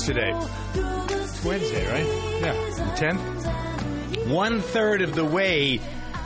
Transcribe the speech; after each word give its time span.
Is 0.00 0.06
today? 0.06 0.32
It's 0.74 1.44
Wednesday, 1.44 1.86
right? 1.90 2.06
Yeah, 2.40 2.52
the 2.52 2.82
10th. 2.96 4.28
One 4.28 4.60
third 4.60 5.02
of 5.02 5.14
the 5.14 5.24
way 5.24 5.80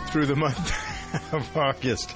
through 0.08 0.26
the 0.26 0.36
month 0.36 0.72
of 1.32 1.56
August. 1.56 2.14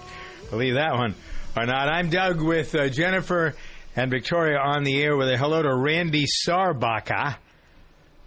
Believe 0.50 0.74
that 0.74 0.94
one 0.94 1.14
or 1.56 1.66
not. 1.66 1.88
I'm 1.88 2.10
Doug 2.10 2.40
with 2.42 2.74
uh, 2.74 2.88
Jennifer 2.88 3.54
and 3.96 4.10
Victoria 4.10 4.58
on 4.58 4.84
the 4.84 5.02
air 5.02 5.16
with 5.16 5.28
a 5.28 5.36
hello 5.36 5.62
to 5.62 5.74
Randy 5.74 6.26
Sarbaka 6.46 7.36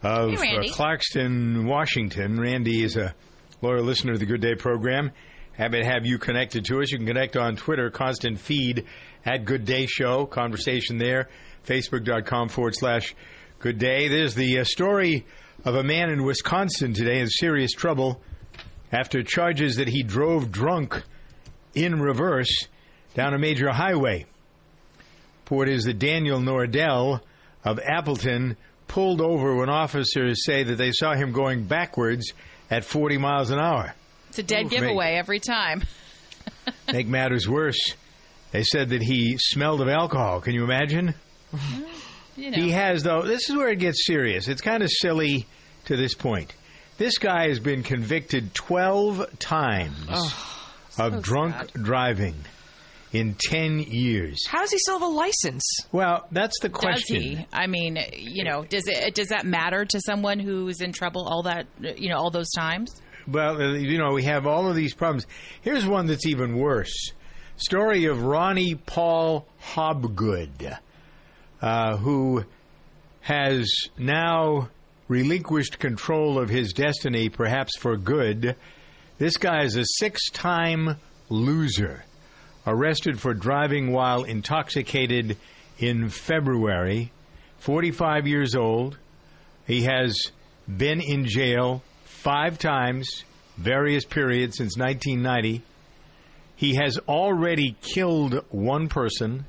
of 0.02 0.32
Hey, 0.32 0.38
Randy. 0.38 0.70
Uh, 0.70 0.74
Clarkston, 0.74 1.66
Washington. 1.66 2.40
Randy 2.40 2.84
is 2.84 2.98
a 2.98 3.14
loyal 3.62 3.84
listener 3.84 4.14
to 4.14 4.20
the 4.20 4.26
Good 4.26 4.42
Day 4.42 4.56
program. 4.56 5.12
Happy 5.54 5.80
to 5.82 5.86
have 5.86 6.06
you 6.06 6.18
connected 6.18 6.66
to 6.66 6.82
us. 6.82 6.92
You 6.92 6.98
can 6.98 7.08
connect 7.08 7.38
on 7.38 7.56
Twitter, 7.56 7.90
constant 7.92 8.40
feed 8.40 8.86
at 9.26 9.46
Good 9.46 9.66
Day 9.66 9.86
Show. 9.86 10.26
Conversation 10.26 10.98
there. 10.98 11.30
Facebook.com 11.66 12.50
forward 12.50 12.76
slash 12.76 13.16
Good 13.60 13.78
Day. 13.78 14.08
There's 14.08 14.36
the 14.36 14.60
uh, 14.60 14.64
story 14.64 15.26
of 15.64 15.76
a 15.76 15.84
man 15.84 16.10
in 16.10 16.24
Wisconsin 16.24 16.94
today 16.94 17.20
in 17.20 17.28
serious 17.28 17.72
trouble 17.72 18.22
after 18.92 19.24
charges 19.24 19.76
that 19.76 19.88
he 19.88 20.04
drove 20.04 20.52
drunk 20.52 21.02
in 21.74 22.02
reverse 22.02 22.68
down 23.14 23.34
a 23.34 23.40
major 23.40 23.70
highway. 23.72 24.26
Report 25.46 25.70
is 25.70 25.84
that 25.84 26.00
Daniel 26.00 26.40
Nordell 26.40 27.22
of 27.64 27.80
Appleton 27.80 28.58
pulled 28.88 29.22
over 29.22 29.56
when 29.56 29.70
officers 29.70 30.44
say 30.46 30.64
that 30.64 30.76
they 30.76 30.92
saw 30.92 31.14
him 31.14 31.32
going 31.32 31.66
backwards 31.66 32.34
at 32.70 32.84
40 32.84 33.18
miles 33.18 33.52
an 33.52 33.60
hour. 33.60 33.94
It's 34.30 34.40
a 34.40 34.44
dead 34.44 34.66
Oof, 34.66 34.72
giveaway 34.72 35.16
every 35.16 35.40
time. 35.40 35.84
Make 36.92 37.08
matters 37.08 37.48
worse, 37.48 37.96
they 38.52 38.64
said 38.64 38.90
that 38.90 39.02
he 39.02 39.38
smelled 39.38 39.82
of 39.82 39.88
alcohol. 39.90 40.42
Can 40.42 40.54
you 40.54 40.64
imagine? 40.64 41.16
You 42.38 42.52
know. 42.52 42.58
He 42.58 42.72
has, 42.72 43.04
though, 43.04 43.24
this 43.24 43.50
is 43.50 43.56
where 43.56 43.70
it 43.70 43.80
gets 43.80 44.06
serious. 44.06 44.48
It's 44.48 44.62
kind 44.62 44.84
of 44.84 44.90
silly 44.90 45.48
to 45.86 45.98
this 45.98 46.14
point. 46.14 46.54
This 46.98 47.18
guy 47.18 47.48
has 47.50 47.60
been 47.60 47.84
convicted 47.84 48.54
12 48.54 49.40
times 49.40 50.34
of 50.98 51.22
drunk 51.22 51.56
sad. 51.56 51.72
driving 51.84 52.36
in 53.12 53.36
10 53.36 53.80
years. 53.80 54.46
How 54.48 54.60
does 54.62 54.72
he 54.72 54.78
still 54.78 55.00
have 55.00 55.08
a 55.10 55.14
license? 55.14 55.64
Well, 55.92 56.26
that's 56.32 56.60
the 56.62 56.70
Does 56.70 56.78
question. 56.80 57.22
he? 57.22 57.46
I 57.52 57.68
mean, 57.68 57.98
you 58.18 58.44
know, 58.44 58.64
does 58.64 58.84
it 58.88 59.14
does 59.16 59.28
that 59.30 59.46
matter 59.46 59.84
to 59.86 60.00
someone 60.00 60.40
who's 60.40 60.80
in 60.80 60.94
trouble 60.94 61.28
all 61.28 61.44
that 61.44 61.68
you 61.82 62.10
know 62.10 62.18
all 62.18 62.32
those 62.32 62.52
times? 62.52 63.02
Well, 63.28 63.62
uh, 63.62 63.74
you 63.74 63.98
know, 63.98 64.14
we 64.14 64.24
have 64.24 64.48
all 64.48 64.70
of 64.70 64.76
these 64.76 64.94
problems. 64.94 65.28
Here's 65.62 65.86
one 65.86 66.08
that's 66.08 66.26
even 66.26 66.56
worse. 66.58 67.12
Story 67.58 68.06
of 68.06 68.24
Ronnie 68.24 68.76
Paul 68.76 69.48
Hobgood, 69.62 70.78
uh, 71.62 71.98
who 71.98 72.44
has 73.22 73.70
now 73.98 74.70
relinquished 75.08 75.78
control 75.78 76.40
of 76.40 76.50
his 76.50 76.74
destiny, 76.74 77.30
perhaps 77.30 77.78
for 77.78 77.98
good. 77.98 78.56
This 79.18 79.38
guy 79.38 79.64
is 79.64 79.76
a 79.76 79.84
six 79.86 80.30
time 80.32 80.96
loser, 81.30 82.04
arrested 82.66 83.20
for 83.20 83.34
driving 83.34 83.92
while 83.92 84.24
intoxicated 84.24 85.38
in 85.78 86.10
February, 86.10 87.12
45 87.60 88.28
years 88.28 88.56
old. 88.56 88.98
He 89.68 89.84
has 89.84 90.18
been 90.68 91.02
in 91.02 91.26
jail 91.26 91.84
five 92.06 92.58
times, 92.58 93.24
various 93.58 94.06
periods 94.06 94.58
since 94.58 94.78
1990. 94.78 95.62
He 96.56 96.76
has 96.76 96.98
already 97.08 97.76
killed 97.82 98.46
one 98.50 98.88
person. 98.88 99.46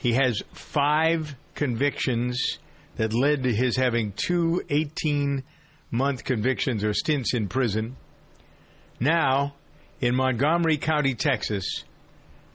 He 0.00 0.12
has 0.12 0.42
five 0.52 1.34
convictions 1.54 2.58
that 2.96 3.12
led 3.12 3.42
to 3.44 3.52
his 3.52 3.76
having 3.76 4.12
two 4.12 4.62
18 4.68 5.42
month 5.90 6.24
convictions 6.24 6.84
or 6.84 6.92
stints 6.92 7.34
in 7.34 7.48
prison. 7.48 7.96
Now, 9.00 9.54
in 10.00 10.14
Montgomery 10.14 10.76
County, 10.76 11.14
Texas, 11.14 11.84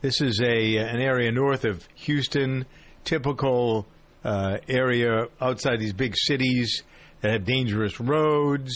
this 0.01 0.21
is 0.21 0.41
a 0.41 0.77
an 0.77 1.01
area 1.01 1.31
north 1.31 1.65
of 1.65 1.87
Houston, 1.95 2.65
typical 3.03 3.87
uh, 4.23 4.57
area 4.67 5.27
outside 5.41 5.79
these 5.79 5.93
big 5.93 6.15
cities 6.15 6.83
that 7.21 7.31
have 7.31 7.45
dangerous 7.45 7.99
roads. 7.99 8.73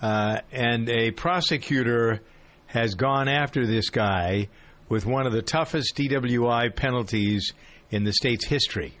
Uh, 0.00 0.40
and 0.52 0.88
a 0.88 1.10
prosecutor 1.10 2.20
has 2.66 2.94
gone 2.94 3.28
after 3.28 3.66
this 3.66 3.90
guy 3.90 4.48
with 4.88 5.06
one 5.06 5.26
of 5.26 5.32
the 5.32 5.42
toughest 5.42 5.96
DWI 5.96 6.74
penalties 6.74 7.52
in 7.90 8.04
the 8.04 8.12
state's 8.12 8.46
history. 8.46 8.94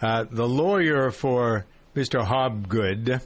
Uh, 0.00 0.24
the 0.30 0.48
lawyer 0.48 1.10
for 1.10 1.66
Mr. 1.94 2.24
Hobgood 2.24 3.22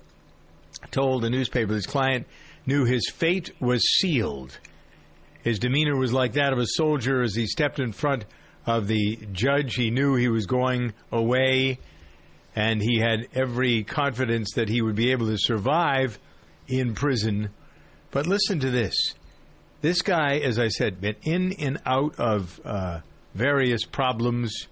told 0.90 1.22
the 1.22 1.30
newspaper 1.30 1.74
his 1.74 1.86
client 1.86 2.26
knew 2.66 2.84
his 2.84 3.08
fate 3.08 3.50
was 3.60 3.82
sealed. 3.98 4.58
His 5.42 5.58
demeanor 5.58 5.96
was 5.96 6.12
like 6.12 6.32
that 6.32 6.52
of 6.52 6.58
a 6.58 6.66
soldier 6.66 7.22
as 7.22 7.34
he 7.34 7.46
stepped 7.46 7.78
in 7.78 7.92
front 7.92 8.24
of 8.66 8.88
the 8.88 9.16
judge. 9.32 9.74
He 9.74 9.90
knew 9.90 10.16
he 10.16 10.28
was 10.28 10.46
going 10.46 10.92
away, 11.12 11.78
and 12.56 12.82
he 12.82 12.98
had 12.98 13.28
every 13.32 13.84
confidence 13.84 14.54
that 14.56 14.68
he 14.68 14.82
would 14.82 14.96
be 14.96 15.12
able 15.12 15.26
to 15.28 15.38
survive 15.38 16.18
in 16.66 16.94
prison. 16.94 17.50
But 18.10 18.26
listen 18.26 18.58
to 18.60 18.70
this. 18.70 18.96
This 19.86 20.02
guy, 20.02 20.38
as 20.38 20.58
I 20.58 20.66
said, 20.66 21.00
been 21.00 21.14
in 21.22 21.52
and 21.60 21.78
out 21.86 22.18
of 22.18 22.60
uh, 22.64 23.02
various 23.36 23.84
problems. 23.84 24.66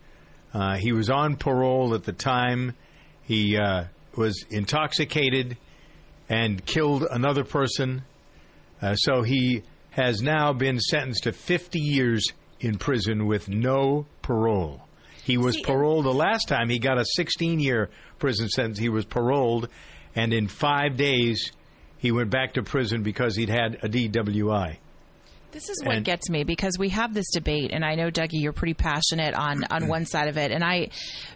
Uh, 0.52 0.74
he 0.76 0.90
was 0.90 1.08
on 1.08 1.36
parole 1.36 1.94
at 1.94 2.02
the 2.02 2.10
time. 2.10 2.74
He 3.22 3.56
uh, 3.56 3.84
was 4.16 4.44
intoxicated 4.50 5.56
and 6.28 6.66
killed 6.66 7.06
another 7.08 7.44
person. 7.44 8.02
Uh, 8.82 8.96
so 8.96 9.22
he 9.22 9.62
has 9.90 10.20
now 10.20 10.52
been 10.52 10.80
sentenced 10.80 11.22
to 11.22 11.32
50 11.32 11.78
years 11.78 12.26
in 12.58 12.76
prison 12.76 13.28
with 13.28 13.48
no 13.48 14.06
parole. 14.20 14.82
He 15.22 15.38
was 15.38 15.54
See, 15.54 15.62
paroled 15.62 16.06
the 16.06 16.12
last 16.12 16.48
time. 16.48 16.68
He 16.68 16.80
got 16.80 16.98
a 16.98 17.04
16 17.14 17.60
year 17.60 17.88
prison 18.18 18.48
sentence. 18.48 18.80
He 18.80 18.88
was 18.88 19.04
paroled, 19.04 19.68
and 20.16 20.34
in 20.34 20.48
five 20.48 20.96
days, 20.96 21.52
he 21.98 22.10
went 22.10 22.30
back 22.30 22.54
to 22.54 22.64
prison 22.64 23.04
because 23.04 23.36
he'd 23.36 23.48
had 23.48 23.76
a 23.84 23.88
DWI. 23.88 24.78
This 25.54 25.68
is 25.68 25.80
what 25.84 25.94
And- 25.94 26.04
gets 26.04 26.28
me 26.28 26.42
because 26.42 26.76
we 26.78 26.88
have 26.88 27.14
this 27.14 27.30
debate, 27.30 27.70
and 27.72 27.84
I 27.84 27.94
know 27.94 28.10
Dougie, 28.10 28.42
you're 28.42 28.52
pretty 28.52 28.74
passionate 28.74 29.34
on 29.34 29.62
on 29.70 29.82
mm-hmm. 29.82 29.88
one 29.88 30.04
side 30.04 30.26
of 30.26 30.36
it, 30.36 30.50
and 30.50 30.64
I 30.64 30.88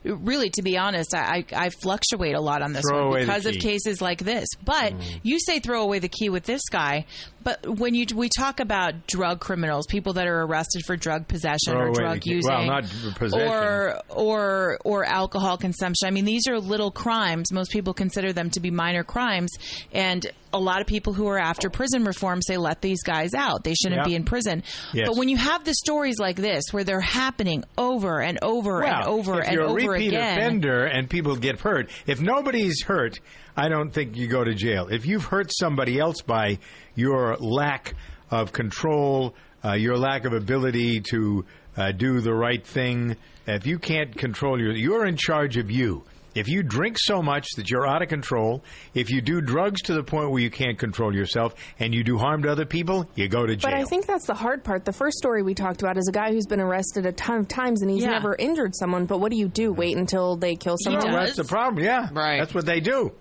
really, 0.05 0.51
to 0.51 0.63
be 0.63 0.77
honest, 0.77 1.15
I 1.15 1.45
I, 1.55 1.71
fluctuate 1.71 2.35
a 2.35 2.41
lot 2.41 2.63
on 2.63 2.73
this 2.73 2.85
one 2.91 3.21
because 3.21 3.47
of 3.47 3.55
cases 3.55 4.03
like 4.03 4.19
this. 4.19 4.49
But 4.65 4.93
mm. 4.93 5.21
you 5.23 5.39
say 5.39 5.61
throw 5.61 5.83
away 5.83 6.01
the 6.01 6.09
key 6.09 6.31
with 6.31 6.45
this 6.45 6.63
guy, 6.69 7.07
but 7.45 7.79
when 7.79 7.95
you 7.95 8.07
we 8.15 8.29
talk 8.29 8.59
about 8.59 9.07
drug 9.07 9.39
criminals, 9.41 9.87
people 9.87 10.15
that 10.15 10.27
are 10.27 10.43
arrested 10.43 10.83
for 10.85 10.97
drug 10.97 11.29
possession 11.29 11.73
Throw 11.73 11.91
or 11.91 11.93
drug 11.93 12.27
using, 12.27 12.51
Well, 12.51 12.67
not 12.67 12.85
possession. 13.15 13.49
or 13.49 14.03
or 14.09 14.79
or 14.85 15.05
alcohol 15.05 15.57
consumption. 15.57 16.09
I 16.09 16.11
mean, 16.11 16.25
these 16.25 16.49
are 16.49 16.59
little 16.59 16.91
crimes. 16.91 17.53
Most 17.53 17.71
people 17.71 17.95
consider 17.95 18.33
them 18.33 18.51
to 18.51 18.61
be 18.61 18.71
minor 18.71 19.05
crimes, 19.05 19.53
and 19.93 20.27
a 20.53 20.59
lot 20.59 20.81
of 20.81 20.87
people 20.87 21.13
who 21.13 21.29
are 21.29 21.39
after 21.39 21.71
prison 21.71 22.05
reform 22.05 22.41
say 22.43 22.57
let 22.57 22.81
these 22.81 23.03
guys 23.03 23.35
out. 23.35 23.65
They 23.65 23.75
shouldn't 23.75 24.01
Yeah. 24.07 24.08
Be 24.09 24.15
in 24.15 24.25
prison. 24.25 24.63
Yes. 24.93 25.09
But 25.09 25.17
when 25.17 25.29
you 25.29 25.37
have 25.37 25.65
the 25.65 25.75
stories 25.75 26.19
like 26.19 26.37
this, 26.37 26.65
where 26.71 26.85
they're 26.85 27.01
happening 27.01 27.65
over 27.77 28.21
and 28.21 28.39
over 28.43 28.83
and 28.83 29.07
Well, 29.07 29.19
over 29.19 29.41
if 29.41 29.47
and 29.47 29.55
you're 29.55 29.67
a 29.67 29.73
repeat 29.73 30.09
again, 30.09 30.39
offender 30.39 30.85
and 30.85 31.09
people 31.09 31.37
get 31.37 31.61
hurt, 31.61 31.91
if 32.07 32.21
nobody's 32.21 32.83
hurt, 32.83 33.21
I 33.57 33.69
don't 33.69 33.91
think 33.91 34.17
you 34.17 34.29
go 34.29 34.45
to 34.45 34.55
jail. 34.55 34.89
If 34.91 35.07
you've 35.07 35.25
hurt 35.25 35.51
somebody 35.53 35.99
else 35.99 36.23
by 36.23 36.59
your 36.95 37.37
lack 37.37 37.95
of 38.31 38.53
control, 38.53 39.35
uh, 39.65 39.73
your 39.73 39.97
lack 39.97 40.25
of 40.25 40.33
ability 40.33 41.01
to 41.11 41.45
uh, 41.77 41.93
do 41.93 42.21
the 42.21 42.33
right 42.33 42.65
thing, 42.65 43.17
if 43.47 43.67
you 43.67 43.79
can't 43.79 44.17
control 44.17 44.61
your, 44.61 44.73
you're 44.73 45.07
in 45.07 45.17
charge 45.17 45.57
of 45.57 45.71
you. 45.71 46.05
If 46.35 46.49
you 46.49 46.63
drink 46.63 46.97
so 46.99 47.23
much 47.23 47.49
that 47.57 47.71
you're 47.71 47.87
out 47.87 48.03
of 48.03 48.09
control, 48.09 48.63
if 48.95 49.11
you 49.11 49.21
do 49.21 49.41
drugs 49.41 49.83
to 49.83 49.95
the 49.95 50.03
point 50.03 50.31
where 50.31 50.41
you 50.41 50.51
can't 50.51 50.79
control 50.79 51.15
yourself, 51.15 51.55
and 51.79 51.95
you 51.95 52.05
do 52.05 52.19
harm 52.19 52.43
to 52.43 52.51
other 52.51 52.67
people, 52.67 53.09
you 53.15 53.29
go 53.29 53.47
to 53.47 53.57
jail. 53.57 53.71
But 53.71 53.79
I 53.79 53.85
think 53.85 54.07
that's 54.07 54.27
the 54.27 54.35
hard 54.35 54.63
part. 54.65 54.85
The 54.85 54.93
first 54.93 55.19
story 55.19 55.43
we 55.43 55.55
talked 55.55 55.83
about 55.83 55.97
is 55.97 56.07
a 56.09 56.13
guy 56.13 56.33
who's 56.33 56.47
been 56.47 56.61
arrested 56.61 57.07
a 57.07 57.13
ton 57.13 57.39
of 57.39 57.49
times 57.49 57.83
and 57.83 57.91
he's 57.91 58.03
Yeah. 58.05 58.11
never 58.11 58.37
injured 58.39 58.75
someone. 58.77 59.07
But 59.07 59.19
what 59.21 59.31
do 59.33 59.39
you 59.39 59.49
do? 59.49 59.73
Wait 59.73 59.97
until 59.97 60.37
they 60.37 60.55
kill 60.57 60.77
someone? 60.83 61.03
does. 61.05 61.13
That's 61.15 61.37
the 61.37 61.45
problem. 61.45 61.83
Yeah, 61.85 62.09
Right. 62.13 62.39
That's 62.39 62.55
what 62.55 62.67
they 62.67 62.81
do. 62.81 63.13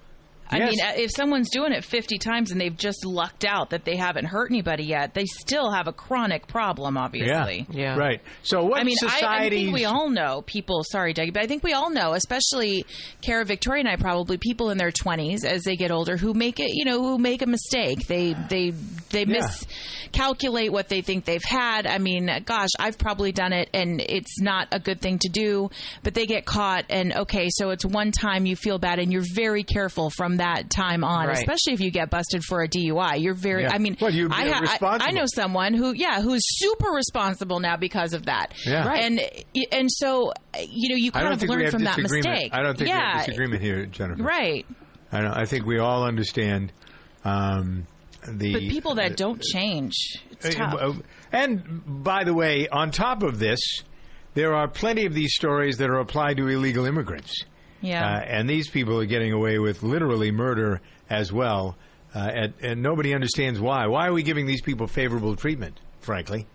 I 0.49 0.57
Yes. 0.59 0.69
mean, 0.71 0.79
uh, 0.85 0.93
if 0.95 1.11
someone's 1.15 1.49
doing 1.49 1.71
it 1.73 1.83
50 1.83 2.17
times 2.17 2.51
and 2.51 2.59
they've 2.61 2.75
just 2.75 3.05
lucked 3.05 3.43
out 3.45 3.71
that 3.71 3.83
they 3.85 3.95
haven't 3.97 4.25
hurt 4.25 4.49
anybody 4.51 4.83
yet, 4.85 5.13
they 5.13 5.25
still 5.25 5.71
have 5.71 5.87
a 5.87 5.93
chronic 5.93 6.47
problem, 6.47 6.97
obviously. 6.97 7.65
Yeah. 7.71 7.95
Right. 7.97 8.21
So 8.43 8.63
what 8.63 8.79
I 8.79 8.83
mean, 8.83 8.95
I, 9.03 9.45
I 9.45 9.49
think 9.49 9.73
we 9.73 9.85
all 9.85 10.09
know 10.09 10.41
people. 10.45 10.83
Sorry, 10.83 11.13
Dougie, 11.13 11.33
but 11.33 11.43
I 11.43 11.47
think 11.47 11.63
we 11.63 11.73
all 11.73 11.89
know, 11.89 12.13
especially 12.13 12.85
Cara, 13.21 13.45
Victoria, 13.45 13.81
and 13.81 13.89
I 13.89 13.95
probably 13.97 14.37
people 14.37 14.69
in 14.69 14.77
their 14.77 14.91
twenties 14.91 15.43
as 15.43 15.63
they 15.63 15.75
get 15.75 15.91
older 15.91 16.17
who 16.17 16.33
make 16.33 16.59
it, 16.59 16.71
you 16.73 16.85
know, 16.85 17.01
who 17.01 17.17
make 17.17 17.41
a 17.41 17.45
mistake. 17.47 18.07
They 18.07 18.33
they 18.49 18.71
they 19.09 19.25
Yeah. 19.25 19.47
miscalculate 20.11 20.71
what 20.71 20.89
they 20.89 21.01
think 21.01 21.25
they've 21.25 21.43
had. 21.43 21.85
I 21.87 21.97
mean, 21.97 22.29
gosh, 22.45 22.69
I've 22.79 22.97
probably 22.97 23.31
done 23.31 23.53
it, 23.53 23.69
and 23.73 24.01
it's 24.01 24.39
not 24.39 24.67
a 24.71 24.79
good 24.79 25.01
thing 25.01 25.19
to 25.19 25.29
do. 25.29 25.69
But 26.03 26.13
they 26.13 26.25
get 26.25 26.45
caught, 26.45 26.85
and 26.89 27.13
okay, 27.13 27.47
so 27.49 27.71
it's 27.71 27.85
one 27.85 28.11
time 28.11 28.45
you 28.45 28.55
feel 28.55 28.79
bad, 28.79 28.99
and 28.99 29.11
you're 29.11 29.25
very 29.33 29.63
careful 29.63 30.09
from 30.09 30.36
that 30.37 30.69
time 30.69 31.03
on, 31.03 31.27
Right. 31.27 31.37
especially 31.37 31.73
if 31.73 31.79
you 31.81 31.91
get 31.91 32.09
busted 32.09 32.43
for 32.43 32.61
a 32.63 32.67
DUI. 32.67 33.21
You're 33.21 33.33
very. 33.33 33.63
Yeah. 33.63 33.73
I 33.73 33.77
mean, 33.77 33.97
Well, 33.99 34.13
you're 34.13 34.31
I, 34.31 34.77
I, 34.81 34.97
I 35.01 35.11
know 35.11 35.25
someone 35.33 35.73
who, 35.73 35.93
yeah, 35.95 36.21
who's 36.21 36.41
super 36.45 36.89
responsible 36.89 37.59
now 37.59 37.77
because 37.77 38.13
of 38.13 38.25
that. 38.25 38.53
Yeah. 38.65 38.87
Right. 38.87 39.03
And 39.03 39.19
and 39.71 39.91
so 39.91 40.31
you 40.59 40.89
know 40.89 40.95
you 40.95 41.11
kind 41.11 41.33
of 41.33 41.43
learn 41.43 41.69
from 41.71 41.83
that 41.83 41.97
mistake. 41.97 42.51
I 42.53 42.61
don't 42.61 42.77
think 42.77 42.87
we 42.87 42.95
yeah, 42.95 43.17
have 43.17 43.25
disagreement 43.25 43.61
here, 43.61 43.85
Jennifer. 43.85 44.23
Right. 44.23 44.65
I 45.11 45.21
don't. 45.21 45.31
I 45.33 45.45
think 45.45 45.65
we 45.65 45.79
all 45.79 46.03
understand 46.03 46.71
um, 47.23 47.87
the. 48.27 48.53
But 48.53 48.61
people 48.63 48.95
that 48.95 49.15
don't 49.17 49.41
change, 49.41 49.93
it's 50.31 50.55
tough. 50.55 50.73
Uh, 50.79 50.93
And 51.31 52.03
by 52.03 52.23
the 52.23 52.33
way, 52.33 52.67
on 52.67 52.91
top 52.91 53.23
of 53.23 53.39
this, 53.39 53.59
there 54.33 54.53
are 54.55 54.67
plenty 54.67 55.05
of 55.05 55.13
these 55.13 55.33
stories 55.33 55.77
that 55.77 55.89
are 55.89 55.99
applied 55.99 56.37
to 56.37 56.47
illegal 56.47 56.85
immigrants. 56.85 57.33
Yeah. 57.81 58.05
Uh, 58.17 58.19
and 58.21 58.49
these 58.49 58.69
people 58.69 58.99
are 58.99 59.05
getting 59.05 59.33
away 59.33 59.59
with 59.59 59.83
literally 59.83 60.31
murder 60.31 60.81
as 61.09 61.31
well. 61.31 61.75
Uh, 62.15 62.19
and, 62.33 62.53
and 62.61 62.81
nobody 62.81 63.13
understands 63.13 63.59
why. 63.59 63.85
Why 63.87 64.07
are 64.07 64.13
we 64.13 64.23
giving 64.23 64.47
these 64.47 64.61
people 64.61 64.87
favorable 64.87 65.35
treatment, 65.35 65.79
frankly? 65.99 66.47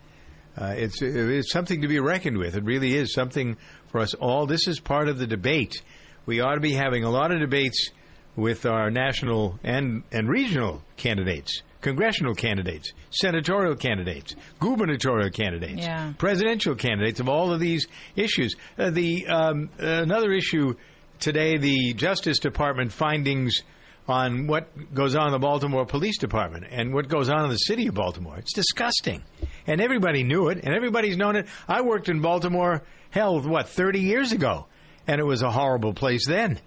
Uh, 0.56 0.74
it's, 0.76 1.00
it's 1.00 1.52
something 1.52 1.82
to 1.82 1.88
be 1.88 2.00
reckoned 2.00 2.36
with. 2.38 2.56
It 2.56 2.64
really 2.64 2.94
is 2.94 3.12
something 3.14 3.56
for 3.88 4.00
us 4.00 4.14
all. 4.14 4.46
This 4.46 4.66
is 4.66 4.80
part 4.80 5.08
of 5.08 5.18
the 5.18 5.26
debate. 5.26 5.82
We 6.26 6.40
ought 6.40 6.54
to 6.54 6.60
be 6.60 6.72
having 6.72 7.04
a 7.04 7.10
lot 7.10 7.32
of 7.32 7.40
debates 7.40 7.90
with 8.36 8.64
our 8.66 8.90
national 8.90 9.58
and, 9.62 10.02
and 10.10 10.28
regional 10.28 10.82
candidates, 10.96 11.62
congressional 11.80 12.34
candidates, 12.34 12.92
senatorial 13.10 13.76
candidates, 13.76 14.34
gubernatorial 14.58 15.30
candidates, 15.30 15.82
Yeah. 15.82 16.12
presidential 16.16 16.74
candidates 16.74 17.20
of 17.20 17.28
all 17.28 17.52
of 17.52 17.60
these 17.60 17.86
issues. 18.16 18.54
Uh, 18.78 18.90
the 18.90 19.26
um, 19.26 19.68
another 19.78 20.32
issue 20.32 20.74
today, 21.22 21.56
the 21.56 21.94
Justice 21.94 22.40
Department 22.40 22.92
findings 22.92 23.62
on 24.08 24.48
what 24.48 24.92
goes 24.92 25.14
on 25.14 25.28
in 25.28 25.32
the 25.32 25.38
Baltimore 25.38 25.86
Police 25.86 26.18
Department 26.18 26.66
and 26.68 26.92
what 26.92 27.08
goes 27.08 27.30
on 27.30 27.44
in 27.44 27.50
the 27.50 27.56
city 27.56 27.86
of 27.86 27.94
Baltimore. 27.94 28.36
It's 28.38 28.52
disgusting, 28.52 29.22
and 29.66 29.80
everybody 29.80 30.24
knew 30.24 30.48
it, 30.48 30.58
and 30.64 30.74
everybody's 30.74 31.16
known 31.16 31.36
it. 31.36 31.46
I 31.68 31.82
worked 31.82 32.08
in 32.08 32.20
Baltimore, 32.20 32.82
hell, 33.10 33.40
what 33.40 33.68
thirty 33.68 34.00
years 34.00 34.32
ago, 34.32 34.66
and 35.06 35.20
it 35.20 35.24
was 35.24 35.42
a 35.42 35.50
horrible 35.50 35.94
place 35.94 36.26
then 36.26 36.60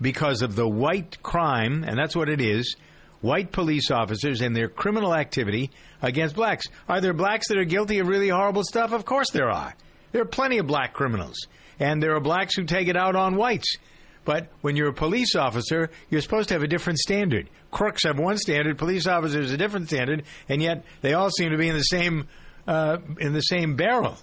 because 0.00 0.40
of 0.40 0.56
the 0.56 0.66
white 0.66 1.22
crime, 1.22 1.84
and 1.84 1.98
that's 1.98 2.16
what 2.16 2.30
it 2.30 2.40
is 2.40 2.76
white 3.20 3.52
police 3.52 3.90
officers 3.90 4.40
and 4.40 4.54
their 4.56 4.68
criminal 4.68 5.14
activity 5.14 5.70
against 6.02 6.34
blacks. 6.34 6.66
Are 6.88 7.00
there 7.00 7.14
blacks 7.14 7.48
that 7.48 7.58
are 7.58 7.64
guilty 7.64 7.98
of 7.98 8.08
really 8.08 8.28
horrible 8.28 8.64
stuff? 8.64 8.92
Of 8.92 9.04
course 9.04 9.30
there 9.30 9.50
are. 9.50 9.74
There 10.12 10.22
are 10.22 10.26
plenty 10.26 10.58
of 10.58 10.66
black 10.66 10.92
criminals, 10.92 11.46
and 11.78 12.02
there 12.02 12.14
are 12.14 12.20
blacks 12.20 12.56
who 12.56 12.64
take 12.64 12.88
it 12.88 12.96
out 12.96 13.16
on 13.16 13.36
whites. 13.36 13.76
But 14.24 14.48
when 14.62 14.74
you're 14.74 14.88
a 14.88 14.94
police 14.94 15.34
officer, 15.34 15.90
you're 16.08 16.22
supposed 16.22 16.48
to 16.48 16.54
have 16.54 16.62
a 16.62 16.66
different 16.66 16.98
standard. 16.98 17.50
Crooks 17.70 18.04
have 18.04 18.18
one 18.18 18.38
standard, 18.38 18.78
police 18.78 19.06
officers 19.06 19.52
a 19.52 19.56
different 19.56 19.88
standard, 19.88 20.24
and 20.48 20.62
yet 20.62 20.84
they 21.02 21.12
all 21.12 21.28
seem 21.30 21.50
to 21.50 21.58
be 21.58 21.68
in 21.68 21.76
the 21.76 21.82
same 21.82 22.26
uh, 22.66 22.96
in 23.18 23.34
the 23.34 23.42
same 23.42 23.76
barrel. 23.76 24.16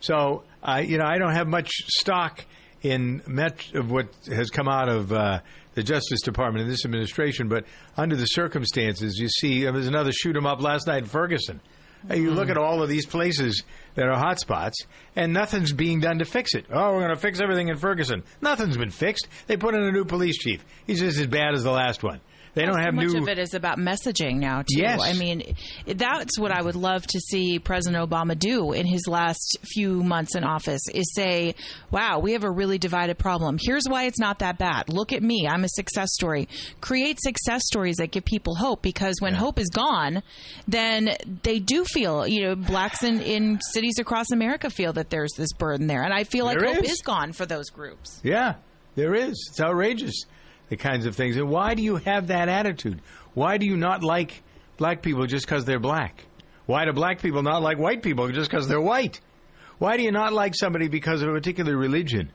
So 0.00 0.44
I, 0.62 0.80
you 0.80 0.96
know, 0.96 1.04
I 1.04 1.18
don't 1.18 1.34
have 1.34 1.46
much 1.46 1.70
stock 1.88 2.44
in 2.82 3.22
met 3.26 3.74
of 3.74 3.90
what 3.90 4.08
has 4.26 4.50
come 4.50 4.68
out 4.68 4.88
of 4.88 5.12
uh, 5.12 5.40
the 5.74 5.82
Justice 5.82 6.22
Department 6.22 6.64
in 6.64 6.70
this 6.70 6.84
administration, 6.84 7.48
but 7.48 7.64
under 7.96 8.16
the 8.16 8.26
circumstances, 8.26 9.18
you 9.18 9.28
see, 9.28 9.62
there 9.62 9.72
was 9.72 9.88
another 9.88 10.12
shoot 10.12 10.36
'em 10.36 10.46
up 10.46 10.62
last 10.62 10.86
night 10.86 11.02
in 11.02 11.04
Ferguson. 11.06 11.60
Uh, 12.10 12.14
You 12.14 12.32
look 12.32 12.48
at 12.50 12.58
all 12.58 12.82
of 12.82 12.88
these 12.88 13.06
places 13.06 13.62
that 13.94 14.06
are 14.06 14.16
hotspots, 14.16 14.74
and 15.16 15.32
nothing's 15.32 15.72
being 15.72 16.00
done 16.00 16.18
to 16.18 16.24
fix 16.24 16.54
it. 16.54 16.66
Oh, 16.70 16.92
we're 16.92 17.00
going 17.02 17.14
to 17.14 17.20
fix 17.20 17.40
everything 17.40 17.68
in 17.68 17.76
Ferguson. 17.76 18.22
Nothing's 18.40 18.76
been 18.76 18.90
fixed. 18.90 19.28
They 19.46 19.56
put 19.56 19.74
in 19.74 19.82
a 19.82 19.92
new 19.92 20.04
police 20.04 20.36
chief. 20.38 20.64
He's 20.86 21.00
just 21.00 21.18
as 21.18 21.26
bad 21.26 21.54
as 21.54 21.62
the 21.64 21.70
last 21.70 22.02
one. 22.02 22.20
They 22.54 22.62
don't 22.64 22.74
so 22.74 22.80
have 22.80 22.94
much 22.94 23.08
new. 23.08 23.22
of 23.22 23.28
it 23.28 23.38
is 23.38 23.54
about 23.54 23.78
messaging 23.78 24.36
now 24.36 24.62
too. 24.62 24.80
Yes. 24.80 25.00
I 25.02 25.12
mean, 25.14 25.56
that's 25.86 26.38
what 26.38 26.52
I 26.52 26.62
would 26.62 26.76
love 26.76 27.06
to 27.08 27.18
see 27.20 27.58
President 27.58 28.08
Obama 28.08 28.38
do 28.38 28.72
in 28.72 28.86
his 28.86 29.06
last 29.08 29.58
few 29.64 30.02
months 30.04 30.36
in 30.36 30.44
office 30.44 30.82
is 30.94 31.12
say, 31.14 31.54
"Wow, 31.90 32.20
we 32.20 32.32
have 32.32 32.44
a 32.44 32.50
really 32.50 32.78
divided 32.78 33.18
problem. 33.18 33.58
Here's 33.60 33.84
why 33.88 34.04
it's 34.04 34.18
not 34.20 34.38
that 34.38 34.58
bad. 34.58 34.88
Look 34.88 35.12
at 35.12 35.22
me. 35.22 35.48
I'm 35.48 35.64
a 35.64 35.68
success 35.68 36.10
story. 36.12 36.48
Create 36.80 37.18
success 37.20 37.62
stories 37.66 37.96
that 37.96 38.10
give 38.12 38.24
people 38.24 38.54
hope 38.54 38.82
because 38.82 39.16
when 39.20 39.34
hope 39.34 39.58
is 39.58 39.68
gone, 39.70 40.22
then 40.68 41.16
they 41.42 41.58
do 41.58 41.84
feel, 41.84 42.26
you 42.26 42.42
know, 42.42 42.54
blacks 42.54 43.02
in, 43.02 43.20
in 43.20 43.60
cities 43.72 43.98
across 43.98 44.30
America 44.32 44.70
feel 44.70 44.92
that 44.92 45.10
there's 45.10 45.32
this 45.36 45.52
burden 45.52 45.86
there. 45.86 46.02
And 46.02 46.12
I 46.14 46.24
feel 46.24 46.44
like 46.44 46.58
There 46.58 46.72
hope 46.74 46.84
is. 46.84 46.92
is 46.92 47.02
gone 47.02 47.32
for 47.32 47.46
those 47.46 47.70
groups. 47.70 48.20
Yeah, 48.22 48.54
there 48.94 49.14
is. 49.14 49.32
It's 49.50 49.60
outrageous, 49.60 50.24
the 50.68 50.76
kinds 50.76 51.06
of 51.06 51.16
things. 51.16 51.36
And 51.36 51.48
why 51.48 51.74
do 51.74 51.82
you 51.82 51.96
have 51.96 52.28
that 52.28 52.48
attitude? 52.48 53.00
Why 53.34 53.58
do 53.58 53.66
you 53.66 53.76
not 53.76 54.02
like 54.02 54.42
black 54.76 55.02
people 55.02 55.26
just 55.26 55.46
because 55.46 55.64
they're 55.64 55.80
black? 55.80 56.24
Why 56.66 56.84
do 56.84 56.92
black 56.92 57.20
people 57.20 57.42
not 57.42 57.62
like 57.62 57.78
white 57.78 58.02
people 58.02 58.30
just 58.30 58.50
because 58.50 58.68
they're 58.68 58.80
white? 58.80 59.20
Why 59.78 59.96
do 59.96 60.02
you 60.02 60.12
not 60.12 60.32
like 60.32 60.54
somebody 60.54 60.88
because 60.88 61.22
of 61.22 61.28
a 61.28 61.32
particular 61.32 61.76
religion? 61.76 62.32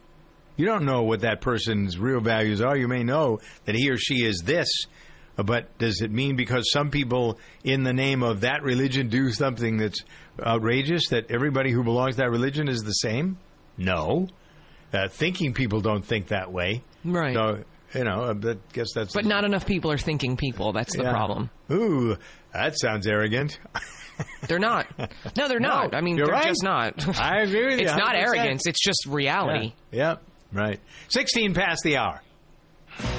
You 0.56 0.66
don't 0.66 0.86
know 0.86 1.04
what 1.04 1.22
that 1.22 1.42
person's 1.42 1.98
real 1.98 2.20
values 2.20 2.62
are. 2.62 2.76
You 2.76 2.88
may 2.88 3.04
know 3.04 3.40
that 3.66 3.76
he 3.76 3.90
or 3.90 3.98
she 3.98 4.26
is 4.26 4.42
this, 4.46 4.68
but 5.38 5.78
does 5.78 6.02
it 6.02 6.12
mean 6.12 6.36
because 6.36 6.70
some 6.72 6.92
people 6.92 7.40
in 7.64 7.84
the 7.84 7.94
name 7.94 8.24
of 8.24 8.42
that 8.42 8.62
religion 8.62 9.08
do 9.08 9.32
something 9.32 9.78
that's 9.78 10.04
outrageous 10.38 11.08
that 11.10 11.32
everybody 11.32 11.72
who 11.72 11.84
belongs 11.84 12.16
to 12.16 12.24
that 12.24 12.30
religion 12.30 12.68
is 12.68 12.82
the 12.82 12.92
same? 12.92 13.38
No. 13.78 14.28
Uh, 14.92 15.08
thinking 15.08 15.54
people 15.54 15.80
don't 15.80 16.04
think 16.04 16.28
that 16.28 16.52
way. 16.52 16.84
Right. 17.06 17.34
So, 17.34 17.64
you 17.94 18.04
know, 18.04 18.32
I 18.44 18.56
guess 18.74 18.94
that's. 18.94 19.14
But 19.14 19.26
not 19.26 19.44
enough 19.46 19.66
people 19.66 19.92
are 19.92 19.98
thinking 19.98 20.38
people. 20.38 20.74
That's 20.74 20.96
the 20.96 21.04
Yeah. 21.04 21.12
problem. 21.12 21.50
Ooh, 21.72 22.18
that 22.54 22.78
sounds 22.80 23.08
arrogant. 23.08 23.60
They're 24.48 24.60
not. 24.60 24.88
No, 25.38 25.48
they're 25.48 25.60
No, 25.60 25.70
not. 25.70 25.96
I 25.96 26.02
mean, 26.02 26.18
they're 26.18 26.26
right. 26.26 26.48
just 26.48 26.64
not. 26.64 27.20
I 27.20 27.42
agree 27.42 27.66
with 27.68 27.76
you. 27.80 27.86
It's 27.88 27.96
not 27.96 28.16
100%. 28.16 28.22
arrogance. 28.22 28.68
It's 28.68 28.84
just 28.84 29.06
reality. 29.08 29.74
Yeah. 29.92 30.16
yeah, 30.54 30.60
right. 30.62 30.80
16 31.10 31.54
past 31.54 31.84
the 31.84 31.98
hour. 31.98 32.22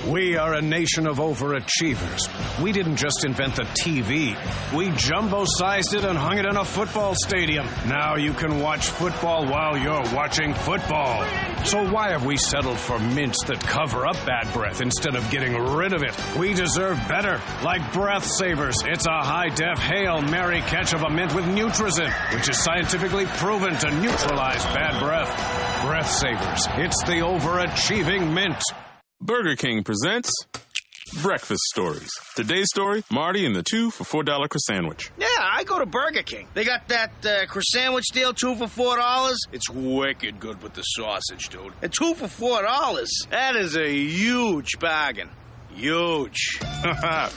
We 0.09 0.37
are 0.37 0.55
a 0.55 0.63
nation 0.63 1.07
of 1.07 1.19
overachievers. 1.19 2.63
We 2.63 2.73
didn't 2.73 2.97
just 2.97 3.25
invent 3.25 3.57
the 3.57 3.63
TV, 3.63 4.37
we 4.75 4.91
jumbo 4.97 5.45
sized 5.47 5.95
it 5.95 6.05
and 6.05 6.19
hung 6.19 6.39
it 6.39 6.47
in 6.47 6.57
a 6.57 6.65
football 6.65 7.15
stadium. 7.15 7.67
Now 7.87 8.17
you 8.17 8.33
can 8.33 8.61
watch 8.61 8.89
football 8.89 9.47
while 9.47 9.77
you're 9.77 10.03
watching 10.15 10.55
football. 10.55 11.25
So 11.65 11.91
why 11.91 12.11
have 12.11 12.25
we 12.25 12.37
settled 12.37 12.79
for 12.79 12.99
mints 12.99 13.45
that 13.45 13.61
cover 13.61 14.07
up 14.07 14.17
bad 14.27 14.53
breath 14.53 14.81
instead 14.81 15.15
of 15.15 15.31
getting 15.31 15.55
rid 15.55 15.93
of 15.93 16.03
it? 16.03 16.17
We 16.37 16.55
deserve 16.55 16.97
better. 17.09 17.41
Like 17.63 17.93
Breath 17.93 18.25
Savers, 18.25 18.77
it's 18.85 19.07
a 19.07 19.23
high 19.23 19.51
def 19.51 19.79
Hail 19.79 20.23
Mary 20.23 20.61
catch 20.63 20.95
of 20.95 21.03
a 21.03 21.11
mint 21.11 21.35
with 21.35 21.45
Nutrazin, 21.45 22.11
which 22.35 22.49
is 22.49 22.63
scientifically 22.63 23.27
proven 23.27 23.77
to 23.77 23.91
neutralize 24.01 24.65
bad 24.67 25.01
breath. 25.01 25.85
Breath 25.87 26.11
Savers, 26.11 26.67
it's 26.79 27.03
the 27.05 27.21
overachieving 27.21 28.33
mint. 28.33 28.63
Burger 29.23 29.55
King 29.55 29.85
presents 29.85 30.33
Breakfast 31.21 31.61
Stories. 31.75 32.09
Today's 32.37 32.69
story 32.73 33.03
Marty 33.11 33.45
and 33.45 33.55
the 33.55 33.63
two 33.63 33.91
for 33.91 34.05
$4 34.05 34.25
croissant. 34.25 34.61
Sandwich. 34.61 35.11
Yeah, 35.19 35.27
I 35.39 35.63
go 35.65 35.79
to 35.79 35.85
Burger 35.85 36.23
King. 36.23 36.49
They 36.55 36.65
got 36.65 36.89
that 36.89 37.11
uh, 37.27 37.45
croissant 37.47 37.65
sandwich 37.67 38.07
deal, 38.15 38.33
two 38.33 38.55
for 38.57 38.67
four 38.67 38.97
dollars. 38.97 39.39
It's 39.53 39.69
wicked 39.69 40.41
good 40.41 40.63
with 40.63 40.73
the 40.73 40.83
sausage, 40.83 41.51
dude. 41.51 41.75
And 41.83 41.93
two 41.93 42.15
for 42.15 42.29
four 42.29 42.63
dollars. 42.63 43.11
That 43.29 43.57
is 43.57 43.77
a 43.77 43.93
huge 43.93 44.79
bargain. 44.79 45.29
Huge. 45.75 46.59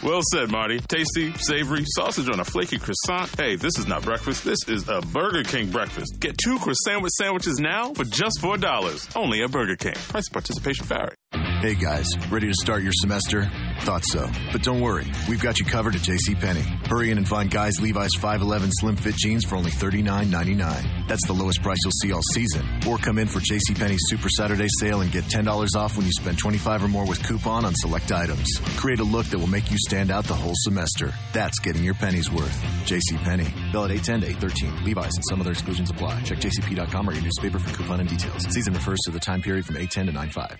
well 0.04 0.22
said, 0.32 0.50
Marty. 0.52 0.80
Tasty, 0.80 1.34
savory, 1.34 1.84
sausage 1.86 2.30
on 2.30 2.40
a 2.40 2.46
flaky 2.46 2.78
croissant. 2.80 3.38
Hey, 3.38 3.58
this 3.58 3.78
is 3.78 3.88
not 3.88 4.04
breakfast. 4.04 4.46
This 4.46 4.60
is 4.70 4.88
a 4.88 5.02
Burger 5.02 5.44
King 5.44 5.70
breakfast. 5.70 6.18
Get 6.20 6.38
two 6.38 6.58
croissant 6.60 7.08
sandwiches 7.10 7.60
now 7.60 7.94
for 7.94 8.06
just 8.06 8.40
$4. 8.42 9.18
Only 9.18 9.44
at 9.44 9.52
Burger 9.52 9.76
King. 9.76 9.96
Price 9.96 10.30
participation 10.30 10.86
vary. 10.86 11.16
Hey 11.64 11.76
guys, 11.76 12.08
ready 12.30 12.48
to 12.48 12.54
start 12.62 12.84
your 12.84 12.92
semester? 12.94 13.50
Thought 13.84 14.04
so. 14.04 14.30
But 14.52 14.64
don't 14.64 14.82
worry, 14.82 15.10
we've 15.30 15.42
got 15.42 15.60
you 15.60 15.66
covered 15.66 15.96
at 15.96 16.02
JCPenney. 16.02 16.88
Hurry 16.88 17.10
in 17.10 17.18
and 17.18 17.26
find 17.26 17.50
guys 17.50 17.80
Levi's 17.80 18.10
511 18.20 18.70
slim 18.74 18.98
fit 18.98 19.16
jeans 19.16 19.46
for 19.46 19.56
only 19.56 19.72
$39.99. 19.72 21.08
That's 21.08 21.26
the 21.26 21.32
lowest 21.32 21.62
price 21.62 21.78
you'll 21.86 21.94
see 22.02 22.12
all 22.12 22.22
season. 22.34 22.68
Or 22.86 22.98
come 22.98 23.18
in 23.18 23.30
for 23.30 23.40
JCPenney's 23.40 24.10
Super 24.10 24.28
Saturday 24.28 24.68
sale 24.78 25.00
and 25.00 25.10
get 25.10 25.24
$10 25.24 25.48
off 25.78 25.96
when 25.96 26.06
you 26.06 26.12
spend 26.12 26.38
25 26.38 26.84
or 26.84 26.88
more 26.90 27.08
with 27.08 27.24
coupon 27.24 27.64
on 27.64 27.74
select 27.76 28.12
items. 28.12 28.60
Create 28.76 29.00
a 29.00 29.06
look 29.06 29.28
that 29.28 29.40
will 29.40 29.48
make 29.48 29.72
you 29.72 29.78
stand 29.88 30.12
out 30.12 30.26
the 30.26 30.36
whole 30.36 30.56
semester. 30.56 31.14
That's 31.32 31.60
getting 31.60 31.86
your 31.86 31.94
pennies 31.94 32.30
worth. 32.30 32.62
JCPenney. 32.84 33.72
Valid 33.72 33.92
810 33.92 34.20
to 34.20 34.28
813. 34.28 34.84
Levi's 34.84 35.16
and 35.16 35.24
some 35.30 35.40
other 35.40 35.52
exclusions 35.52 35.90
apply. 35.90 36.24
Check 36.24 36.40
jcp.com 36.40 37.08
or 37.08 37.14
your 37.14 37.24
newspaper 37.24 37.58
for 37.58 37.74
coupon 37.74 38.02
and 38.02 38.10
details. 38.10 38.44
Season 38.50 38.74
refers 38.74 39.00
to 39.06 39.12
the 39.12 39.20
time 39.22 39.42
period 39.42 39.66
from 39.66 39.78
810 39.78 40.08
to 40.08 40.12
95. 40.12 40.60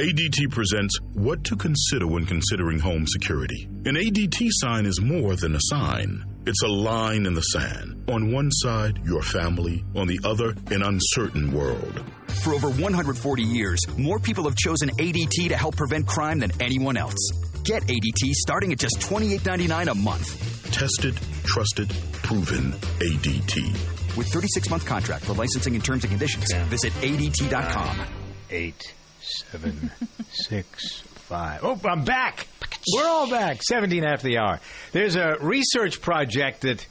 ADT 0.00 0.50
presents 0.50 0.98
What 1.12 1.44
to 1.44 1.56
Consider 1.56 2.06
When 2.06 2.24
Considering 2.24 2.78
Home 2.78 3.06
Security. 3.06 3.68
An 3.84 3.96
ADT 3.96 4.48
sign 4.52 4.86
is 4.86 4.98
more 4.98 5.36
than 5.36 5.54
a 5.54 5.60
sign. 5.64 6.24
It's 6.46 6.62
a 6.62 6.68
line 6.68 7.26
in 7.26 7.34
the 7.34 7.42
sand. 7.42 8.08
On 8.08 8.32
one 8.32 8.50
side, 8.50 8.98
your 9.04 9.20
family. 9.20 9.84
On 9.94 10.06
the 10.06 10.18
other, 10.24 10.54
an 10.70 10.82
uncertain 10.82 11.52
world. 11.52 12.02
For 12.42 12.54
over 12.54 12.70
140 12.70 13.42
years, 13.42 13.78
more 13.98 14.18
people 14.18 14.44
have 14.44 14.56
chosen 14.56 14.88
ADT 14.88 15.50
to 15.50 15.56
help 15.58 15.76
prevent 15.76 16.06
crime 16.06 16.38
than 16.38 16.50
anyone 16.62 16.96
else. 16.96 17.20
Get 17.64 17.82
ADT 17.82 18.32
starting 18.32 18.72
at 18.72 18.78
just 18.78 19.00
$28.99 19.00 19.90
a 19.90 19.94
month. 19.94 20.72
Tested, 20.72 21.14
trusted, 21.44 21.90
proven 22.22 22.72
ADT. 23.00 24.16
With 24.16 24.28
36 24.28 24.70
month 24.70 24.86
contract 24.86 25.26
for 25.26 25.34
licensing 25.34 25.74
and 25.74 25.84
terms 25.84 26.04
and 26.04 26.10
conditions, 26.10 26.50
visit 26.70 26.94
ADT.com. 27.02 28.00
Eight, 28.48 28.94
seven, 29.20 29.90
six, 30.30 31.00
five. 31.00 31.60
Oh, 31.62 31.78
I'm 31.84 32.04
back. 32.04 32.48
We're 32.94 33.06
all 33.06 33.28
back. 33.28 33.62
17 33.62 34.04
after 34.04 34.26
the 34.26 34.38
hour. 34.38 34.60
There's 34.92 35.16
a 35.16 35.36
research 35.40 36.00
project 36.00 36.62
that 36.62 36.86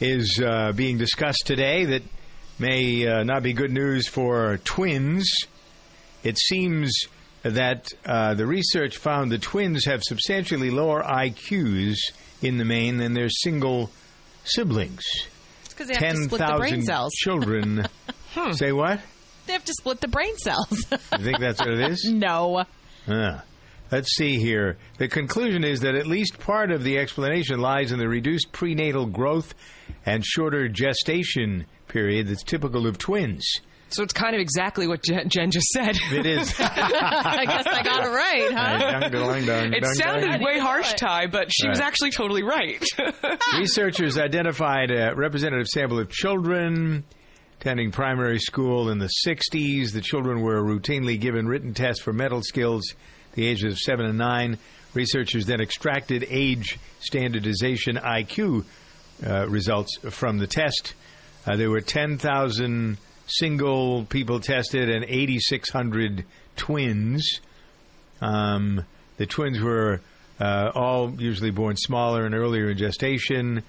is 0.00 0.40
uh, 0.44 0.72
being 0.72 0.98
discussed 0.98 1.44
today 1.46 1.84
that 1.84 2.02
may 2.58 3.06
uh, 3.06 3.22
not 3.22 3.42
be 3.42 3.52
good 3.52 3.70
news 3.70 4.08
for 4.08 4.58
twins. 4.64 5.30
It 6.22 6.38
seems 6.38 6.92
that 7.42 7.92
uh, 8.04 8.34
the 8.34 8.46
research 8.46 8.98
found 8.98 9.30
the 9.32 9.38
twins 9.38 9.86
have 9.86 10.02
substantially 10.02 10.70
lower 10.70 11.02
IQs 11.02 11.96
in 12.42 12.58
the 12.58 12.64
main 12.64 12.98
than 12.98 13.14
their 13.14 13.28
single 13.28 13.90
siblings. 14.44 15.04
It's 15.64 15.74
because 15.74 15.88
they 15.88 15.94
have 15.94 16.16
to 16.16 16.24
split 16.24 16.40
the 16.40 16.56
brain 16.58 16.82
cells. 16.82 17.12
children. 17.16 17.86
Hmm. 18.34 18.52
Say 18.52 18.72
what? 18.72 19.00
They 19.46 19.52
have 19.54 19.64
to 19.64 19.72
split 19.72 20.00
the 20.00 20.08
brain 20.08 20.36
cells. 20.36 20.84
You 21.18 21.24
think 21.24 21.40
that's 21.40 21.60
what 21.60 21.70
it 21.70 21.90
is? 21.90 22.04
no. 22.04 22.64
Let's 23.90 24.14
see 24.14 24.38
here. 24.38 24.78
The 24.98 25.08
conclusion 25.08 25.64
is 25.64 25.80
that 25.80 25.96
at 25.96 26.06
least 26.06 26.38
part 26.38 26.70
of 26.70 26.84
the 26.84 26.98
explanation 26.98 27.58
lies 27.58 27.90
in 27.90 27.98
the 27.98 28.08
reduced 28.08 28.52
prenatal 28.52 29.06
growth 29.06 29.52
and 30.06 30.24
shorter 30.24 30.68
gestation 30.68 31.66
period 31.88 32.28
that's 32.28 32.44
typical 32.44 32.86
of 32.86 32.98
twins. 32.98 33.44
So 33.88 34.04
it's 34.04 34.12
kind 34.12 34.36
of 34.36 34.40
exactly 34.40 34.86
what 34.86 35.02
Jen, 35.02 35.28
Jen 35.28 35.50
just 35.50 35.66
said. 35.70 35.96
It 36.12 36.24
is. 36.24 36.54
I 36.60 37.44
guess 37.44 37.66
I 37.66 37.82
got 37.82 38.04
it 38.06 38.10
right, 38.10 38.52
huh? 38.52 39.00
Dun, 39.00 39.10
dun, 39.10 39.46
dun, 39.46 39.74
It 39.74 39.84
sounded 39.96 40.40
way 40.40 40.60
harsh, 40.60 40.94
Ty, 40.94 41.26
but 41.26 41.48
she 41.52 41.68
was 41.68 41.80
actually 41.80 42.12
totally 42.12 42.44
right. 42.44 42.84
Researchers 43.58 44.16
identified 44.16 44.92
a 44.92 45.12
representative 45.16 45.66
sample 45.66 45.98
of 45.98 46.08
children 46.08 47.04
attending 47.60 47.90
primary 47.90 48.38
school 48.38 48.88
in 48.88 48.98
the 48.98 49.10
60s. 49.26 49.92
The 49.92 50.00
children 50.00 50.40
were 50.40 50.62
routinely 50.62 51.20
given 51.20 51.46
written 51.46 51.74
tests 51.74 52.02
for 52.02 52.10
mental 52.10 52.40
skills 52.40 52.90
at 52.92 53.34
the 53.34 53.46
ages 53.46 53.74
of 53.74 53.78
7 53.78 54.06
and 54.06 54.16
9. 54.16 54.58
Researchers 54.94 55.44
then 55.44 55.60
extracted 55.60 56.24
age 56.30 56.78
standardization 57.00 57.96
IQ 57.96 58.64
uh, 59.26 59.46
results 59.46 59.98
from 60.08 60.38
the 60.38 60.46
test. 60.46 60.94
Uh, 61.46 61.56
there 61.56 61.68
were 61.68 61.82
10,000 61.82 62.96
single 63.26 64.06
people 64.06 64.40
tested 64.40 64.88
and 64.88 65.04
8,600 65.04 66.24
twins. 66.56 67.40
Um, 68.22 68.86
the 69.18 69.26
twins 69.26 69.60
were 69.60 70.00
uh, 70.40 70.70
all 70.74 71.12
usually 71.18 71.50
born 71.50 71.76
smaller 71.76 72.24
and 72.24 72.34
earlier 72.34 72.70
in 72.70 72.78
gestation, 72.78 73.62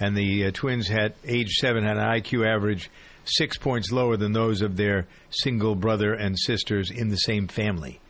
and 0.00 0.16
the 0.16 0.46
uh, 0.46 0.50
twins 0.52 0.88
had 0.88 1.14
age 1.24 1.52
seven 1.60 1.84
had 1.84 1.96
an 1.96 2.02
IQ 2.02 2.44
average 2.44 2.90
six 3.26 3.58
points 3.58 3.90
lower 3.92 4.16
than 4.16 4.32
those 4.32 4.62
of 4.62 4.76
their 4.76 5.06
single 5.30 5.74
brother 5.74 6.12
and 6.14 6.38
sisters 6.38 6.90
in 6.90 7.08
the 7.08 7.16
same 7.16 7.48
family, 7.48 8.00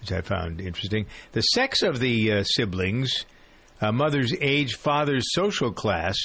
which 0.00 0.12
I 0.12 0.20
found 0.20 0.60
interesting. 0.60 1.06
The 1.32 1.42
sex 1.42 1.82
of 1.82 2.00
the 2.00 2.32
uh, 2.32 2.42
siblings, 2.44 3.24
uh, 3.80 3.92
mother's 3.92 4.34
age, 4.40 4.74
father's 4.76 5.24
social 5.32 5.72
class, 5.72 6.16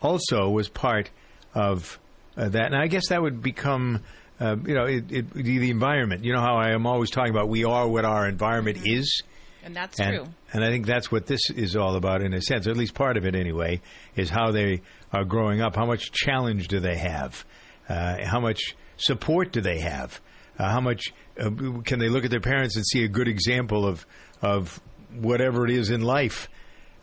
also 0.00 0.48
was 0.50 0.68
part 0.68 1.10
of 1.54 1.98
uh, 2.36 2.48
that, 2.48 2.66
and 2.72 2.76
I 2.76 2.86
guess 2.86 3.08
that 3.08 3.22
would 3.22 3.42
become. 3.42 4.02
Uh, 4.40 4.56
you 4.66 4.74
know, 4.74 4.86
it, 4.86 5.12
it, 5.12 5.32
the 5.34 5.70
environment. 5.70 6.24
You 6.24 6.32
know 6.32 6.40
how 6.40 6.56
I 6.56 6.70
am 6.72 6.84
always 6.84 7.10
talking 7.10 7.30
about 7.30 7.48
we 7.48 7.62
are 7.64 7.86
what 7.86 8.04
our 8.04 8.26
environment 8.28 8.78
is. 8.84 9.22
And 9.62 9.76
that's 9.76 10.00
And, 10.00 10.16
true. 10.16 10.26
and 10.52 10.64
I 10.64 10.70
think 10.70 10.84
that's 10.86 11.12
what 11.12 11.26
this 11.26 11.48
is 11.50 11.76
all 11.76 11.94
about, 11.94 12.22
in 12.22 12.34
a 12.34 12.40
sense, 12.40 12.66
or 12.66 12.70
at 12.70 12.76
least 12.76 12.94
part 12.94 13.16
of 13.16 13.24
it 13.24 13.36
anyway, 13.36 13.80
is 14.16 14.30
how 14.30 14.50
they 14.50 14.80
are 15.12 15.24
growing 15.24 15.60
up. 15.60 15.76
How 15.76 15.86
much 15.86 16.10
challenge 16.10 16.66
do 16.66 16.80
they 16.80 16.96
have? 16.96 17.44
Uh, 17.88 18.24
how 18.24 18.40
much 18.40 18.76
support 18.96 19.52
do 19.52 19.60
they 19.60 19.80
have? 19.80 20.20
Uh, 20.58 20.70
how 20.70 20.80
much 20.80 21.12
uh, 21.38 21.50
can 21.84 21.98
they 21.98 22.08
look 22.08 22.24
at 22.24 22.30
their 22.30 22.40
parents 22.40 22.76
and 22.76 22.86
see 22.86 23.04
a 23.04 23.08
good 23.08 23.28
example 23.28 23.86
of 23.86 24.06
of 24.40 24.80
whatever 25.14 25.64
it 25.64 25.70
is 25.70 25.90
in 25.90 26.00
life 26.00 26.48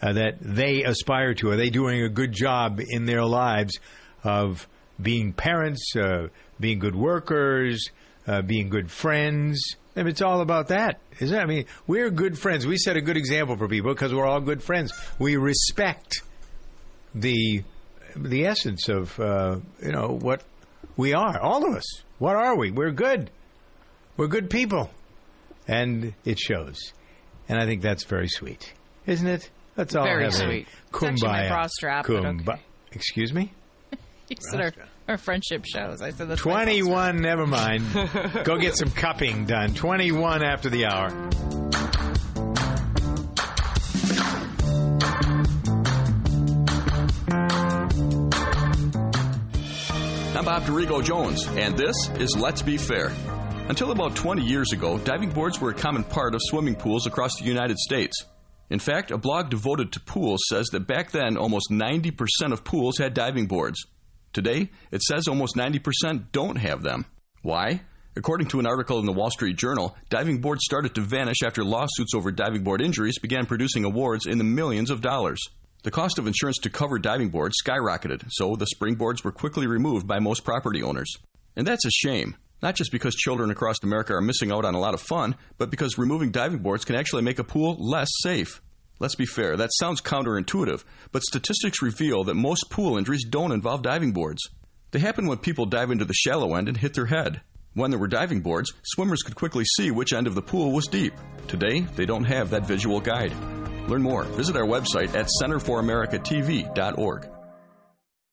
that 0.01 0.37
they 0.39 0.83
aspire 0.83 1.33
to? 1.33 1.49
Are 1.51 1.57
they 1.57 1.69
doing 1.69 2.01
a 2.01 2.09
good 2.09 2.31
job 2.31 2.79
in 2.85 3.05
their 3.05 3.23
lives 3.23 3.77
of 4.23 4.67
being 5.01 5.33
parents, 5.33 5.93
being 6.59 6.79
good 6.79 6.95
workers, 6.95 7.89
being 8.45 8.69
good 8.69 8.91
friends? 8.91 9.75
I 9.95 10.03
mean, 10.03 10.09
it's 10.11 10.21
all 10.21 10.41
about 10.41 10.69
that, 10.69 11.01
isn't 11.19 11.37
it? 11.37 11.41
I 11.41 11.45
mean, 11.45 11.65
we're 11.85 12.09
good 12.09 12.37
friends. 12.37 12.65
We 12.65 12.77
set 12.77 12.95
a 12.95 13.01
good 13.01 13.17
example 13.17 13.57
for 13.57 13.67
people 13.67 13.93
because 13.93 14.13
we're 14.13 14.25
all 14.25 14.39
good 14.39 14.63
friends. 14.63 14.93
We 15.17 15.35
respect 15.35 16.21
the 17.13 17.63
the 18.15 18.45
essence 18.45 18.87
of 18.89 19.19
uh, 19.19 19.59
you 19.83 19.91
know 19.91 20.17
what 20.21 20.43
we 20.99 21.13
are. 21.13 21.39
All 21.39 21.65
of 21.65 21.73
us. 21.75 21.85
What 22.19 22.35
are 22.35 22.57
we? 22.57 22.71
We're 22.71 22.91
good. 22.91 23.31
We're 24.17 24.27
good 24.27 24.49
people, 24.49 24.89
and 25.67 26.13
it 26.25 26.37
shows. 26.37 26.91
and 27.47 27.57
I 27.57 27.65
think 27.65 27.81
that's 27.81 28.03
very 28.03 28.27
sweet, 28.27 28.73
isn't 29.05 29.25
it? 29.27 29.49
Let's 29.77 29.95
all 29.95 30.03
Very 30.03 30.25
have 30.25 30.33
sweet. 30.33 30.67
a 30.67 31.07
It's 31.07 31.23
my 31.23 31.39
kumbaya. 31.39 31.47
bra 31.49 31.67
strap, 31.67 32.05
Kumba- 32.05 32.49
okay. 32.49 32.61
Excuse 32.91 33.33
me. 33.33 33.51
You 34.29 34.35
said 34.51 34.61
our, 34.61 34.71
our 35.07 35.17
friendship 35.17 35.65
shows. 35.65 36.03
I 36.03 36.11
said 36.11 36.27
that's 36.27 36.41
21, 36.41 37.19
never 37.19 37.47
mind. 37.47 37.83
Go 38.43 38.57
get 38.59 38.75
some 38.77 38.91
cupping 38.91 39.45
done. 39.45 39.73
21 39.73 40.43
after 40.43 40.69
the 40.69 40.85
hour. 40.85 41.09
I'm 50.39 50.45
Bob 50.45 50.63
Dorigo 50.63 51.03
Jones, 51.03 51.45
and 51.47 51.77
this 51.77 52.07
is 52.17 52.33
Let's 52.37 52.61
Be 52.61 52.77
Fair. 52.77 53.11
Until 53.67 53.91
about 53.91 54.15
20 54.15 54.41
years 54.41 54.71
ago, 54.71 54.97
diving 54.97 55.31
boards 55.31 55.59
were 55.59 55.71
a 55.71 55.73
common 55.73 56.05
part 56.05 56.33
of 56.33 56.39
swimming 56.41 56.75
pools 56.75 57.05
across 57.05 57.37
the 57.37 57.43
United 57.43 57.77
States. 57.77 58.23
In 58.69 58.79
fact, 58.79 59.11
a 59.11 59.17
blog 59.17 59.49
devoted 59.49 59.91
to 59.91 59.99
pools 59.99 60.39
says 60.47 60.67
that 60.67 60.87
back 60.87 61.11
then 61.11 61.35
almost 61.35 61.69
90% 61.69 62.53
of 62.53 62.63
pools 62.63 62.97
had 62.97 63.13
diving 63.13 63.47
boards. 63.47 63.85
Today, 64.31 64.69
it 64.91 65.01
says 65.01 65.27
almost 65.27 65.57
90% 65.57 66.31
don't 66.31 66.55
have 66.55 66.83
them. 66.83 67.03
Why? 67.41 67.81
According 68.15 68.47
to 68.47 68.61
an 68.61 68.65
article 68.65 68.99
in 68.99 69.05
the 69.05 69.11
Wall 69.11 69.31
Street 69.31 69.57
Journal, 69.57 69.97
diving 70.07 70.39
boards 70.39 70.61
started 70.63 70.95
to 70.95 71.01
vanish 71.01 71.43
after 71.45 71.65
lawsuits 71.65 72.13
over 72.15 72.31
diving 72.31 72.63
board 72.63 72.81
injuries 72.81 73.19
began 73.19 73.45
producing 73.45 73.83
awards 73.83 74.25
in 74.25 74.37
the 74.37 74.45
millions 74.45 74.89
of 74.89 75.01
dollars. 75.01 75.41
The 75.81 75.91
cost 75.91 76.19
of 76.19 76.27
insurance 76.27 76.57
to 76.63 76.69
cover 76.69 76.99
diving 76.99 77.29
boards 77.29 77.55
skyrocketed, 77.65 78.23
so 78.31 78.57
the 78.57 78.67
springboards 78.75 79.23
were 79.23 79.31
quickly 79.31 79.65
removed 79.65 80.05
by 80.05 80.19
most 80.19 80.43
property 80.43 80.83
owners. 80.83 81.15
And 81.55 81.65
that's 81.65 81.85
a 81.85 81.89
shame. 81.89 82.35
Not 82.61 82.75
just 82.75 82.91
because 82.91 83.15
children 83.15 83.49
across 83.49 83.77
America 83.81 84.13
are 84.13 84.21
missing 84.21 84.51
out 84.51 84.65
on 84.65 84.75
a 84.75 84.79
lot 84.79 84.93
of 84.93 84.99
fun, 84.99 85.35
but 85.57 85.71
because 85.71 85.97
removing 85.97 86.31
diving 86.31 86.59
boards 86.59 86.83
can 86.83 86.97
actually 86.97 87.21
make 87.21 87.39
a 87.39 87.45
pool 87.45 87.77
less 87.79 88.09
safe. 88.21 88.61
Let's 88.99 89.15
be 89.15 89.25
fair, 89.25 89.55
that 89.55 89.69
sounds 89.79 90.01
counterintuitive, 90.01 90.83
but 91.13 91.23
statistics 91.23 91.81
reveal 91.81 92.25
that 92.25 92.35
most 92.35 92.69
pool 92.69 92.97
injuries 92.97 93.23
don't 93.23 93.53
involve 93.53 93.81
diving 93.81 94.11
boards. 94.11 94.41
They 94.91 94.99
happen 94.99 95.27
when 95.27 95.37
people 95.37 95.65
dive 95.65 95.91
into 95.91 96.03
the 96.03 96.13
shallow 96.13 96.55
end 96.55 96.67
and 96.67 96.75
hit 96.75 96.93
their 96.93 97.05
head. 97.05 97.39
When 97.73 97.91
there 97.91 97.99
were 97.99 98.07
diving 98.07 98.41
boards, 98.41 98.73
swimmers 98.83 99.21
could 99.21 99.35
quickly 99.35 99.63
see 99.77 99.91
which 99.91 100.11
end 100.11 100.27
of 100.27 100.35
the 100.35 100.41
pool 100.41 100.73
was 100.73 100.87
deep. 100.87 101.13
Today, 101.47 101.81
they 101.95 102.05
don't 102.05 102.25
have 102.25 102.49
that 102.49 102.67
visual 102.67 102.99
guide. 102.99 103.31
Learn 103.89 104.01
more. 104.03 104.23
Visit 104.23 104.55
our 104.55 104.65
website 104.65 105.15
at 105.15 105.27
centerforamericatv.org. 105.41 107.29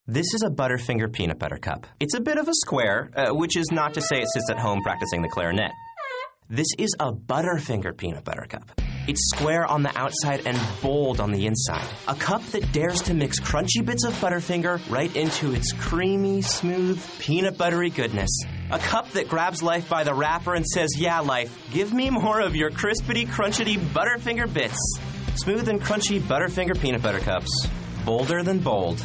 This 0.08 0.34
is 0.34 0.44
a 0.44 0.50
Butterfinger 0.50 1.12
peanut 1.12 1.38
butter 1.40 1.56
cup. 1.56 1.86
It's 1.98 2.14
a 2.14 2.20
bit 2.20 2.38
of 2.38 2.46
a 2.46 2.54
square, 2.54 3.10
uh, 3.16 3.34
which 3.34 3.56
is 3.56 3.72
not 3.72 3.94
to 3.94 4.00
say 4.00 4.18
it 4.18 4.28
sits 4.32 4.50
at 4.50 4.58
home 4.58 4.82
practicing 4.82 5.22
the 5.22 5.28
clarinet. 5.28 5.72
This 6.48 6.68
is 6.78 6.94
a 7.00 7.10
Butterfinger 7.10 7.96
peanut 7.96 8.22
butter 8.22 8.46
cup. 8.48 8.80
It's 9.08 9.30
square 9.34 9.64
on 9.66 9.82
the 9.82 9.96
outside 9.98 10.46
and 10.46 10.56
bold 10.80 11.20
on 11.20 11.32
the 11.32 11.46
inside. 11.46 11.88
A 12.06 12.14
cup 12.14 12.44
that 12.46 12.70
dares 12.70 13.02
to 13.02 13.14
mix 13.14 13.40
crunchy 13.40 13.84
bits 13.84 14.04
of 14.04 14.12
Butterfinger 14.14 14.88
right 14.90 15.14
into 15.16 15.52
its 15.52 15.72
creamy, 15.72 16.42
smooth, 16.42 17.04
peanut 17.18 17.56
buttery 17.58 17.90
goodness. 17.90 18.30
A 18.70 18.78
cup 18.78 19.10
that 19.12 19.28
grabs 19.28 19.62
life 19.62 19.88
by 19.88 20.04
the 20.04 20.14
wrapper 20.14 20.54
and 20.54 20.66
says, 20.66 20.90
Yeah, 20.96 21.20
life, 21.20 21.56
give 21.72 21.92
me 21.92 22.10
more 22.10 22.40
of 22.40 22.54
your 22.54 22.70
crispity, 22.70 23.26
crunchity 23.26 23.76
Butterfinger 23.76 24.52
bits. 24.52 24.78
Smooth 25.36 25.68
and 25.68 25.82
crunchy 25.82 26.18
Butterfinger 26.18 26.80
peanut 26.80 27.02
butter 27.02 27.20
cups. 27.20 27.66
Bolder 28.06 28.42
than 28.42 28.58
bold. 28.58 29.04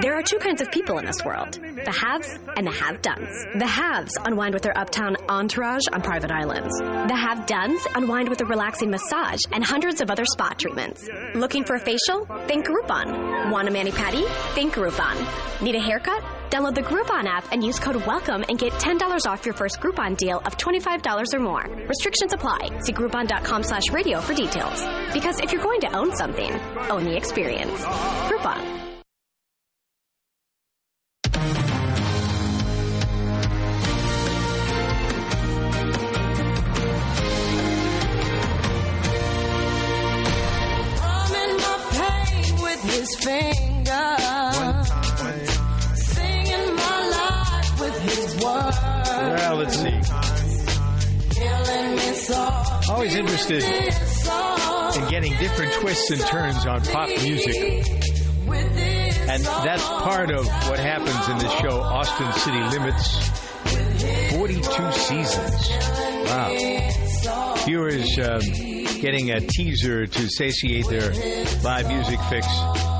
There 0.00 0.14
are 0.14 0.22
two 0.22 0.38
kinds 0.38 0.60
of 0.60 0.70
people 0.70 0.98
in 0.98 1.04
this 1.04 1.22
world 1.24 1.54
the 1.54 1.92
haves 1.92 2.38
and 2.56 2.66
the 2.66 2.70
have 2.70 3.02
dones. 3.02 3.44
The 3.58 3.66
haves 3.66 4.16
unwind 4.24 4.54
with 4.54 4.62
their 4.62 4.76
uptown 4.76 5.16
entourage 5.28 5.82
on 5.92 6.02
private 6.02 6.30
islands. 6.30 6.76
The 6.78 7.16
have 7.16 7.46
dones 7.46 7.86
unwind 7.94 8.28
with 8.28 8.40
a 8.40 8.46
relaxing 8.46 8.90
massage 8.90 9.40
and 9.52 9.64
hundreds 9.64 10.00
of 10.00 10.10
other 10.10 10.24
spa 10.24 10.50
treatments. 10.56 11.08
Looking 11.34 11.64
for 11.64 11.76
a 11.76 11.80
facial? 11.80 12.26
Think 12.46 12.66
Groupon. 12.66 13.50
Want 13.50 13.68
a 13.68 13.70
mani 13.70 13.90
pedi? 13.90 14.26
Think 14.54 14.74
Groupon. 14.74 15.62
Need 15.62 15.74
a 15.74 15.80
haircut? 15.80 16.22
Download 16.48 16.74
the 16.74 16.82
Groupon 16.82 17.24
app 17.24 17.52
and 17.52 17.62
use 17.62 17.78
code 17.78 17.96
WELCOME 17.96 18.44
and 18.48 18.58
get 18.58 18.72
$10 18.74 19.26
off 19.26 19.44
your 19.44 19.54
first 19.54 19.80
Groupon 19.80 20.16
deal 20.16 20.38
of 20.38 20.56
$25 20.56 21.34
or 21.34 21.40
more. 21.40 21.64
Restrictions 21.86 22.32
apply. 22.32 22.80
See 22.80 22.92
Groupon.com 22.92 23.62
slash 23.62 23.90
radio 23.92 24.20
for 24.20 24.32
details. 24.32 24.86
Because 25.12 25.40
if 25.40 25.52
you're 25.52 25.62
going 25.62 25.80
to 25.80 25.94
own 25.96 26.14
something, 26.16 26.52
own 26.90 27.04
the 27.04 27.16
experience. 27.16 27.82
Groupon. 27.82 28.85
Always 53.06 53.20
interested 53.20 53.62
in 53.62 55.08
getting 55.10 55.32
different 55.38 55.72
twists 55.74 56.10
and 56.10 56.20
turns 56.22 56.66
on 56.66 56.80
pop 56.86 57.08
music. 57.22 57.86
And 58.48 59.44
that's 59.44 59.84
part 59.84 60.32
of 60.32 60.44
what 60.68 60.80
happens 60.80 61.28
in 61.28 61.38
this 61.38 61.52
show, 61.60 61.80
Austin 61.82 62.32
City 62.32 62.58
Limits. 62.58 63.28
42 64.34 64.92
seasons. 64.92 65.70
Wow. 66.26 67.54
Viewers 67.64 68.18
um, 68.18 68.40
getting 69.00 69.30
a 69.30 69.38
teaser 69.38 70.08
to 70.08 70.28
satiate 70.28 70.88
their 70.88 71.12
live 71.62 71.86
music 71.86 72.18
fix. 72.28 72.48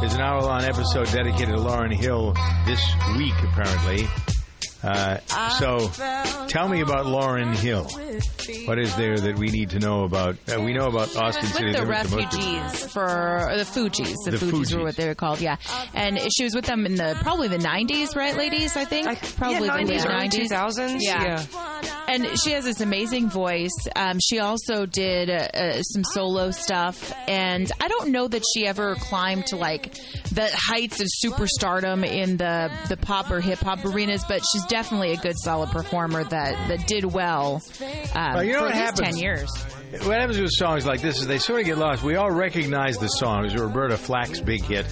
There's 0.01 0.15
an 0.15 0.21
hour 0.21 0.41
long 0.41 0.63
episode 0.63 1.07
dedicated 1.07 1.57
to 1.57 1.61
Lauryn 1.61 1.93
Hill 1.93 2.33
this 2.65 2.81
week, 3.19 3.35
apparently. 3.43 4.07
Uh, 4.85 5.19
so 5.59 5.89
tell 6.47 6.69
me 6.69 6.81
about 6.81 7.07
Lauryn 7.07 7.57
Hill. 7.57 7.91
What 8.67 8.79
is 8.79 8.95
there 8.97 9.17
that 9.17 9.37
we 9.39 9.49
need 9.49 9.71
to 9.71 9.79
know 9.79 10.05
about? 10.05 10.37
Uh, 10.49 10.61
we 10.61 10.73
know 10.73 10.87
about 10.87 11.15
Austin 11.17 11.47
City 11.49 11.67
with 11.67 11.77
the 11.77 11.83
Limits. 11.83 12.11
most 12.13 12.25
of- 12.35 12.41
refugees 12.41 12.93
for 12.93 13.53
the 13.57 13.65
Fugees. 13.65 14.15
The, 14.25 14.31
The 14.33 14.37
Fugees, 14.37 14.51
Fugees. 14.51 14.77
were 14.77 14.85
what 14.85 14.97
they 14.97 15.07
were 15.09 15.15
called, 15.15 15.41
yeah. 15.41 15.57
And 15.95 16.19
she 16.37 16.45
was 16.45 16.55
with 16.55 16.65
them 16.67 16.87
in 16.87 16.95
the 16.95 17.17
probably 17.23 17.49
the 17.49 17.59
'90s, 17.59 18.15
right, 18.17 18.37
ladies? 18.37 18.77
I 18.77 18.85
think 18.85 19.07
probably 19.37 19.67
yeah, 19.67 19.77
the 19.85 19.93
90s, 19.93 20.07
late 20.07 20.31
90s, 20.33 20.51
2000s, 20.51 20.99
yeah. 21.01 21.45
And 22.09 22.27
she 22.39 22.53
has 22.53 22.65
this 22.65 22.81
amazing 22.81 23.29
voice. 23.31 23.75
Um, 23.97 24.19
she 24.21 24.39
also 24.39 24.87
did 24.87 25.29
uh, 25.29 25.49
uh, 25.53 25.83
some 25.83 26.05
solo 26.05 26.51
stuff, 26.53 27.13
and 27.27 27.71
I 27.81 27.89
don't 27.89 28.11
know 28.11 28.29
that 28.29 28.43
she 28.55 28.67
ever 28.67 28.95
climbed 28.95 29.47
to 29.47 29.57
like 29.57 29.95
the 30.33 30.49
heights 30.53 31.01
of 31.01 31.09
superstardom 31.25 32.07
in 32.07 32.37
the 32.37 32.71
the 32.89 32.97
pop 32.97 33.31
or 33.31 33.41
hip 33.41 33.59
hop 33.59 33.85
arenas, 33.85 34.25
but 34.29 34.41
she's 34.53 34.65
definitely 34.67 35.13
a 35.13 35.17
good, 35.17 35.37
solid 35.39 35.71
performer 35.71 36.23
that 36.25 36.69
that 36.69 36.87
did 36.87 37.05
well 37.05 37.61
um, 38.15 38.36
You 38.43 38.53
know 38.53 38.63
what 38.63 38.75
happens? 38.75 39.01
ten 39.01 39.17
years. 39.17 39.51
What 39.93 40.19
happens 40.19 40.41
with 40.41 40.51
songs 40.51 40.85
like 40.85 41.01
this 41.01 41.21
is 41.21 41.29
they 41.29 41.39
sort 41.39 41.61
of 41.61 41.67
get 41.67 41.79
lost. 41.79 42.03
We 42.03 42.17
all 42.17 42.31
recognize 42.31 42.99
the 42.99 43.07
song. 43.07 43.45
It 43.45 43.53
was 43.53 43.63
Roberta 43.63 43.97
Flack's 43.97 44.41
big 44.41 44.65
hit 44.65 44.85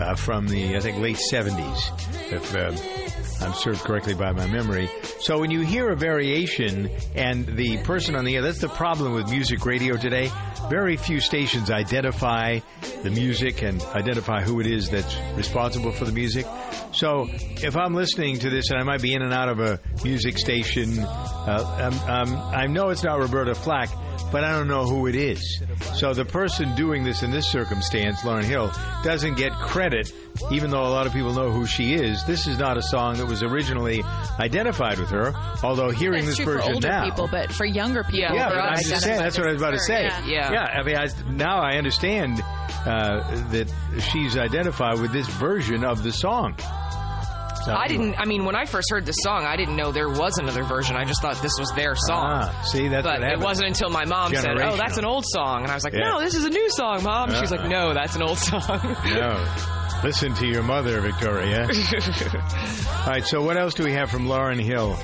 uh, 0.00 0.16
from 0.16 0.48
the, 0.48 0.76
I 0.76 0.80
think, 0.80 0.98
late 0.98 1.20
70s, 1.32 2.32
if 2.32 2.54
uh, 2.54 3.44
I'm 3.44 3.54
served 3.54 3.80
correctly 3.84 4.14
by 4.14 4.32
my 4.32 4.48
memory. 4.48 4.90
So 5.20 5.38
when 5.38 5.52
you 5.52 5.60
hear 5.60 5.90
a 5.90 5.96
variation 5.96 6.90
and 7.14 7.46
the 7.46 7.78
person 7.84 8.16
on 8.16 8.24
the 8.24 8.34
air, 8.34 8.42
that's 8.42 8.58
the 8.58 8.68
problem 8.68 9.14
with 9.14 9.30
music 9.30 9.64
radio 9.64 9.96
today. 9.96 10.30
Very 10.68 10.96
few 10.96 11.20
stations 11.20 11.70
identify 11.70 12.58
the 13.04 13.10
music 13.10 13.62
and 13.62 13.80
identify 13.94 14.42
who 14.42 14.58
it 14.58 14.66
is 14.66 14.90
that's 14.90 15.16
responsible 15.36 15.92
for 15.92 16.06
the 16.06 16.12
music. 16.12 16.44
So 16.92 17.28
if 17.30 17.76
I'm 17.76 17.94
listening 17.94 18.40
to 18.40 18.50
this 18.50 18.70
and 18.70 18.80
I 18.80 18.82
might 18.82 19.00
be 19.00 19.14
in 19.14 19.22
and 19.22 19.32
out 19.32 19.48
of 19.48 19.60
a 19.60 19.80
music 20.02 20.38
station, 20.38 20.98
uh, 20.98 21.90
um, 22.08 22.10
um, 22.10 22.36
I 22.52 22.66
know 22.66 22.88
it's 22.88 23.04
not 23.04 23.20
Roberta 23.20 23.54
Flack, 23.54 23.90
but 24.32 24.44
I 24.44 24.52
don't 24.52 24.68
know 24.68 24.84
who 24.84 25.06
it 25.06 25.14
is. 25.14 25.62
So 25.94 26.14
the 26.14 26.24
person 26.24 26.74
doing 26.74 27.04
this 27.04 27.22
in 27.22 27.30
this 27.30 27.50
circumstance, 27.50 28.20
Lauryn 28.20 28.44
Hill, 28.44 28.70
doesn't 29.02 29.36
get 29.36 29.52
credit, 29.52 30.12
even 30.50 30.70
though 30.70 30.82
a 30.86 30.88
lot 30.90 31.06
of 31.06 31.12
people 31.12 31.32
know 31.34 31.50
who 31.50 31.66
she 31.66 31.94
is. 31.94 32.24
This 32.24 32.46
is 32.46 32.58
not 32.58 32.76
a 32.76 32.82
song 32.82 33.16
that 33.18 33.26
was 33.26 33.42
originally 33.42 34.02
identified 34.38 34.98
with 34.98 35.10
her, 35.10 35.32
although 35.62 35.90
hearing 35.90 36.24
That's 36.24 36.38
this 36.38 36.46
true 36.46 36.58
for 36.58 36.62
older 36.62 36.88
now. 36.88 37.04
people, 37.04 37.28
but 37.30 37.52
for 37.52 37.64
younger 37.66 38.02
people, 38.04 38.36
Yeah, 38.36 38.48
they 38.50 38.56
I'm 38.56 38.82
just 38.82 39.02
saying. 39.02 39.18
That's 39.20 39.36
what 39.38 39.48
I 39.48 39.52
was 39.52 39.60
about 39.60 39.72
to 39.72 39.78
say. 39.80 40.08
her. 40.08 40.28
Yeah. 40.28 40.52
yeah. 40.52 40.64
I 40.64 40.82
mean, 40.82 40.96
I, 40.96 41.08
now 41.30 41.60
I 41.60 41.76
understand 41.76 42.40
uh, 42.86 43.20
that 43.50 43.72
she's 44.12 44.36
identified 44.36 45.00
with 45.00 45.12
this 45.12 45.26
version 45.28 45.84
of 45.84 46.02
the 46.02 46.12
song. 46.12 46.54
So- 47.64 47.74
I 47.74 47.88
didn't. 47.88 48.14
I 48.18 48.24
mean, 48.24 48.44
when 48.44 48.56
I 48.56 48.64
first 48.64 48.88
heard 48.90 49.04
the 49.04 49.12
song, 49.12 49.44
I 49.44 49.56
didn't 49.56 49.76
know 49.76 49.92
there 49.92 50.08
was 50.08 50.38
another 50.38 50.62
version. 50.62 50.96
I 50.96 51.04
just 51.04 51.20
thought 51.20 51.40
this 51.42 51.52
was 51.58 51.70
their 51.76 51.94
song. 51.94 52.30
Ah, 52.32 52.62
see, 52.64 52.88
that's 52.88 53.06
but 53.06 53.20
what 53.20 53.32
it 53.32 53.38
wasn't 53.38 53.68
until 53.68 53.90
my 53.90 54.04
mom 54.06 54.34
said, 54.34 54.58
"Oh, 54.60 54.76
that's 54.76 54.96
an 54.98 55.04
old 55.04 55.24
song," 55.26 55.62
and 55.62 55.70
I 55.70 55.74
was 55.74 55.84
like, 55.84 55.92
Yeah. 55.92 56.08
"No, 56.10 56.20
this 56.20 56.34
is 56.34 56.44
a 56.44 56.50
new 56.50 56.70
song, 56.70 57.02
mom." 57.02 57.34
She's 57.34 57.50
like, 57.50 57.60
Uh-uh. 57.60 57.68
"No, 57.68 57.92
that's 57.94 58.16
an 58.16 58.22
old 58.22 58.38
song." 58.38 58.96
No. 59.04 59.46
Listen 60.02 60.32
to 60.34 60.46
your 60.46 60.62
mother, 60.62 61.00
Victoria. 61.02 61.62
All 61.66 63.06
right, 63.06 63.24
so 63.26 63.42
what 63.42 63.58
else 63.58 63.74
do 63.74 63.84
we 63.84 63.92
have 63.92 64.10
from 64.10 64.26
Lauryn 64.26 64.58
Hill? 64.62 64.96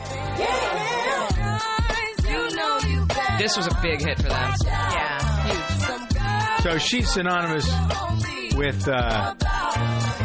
this 3.39 3.57
was 3.57 3.67
a 3.67 3.79
big 3.83 4.01
hit 4.01 4.17
for 4.17 4.29
them. 4.29 4.55
Yeah, 4.65 5.47
huge. 5.47 6.63
So 6.63 6.79
she's 6.79 7.09
synonymous 7.13 7.67
with 8.57 8.89
uh, 8.89 9.35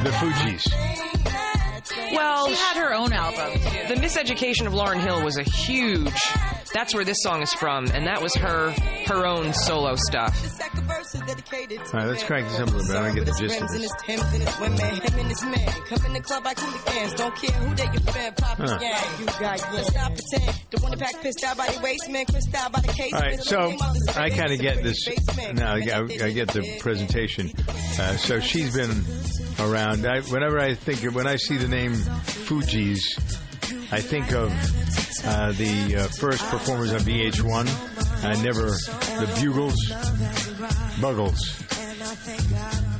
the 0.04 0.10
Fugees. 0.12 0.64
Well, 2.14 2.48
She 2.48 2.56
had 2.56 2.78
her 2.78 2.94
own 2.94 3.14
album. 3.14 3.60
The 3.88 3.96
Miseducation 3.96 4.68
of 4.68 4.74
Lauryn 4.74 5.00
Hill 5.02 5.24
was 5.24 5.38
a 5.38 5.44
huge. 5.44 6.12
That's 6.74 6.94
where 6.96 7.04
this 7.04 7.18
song 7.22 7.42
is 7.42 7.54
from, 7.54 7.88
and 7.88 8.08
that 8.08 8.22
was 8.22 8.34
her 8.36 8.72
her 9.08 9.26
own 9.26 9.54
solo 9.54 9.96
stuff. 9.96 10.34
All 11.94 12.00
right, 12.00 12.08
let's 12.08 12.24
crank 12.24 12.48
this 12.48 12.60
up 12.60 12.70
a 12.70 12.72
little 12.72 12.88
bit. 12.88 12.96
I 12.96 13.06
don't 13.08 13.16
get 13.16 13.26
the 13.26 13.36
gist 13.38 13.62
of 13.62 13.68
this. 13.70 13.92
All 23.14 23.20
right, 23.20 23.42
so 23.44 23.60
I 24.22 24.30
kind 24.30 24.54
of 24.54 24.60
get 24.60 24.82
this. 24.84 24.98
Now 25.54 25.74
I, 25.74 26.26
I 26.26 26.32
get 26.32 26.48
the 26.50 26.78
presentation. 26.80 27.52
Uh, 28.00 28.16
so 28.16 28.40
she's 28.40 28.74
been 28.76 29.04
around. 29.60 30.06
I, 30.06 30.22
whenever 30.22 30.58
I 30.60 30.74
think, 30.76 31.02
when 31.14 31.28
I 31.28 31.36
see 31.36 31.58
the 31.58 31.68
name 31.68 31.94
Fugees, 32.46 33.00
I 33.92 34.02
think 34.02 34.32
of 34.34 34.52
uh, 35.26 35.52
the 35.54 35.96
uh, 35.96 36.08
first 36.20 36.44
performers 36.50 36.94
on 36.94 37.00
VH1. 37.02 38.24
I 38.24 38.42
never 38.42 38.68
the 38.70 39.32
Bugles, 39.40 39.76
Buggles. 41.00 42.91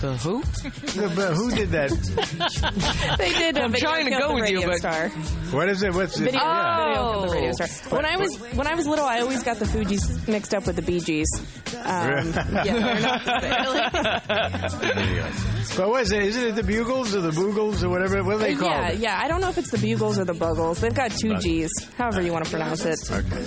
The 0.00 0.12
who? 0.18 0.42
The, 0.42 1.12
but 1.16 1.34
who 1.34 1.50
did 1.50 1.70
that? 1.70 1.90
they 3.18 3.30
did. 3.32 3.58
I'm 3.58 3.72
trying 3.72 4.04
to 4.04 4.10
go 4.12 4.34
with 4.34 4.48
you, 4.48 4.58
Radio 4.60 4.68
but- 4.68 4.78
Star. 4.78 5.08
What 5.50 5.68
is 5.68 5.82
it? 5.82 5.92
What's 5.92 6.18
it? 6.20 6.24
Video, 6.24 6.40
Yeah. 6.40 6.86
video 6.86 7.26
the 7.26 7.32
radio 7.34 7.52
star. 7.52 7.68
When 7.96 8.06
I 8.06 8.16
was 8.16 8.36
But- 8.36 8.54
when 8.54 8.66
I 8.68 8.74
was 8.74 8.86
little, 8.86 9.04
I 9.06 9.18
always 9.20 9.42
got 9.42 9.58
the 9.58 9.64
Fugees 9.64 10.28
mixed 10.28 10.54
up 10.54 10.66
with 10.66 10.76
the 10.76 10.82
Bee 10.82 11.00
Gees. 11.00 11.26
Um, 11.74 11.82
yeah, 11.84 12.64
they're 12.64 13.00
not 13.00 13.24
the 13.24 14.68
same. 14.70 15.54
But 15.76 15.90
what 15.90 16.02
is 16.02 16.12
it? 16.12 16.22
Isn't 16.22 16.44
it 16.44 16.54
the 16.56 16.62
Bugles 16.64 17.14
or 17.14 17.20
the 17.20 17.30
Boogles 17.30 17.84
or 17.84 17.88
whatever? 17.90 18.24
What 18.24 18.36
are 18.36 18.38
they 18.38 18.54
called? 18.56 18.70
Yeah, 18.72 18.90
yeah. 18.92 19.20
I 19.22 19.28
don't 19.28 19.40
know 19.40 19.50
if 19.50 19.58
it's 19.58 19.70
the 19.70 19.78
Bugles 19.78 20.18
or 20.18 20.24
the 20.24 20.32
Buggles. 20.34 20.80
They've 20.80 20.94
got 20.94 21.12
two 21.12 21.36
G's. 21.38 21.70
However 21.96 22.20
you 22.22 22.32
want 22.32 22.46
to 22.46 22.50
pronounce 22.50 22.84
it. 22.84 22.98
Okay. 23.08 23.44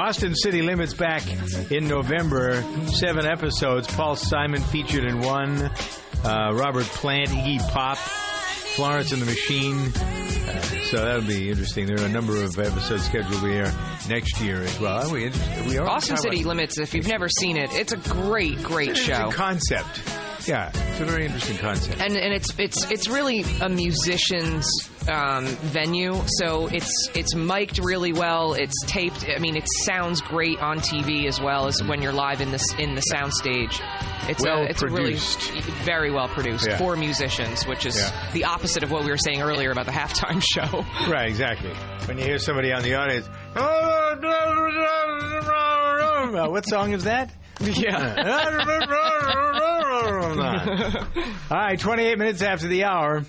Austin 0.00 0.34
City 0.36 0.62
Limits 0.62 0.94
back 0.94 1.22
in 1.72 1.88
November. 1.88 2.62
Seven 2.88 3.26
episodes. 3.26 3.88
Paul 3.88 4.14
Simon 4.16 4.60
featured 4.62 5.04
in 5.04 5.20
one. 5.20 5.70
Uh, 6.24 6.52
Robert 6.54 6.84
Plant, 6.86 7.28
Iggy 7.30 7.58
Pop, 7.70 7.98
Florence 7.98 9.12
and 9.12 9.20
the 9.20 9.26
Machine. 9.26 9.76
Uh, 9.78 10.60
so 10.90 10.96
that'll 11.04 11.22
be 11.22 11.50
interesting. 11.50 11.86
There 11.86 12.00
are 12.00 12.06
a 12.06 12.08
number 12.08 12.42
of 12.42 12.58
episodes 12.58 13.04
scheduled 13.04 13.40
to 13.42 13.46
air 13.52 13.72
next 14.08 14.40
year 14.40 14.62
as 14.62 14.78
well. 14.80 15.06
Are 15.08 15.12
we? 15.12 15.30
We 15.66 15.78
are. 15.78 15.88
Austin 15.88 16.16
City 16.16 16.44
Limits. 16.44 16.78
If 16.78 16.94
you've 16.94 17.08
never 17.08 17.28
seen 17.28 17.56
it, 17.56 17.72
it's 17.72 17.92
a 17.92 17.96
great, 17.96 18.62
great 18.62 18.90
It's 18.90 19.00
show. 19.00 19.30
concept. 19.30 20.00
Yeah, 20.46 20.70
it's 20.74 21.00
a 21.00 21.04
very 21.04 21.24
interesting 21.26 21.56
concept. 21.58 22.00
and 22.00 22.16
and 22.16 22.32
it's 22.34 22.52
it's 22.58 22.90
it's 22.90 23.08
really 23.08 23.44
a 23.60 23.68
musician's 23.68 24.68
um, 25.08 25.46
venue. 25.46 26.20
So 26.38 26.66
it's 26.68 27.08
it's 27.14 27.34
mic'd 27.34 27.78
really 27.78 28.12
well. 28.12 28.54
It's 28.54 28.74
taped. 28.86 29.24
I 29.28 29.38
mean, 29.38 29.56
it 29.56 29.66
sounds 29.84 30.20
great 30.20 30.58
on 30.60 30.78
TV 30.78 31.26
as 31.26 31.40
well 31.40 31.66
as 31.66 31.82
when 31.82 32.02
you're 32.02 32.12
live 32.12 32.40
in 32.40 32.50
this 32.50 32.72
in 32.74 32.94
the 32.94 33.02
soundstage. 33.12 33.80
It's 34.28 34.42
Well 34.44 34.62
a, 34.62 34.64
it's 34.66 34.82
a 34.82 34.86
really 34.86 35.14
produced. 35.14 35.50
very 35.84 36.10
well 36.12 36.28
produced 36.28 36.66
Yeah. 36.68 36.78
for 36.78 36.94
musicians, 36.96 37.66
which 37.66 37.84
is 37.86 37.96
Yeah. 37.96 38.30
the 38.32 38.44
opposite 38.44 38.82
of 38.84 38.90
what 38.92 39.02
we 39.04 39.10
were 39.10 39.16
saying 39.18 39.42
earlier 39.42 39.72
about 39.72 39.86
the 39.86 39.92
halftime 39.92 40.40
show. 40.54 40.84
Right, 41.10 41.28
exactly. 41.28 41.70
When 42.06 42.18
you 42.18 42.24
hear 42.24 42.38
somebody 42.38 42.72
on 42.72 42.82
the 42.82 42.94
audience, 42.94 43.28
Uh, 46.34 46.48
what 46.48 46.66
song 46.66 46.92
is 46.92 47.04
that? 47.04 47.30
All 51.50 51.58
right, 51.58 51.78
28 51.78 52.18
minutes 52.18 52.42
after 52.42 52.66
the 52.66 52.84
hour. 52.84 53.24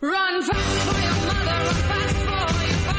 Run 0.00 0.42
fast 0.42 0.88
for 0.88 1.00
your 1.00 1.12
mother, 1.12 1.52
run 1.52 1.66
fast 1.66 2.16
for 2.16 2.30
your 2.30 2.92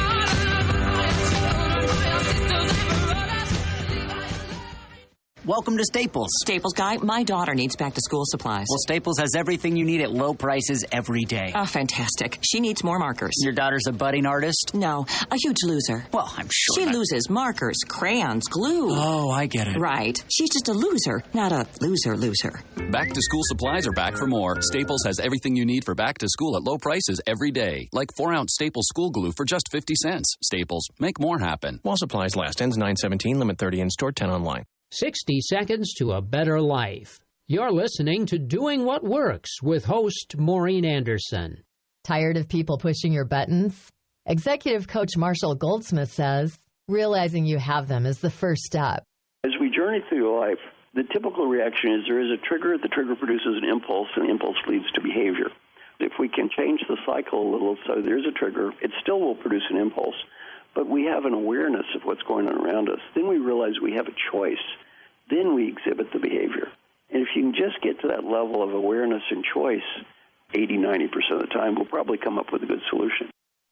Welcome 5.46 5.76
to 5.76 5.84
Staples. 5.84 6.30
Staples 6.42 6.72
guy, 6.72 6.96
my 6.98 7.24
daughter 7.24 7.54
needs 7.54 7.76
back 7.76 7.94
to 7.96 8.02
school 8.02 8.24
supplies. 8.26 8.66
Well, 8.70 8.78
Staples 8.78 9.20
has 9.20 9.36
everything 9.36 9.76
you 9.76 9.84
need 9.84 10.00
at 10.00 10.10
low 10.10 10.34
prices 10.34 10.86
every 10.90 11.24
day. 11.26 11.52
Oh, 11.54 11.66
fantastic. 11.66 12.40
She 12.50 12.62
needs 12.62 12.82
more 12.82 12.98
markers. 12.98 13.34
Your 13.44 13.52
daughter's 13.52 13.86
a 13.86 13.92
budding 13.92 14.26
artist? 14.26 14.72
No, 14.74 15.06
a 15.30 15.36
huge 15.44 15.58
loser. 15.66 16.06
Well, 16.14 16.32
I'm 16.38 16.48
sure. 16.50 16.76
She 16.78 16.86
that- 16.86 16.94
loses 16.94 17.30
markers, 17.30 17.76
crayons, 17.86 18.46
glue. 18.48 18.88
Oh, 18.92 19.32
I 19.32 19.48
get 19.48 19.68
it. 19.68 19.78
Right. 19.78 20.18
She's 20.32 20.50
just 20.50 20.70
a 20.70 20.74
loser, 20.74 21.22
not 21.34 21.52
a 21.52 21.68
loser 21.82 22.16
loser. 22.16 22.62
Back 22.92 23.10
to 23.12 23.22
school 23.22 23.42
supplies 23.44 23.86
are 23.86 23.92
back 23.92 24.16
for 24.16 24.28
more. 24.28 24.62
Staples 24.62 25.04
has 25.06 25.20
everything 25.20 25.58
you 25.58 25.66
need 25.66 25.84
for 25.84 25.94
back 25.94 26.20
to 26.20 26.30
school 26.30 26.56
at 26.56 26.64
low 26.64 26.78
prices 26.78 27.20
every 27.28 27.52
day. 27.52 27.90
Like 27.92 28.12
4 28.16 28.34
ounce 28.34 28.54
Staples 28.54 28.88
school 28.88 29.10
glue 29.10 29.34
for 29.36 29.44
just 29.44 29.68
50 29.74 29.94
cents. 30.02 30.36
Staples, 30.42 30.88
make 31.00 31.20
more 31.20 31.40
happen. 31.40 31.80
While 31.84 31.98
supplies 31.98 32.38
last. 32.38 32.62
Ends 32.62 32.78
917, 32.78 33.40
limit 33.40 33.58
30 33.58 33.82
in 33.82 33.90
store, 33.90 34.14
10 34.14 34.30
online. 34.30 34.64
60 34.96 35.42
Seconds 35.42 35.96
to 35.96 36.12
a 36.12 36.22
Better 36.22 36.62
Life. 36.62 37.20
You're 37.48 37.72
listening 37.72 38.28
to 38.28 38.38
Doing 38.38 38.86
What 38.86 39.04
Works 39.04 39.60
with 39.64 39.84
host 39.84 40.36
Maureen 40.38 40.86
Anderson. 40.86 41.64
Tired 42.04 42.38
of 42.38 42.48
people 42.48 42.78
pushing 42.78 43.12
your 43.12 43.26
buttons? 43.26 43.90
Executive 44.28 44.88
coach 44.88 45.18
Marshall 45.18 45.56
Goldsmith 45.56 46.12
says 46.14 46.60
realizing 46.88 47.44
you 47.44 47.58
have 47.58 47.88
them 47.88 48.06
is 48.06 48.20
the 48.20 48.30
first 48.30 48.62
step. 48.62 49.04
As 49.44 49.54
we 49.60 49.72
journey 49.72 50.04
through 50.10 50.40
life, 50.40 50.62
the 50.94 51.10
typical 51.12 51.48
reaction 51.48 51.94
is 51.94 52.02
there 52.08 52.22
is 52.22 52.30
a 52.30 52.46
trigger, 52.48 52.78
the 52.78 52.88
trigger 52.90 53.16
produces 53.16 53.58
an 53.64 53.68
impulse, 53.68 54.10
and 54.16 54.28
the 54.28 54.32
impulse 54.32 54.58
leads 54.68 54.86
to 54.94 55.02
behavior. 55.02 55.50
If 56.02 56.14
we 56.20 56.30
can 56.30 56.52
change 56.56 56.82
the 56.88 56.98
cycle 57.04 57.42
a 57.42 57.52
little 57.52 57.78
so 57.88 57.96
there's 58.00 58.28
a 58.30 58.38
trigger, 58.38 58.70
it 58.84 58.92
still 59.02 59.20
will 59.20 59.36
produce 59.42 59.66
an 59.72 59.78
impulse, 59.78 60.16
but 60.76 60.88
we 60.88 61.06
have 61.06 61.26
an 61.26 61.34
awareness 61.34 61.86
of 61.96 62.04
what's 62.04 62.22
going 62.28 62.48
on 62.48 62.64
around 62.64 62.90
us. 62.90 63.00
Then 63.16 63.28
we 63.28 63.38
realize 63.38 63.74
we 63.82 63.94
have 63.94 64.06
a 64.06 64.32
choice. 64.32 64.62
Then 65.30 65.56
we 65.56 65.68
exhibit 65.68 66.08
the 66.14 66.20
behavior. 66.20 66.68
And 67.12 67.22
if 67.22 67.30
you 67.36 67.44
can 67.44 67.54
just 67.54 67.82
get 67.82 68.00
to 68.02 68.08
that 68.10 68.24
level 68.24 68.64
of 68.64 68.74
awareness 68.74 69.24
and 69.30 69.44
choice, 69.54 69.82
80, 70.54 70.78
90% 70.78 71.34
of 71.34 71.40
the 71.40 71.48
time, 71.54 71.76
we'll 71.76 71.86
probably 71.86 72.18
come 72.18 72.38
up 72.38 72.48
with 72.52 72.64
a 72.64 72.66
good 72.66 72.82
solution. 72.90 73.30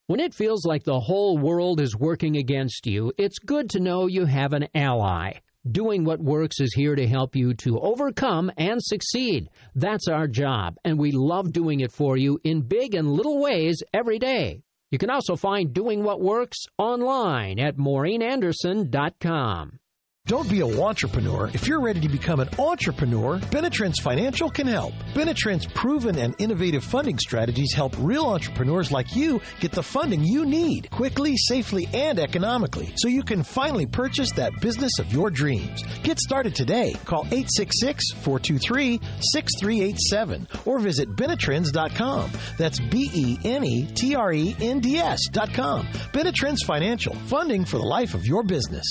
When 0.08 0.20
it 0.20 0.34
feels 0.34 0.66
like 0.66 0.84
the 0.84 1.00
whole 1.00 1.38
world 1.38 1.80
is 1.80 1.96
working 1.96 2.38
against 2.38 2.86
you, 2.86 3.14
it's 3.18 3.40
good 3.40 3.70
to 3.72 3.80
know 3.80 4.08
you 4.08 4.26
have 4.26 4.54
an 4.54 4.68
ally. 4.76 5.34
Doing 5.70 6.04
What 6.04 6.20
Works 6.20 6.60
is 6.60 6.74
here 6.74 6.96
to 6.96 7.08
help 7.08 7.36
you 7.36 7.54
to 7.54 7.80
overcome 7.80 8.52
and 8.58 8.82
succeed. 8.82 9.50
That's 9.76 10.08
our 10.08 10.28
job, 10.28 10.78
and 10.84 10.98
we 10.98 11.12
love 11.12 11.54
doing 11.54 11.82
it 11.82 11.92
for 11.92 12.18
you 12.18 12.40
in 12.44 12.62
big 12.62 12.96
and 12.96 13.12
little 13.12 13.40
ways 13.40 13.84
every 13.94 14.18
day. 14.18 14.64
You 14.90 14.98
can 14.98 15.12
also 15.12 15.36
find 15.36 15.74
Doing 15.74 16.04
What 16.04 16.20
Works 16.20 16.58
online 16.78 17.60
at 17.60 17.78
maureenanderson.com. 17.78 19.80
Don't 20.28 20.48
be 20.48 20.60
a 20.62 20.82
entrepreneur. 20.82 21.50
If 21.52 21.68
you're 21.68 21.82
ready 21.82 22.00
to 22.00 22.08
become 22.08 22.40
an 22.40 22.50
entrepreneur, 22.60 23.40
Benetrends 23.50 24.00
Financial 24.02 24.52
can 24.52 24.68
help. 24.68 24.94
Benetrends' 25.16 25.66
proven 25.74 26.18
and 26.20 26.36
innovative 26.38 26.84
funding 26.84 27.18
strategies 27.18 27.74
help 27.74 27.96
real 27.98 28.26
entrepreneurs 28.28 28.92
like 28.92 29.16
you 29.16 29.42
get 29.60 29.72
the 29.72 29.82
funding 29.82 30.24
you 30.24 30.46
need 30.46 30.90
quickly, 30.92 31.36
safely, 31.36 31.90
and 31.92 32.20
economically 32.20 32.94
so 32.98 33.08
you 33.08 33.24
can 33.24 33.42
finally 33.42 33.88
purchase 33.88 34.32
that 34.34 34.62
business 34.62 35.00
of 35.00 35.12
your 35.12 35.32
dreams. 35.32 35.84
Get 36.04 36.20
started 36.20 36.54
today. 36.54 36.96
Call 37.04 37.26
866 37.26 38.12
423 38.22 39.02
6387 39.20 40.48
or 40.66 40.80
visit 40.80 41.10
Benetrends.com. 41.16 42.32
That's 42.60 42.80
B 42.80 43.10
E 43.14 43.38
N 43.44 43.64
E 43.64 43.88
T 43.88 44.16
R 44.16 44.32
E 44.32 44.56
N 44.62 44.80
D 44.82 44.98
S.com. 45.00 45.88
Benetrends 46.14 46.64
Financial, 46.64 47.16
funding 47.26 47.66
for 47.66 47.80
the 47.80 47.84
life 47.84 48.14
of 48.14 48.26
your 48.28 48.44
business. 48.44 48.86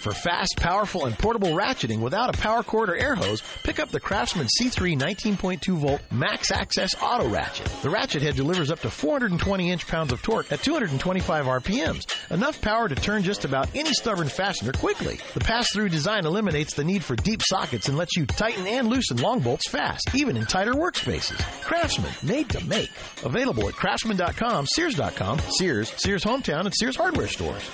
For 0.00 0.12
fast, 0.12 0.56
powerful, 0.56 1.04
and 1.04 1.18
portable 1.18 1.50
ratcheting 1.50 2.00
without 2.00 2.34
a 2.34 2.40
power 2.40 2.62
cord 2.62 2.88
or 2.88 2.96
air 2.96 3.14
hose, 3.14 3.42
pick 3.64 3.78
up 3.78 3.90
the 3.90 4.00
Craftsman 4.00 4.46
C3 4.58 4.98
19.2 4.98 5.76
volt 5.76 6.00
Max 6.10 6.50
Access 6.50 6.94
Auto 7.02 7.28
Ratchet. 7.28 7.66
The 7.82 7.90
ratchet 7.90 8.22
head 8.22 8.34
delivers 8.34 8.70
up 8.70 8.80
to 8.80 8.88
420 8.88 9.70
inch 9.70 9.86
pounds 9.86 10.10
of 10.10 10.22
torque 10.22 10.50
at 10.50 10.62
225 10.62 11.44
RPMs, 11.44 12.06
enough 12.30 12.62
power 12.62 12.88
to 12.88 12.94
turn 12.94 13.22
just 13.22 13.44
about 13.44 13.68
any 13.76 13.92
stubborn 13.92 14.28
fastener 14.28 14.72
quickly. 14.72 15.18
The 15.34 15.40
pass-through 15.40 15.90
design 15.90 16.24
eliminates 16.24 16.72
the 16.72 16.84
need 16.84 17.04
for 17.04 17.14
deep 17.14 17.42
sockets 17.44 17.88
and 17.88 17.98
lets 17.98 18.16
you 18.16 18.24
tighten 18.24 18.66
and 18.66 18.88
loosen 18.88 19.18
long 19.18 19.40
bolts 19.40 19.68
fast, 19.68 20.14
even 20.14 20.38
in 20.38 20.46
tighter 20.46 20.72
workspaces. 20.72 21.38
Craftsman, 21.60 22.12
made 22.22 22.48
to 22.48 22.64
make. 22.64 22.90
Available 23.22 23.68
at 23.68 23.74
craftsman.com, 23.74 24.64
Sears.com, 24.66 25.40
Sears, 25.58 25.92
Sears 25.98 26.24
Hometown, 26.24 26.64
and 26.64 26.72
Sears 26.74 26.96
Hardware 26.96 27.28
stores. 27.28 27.70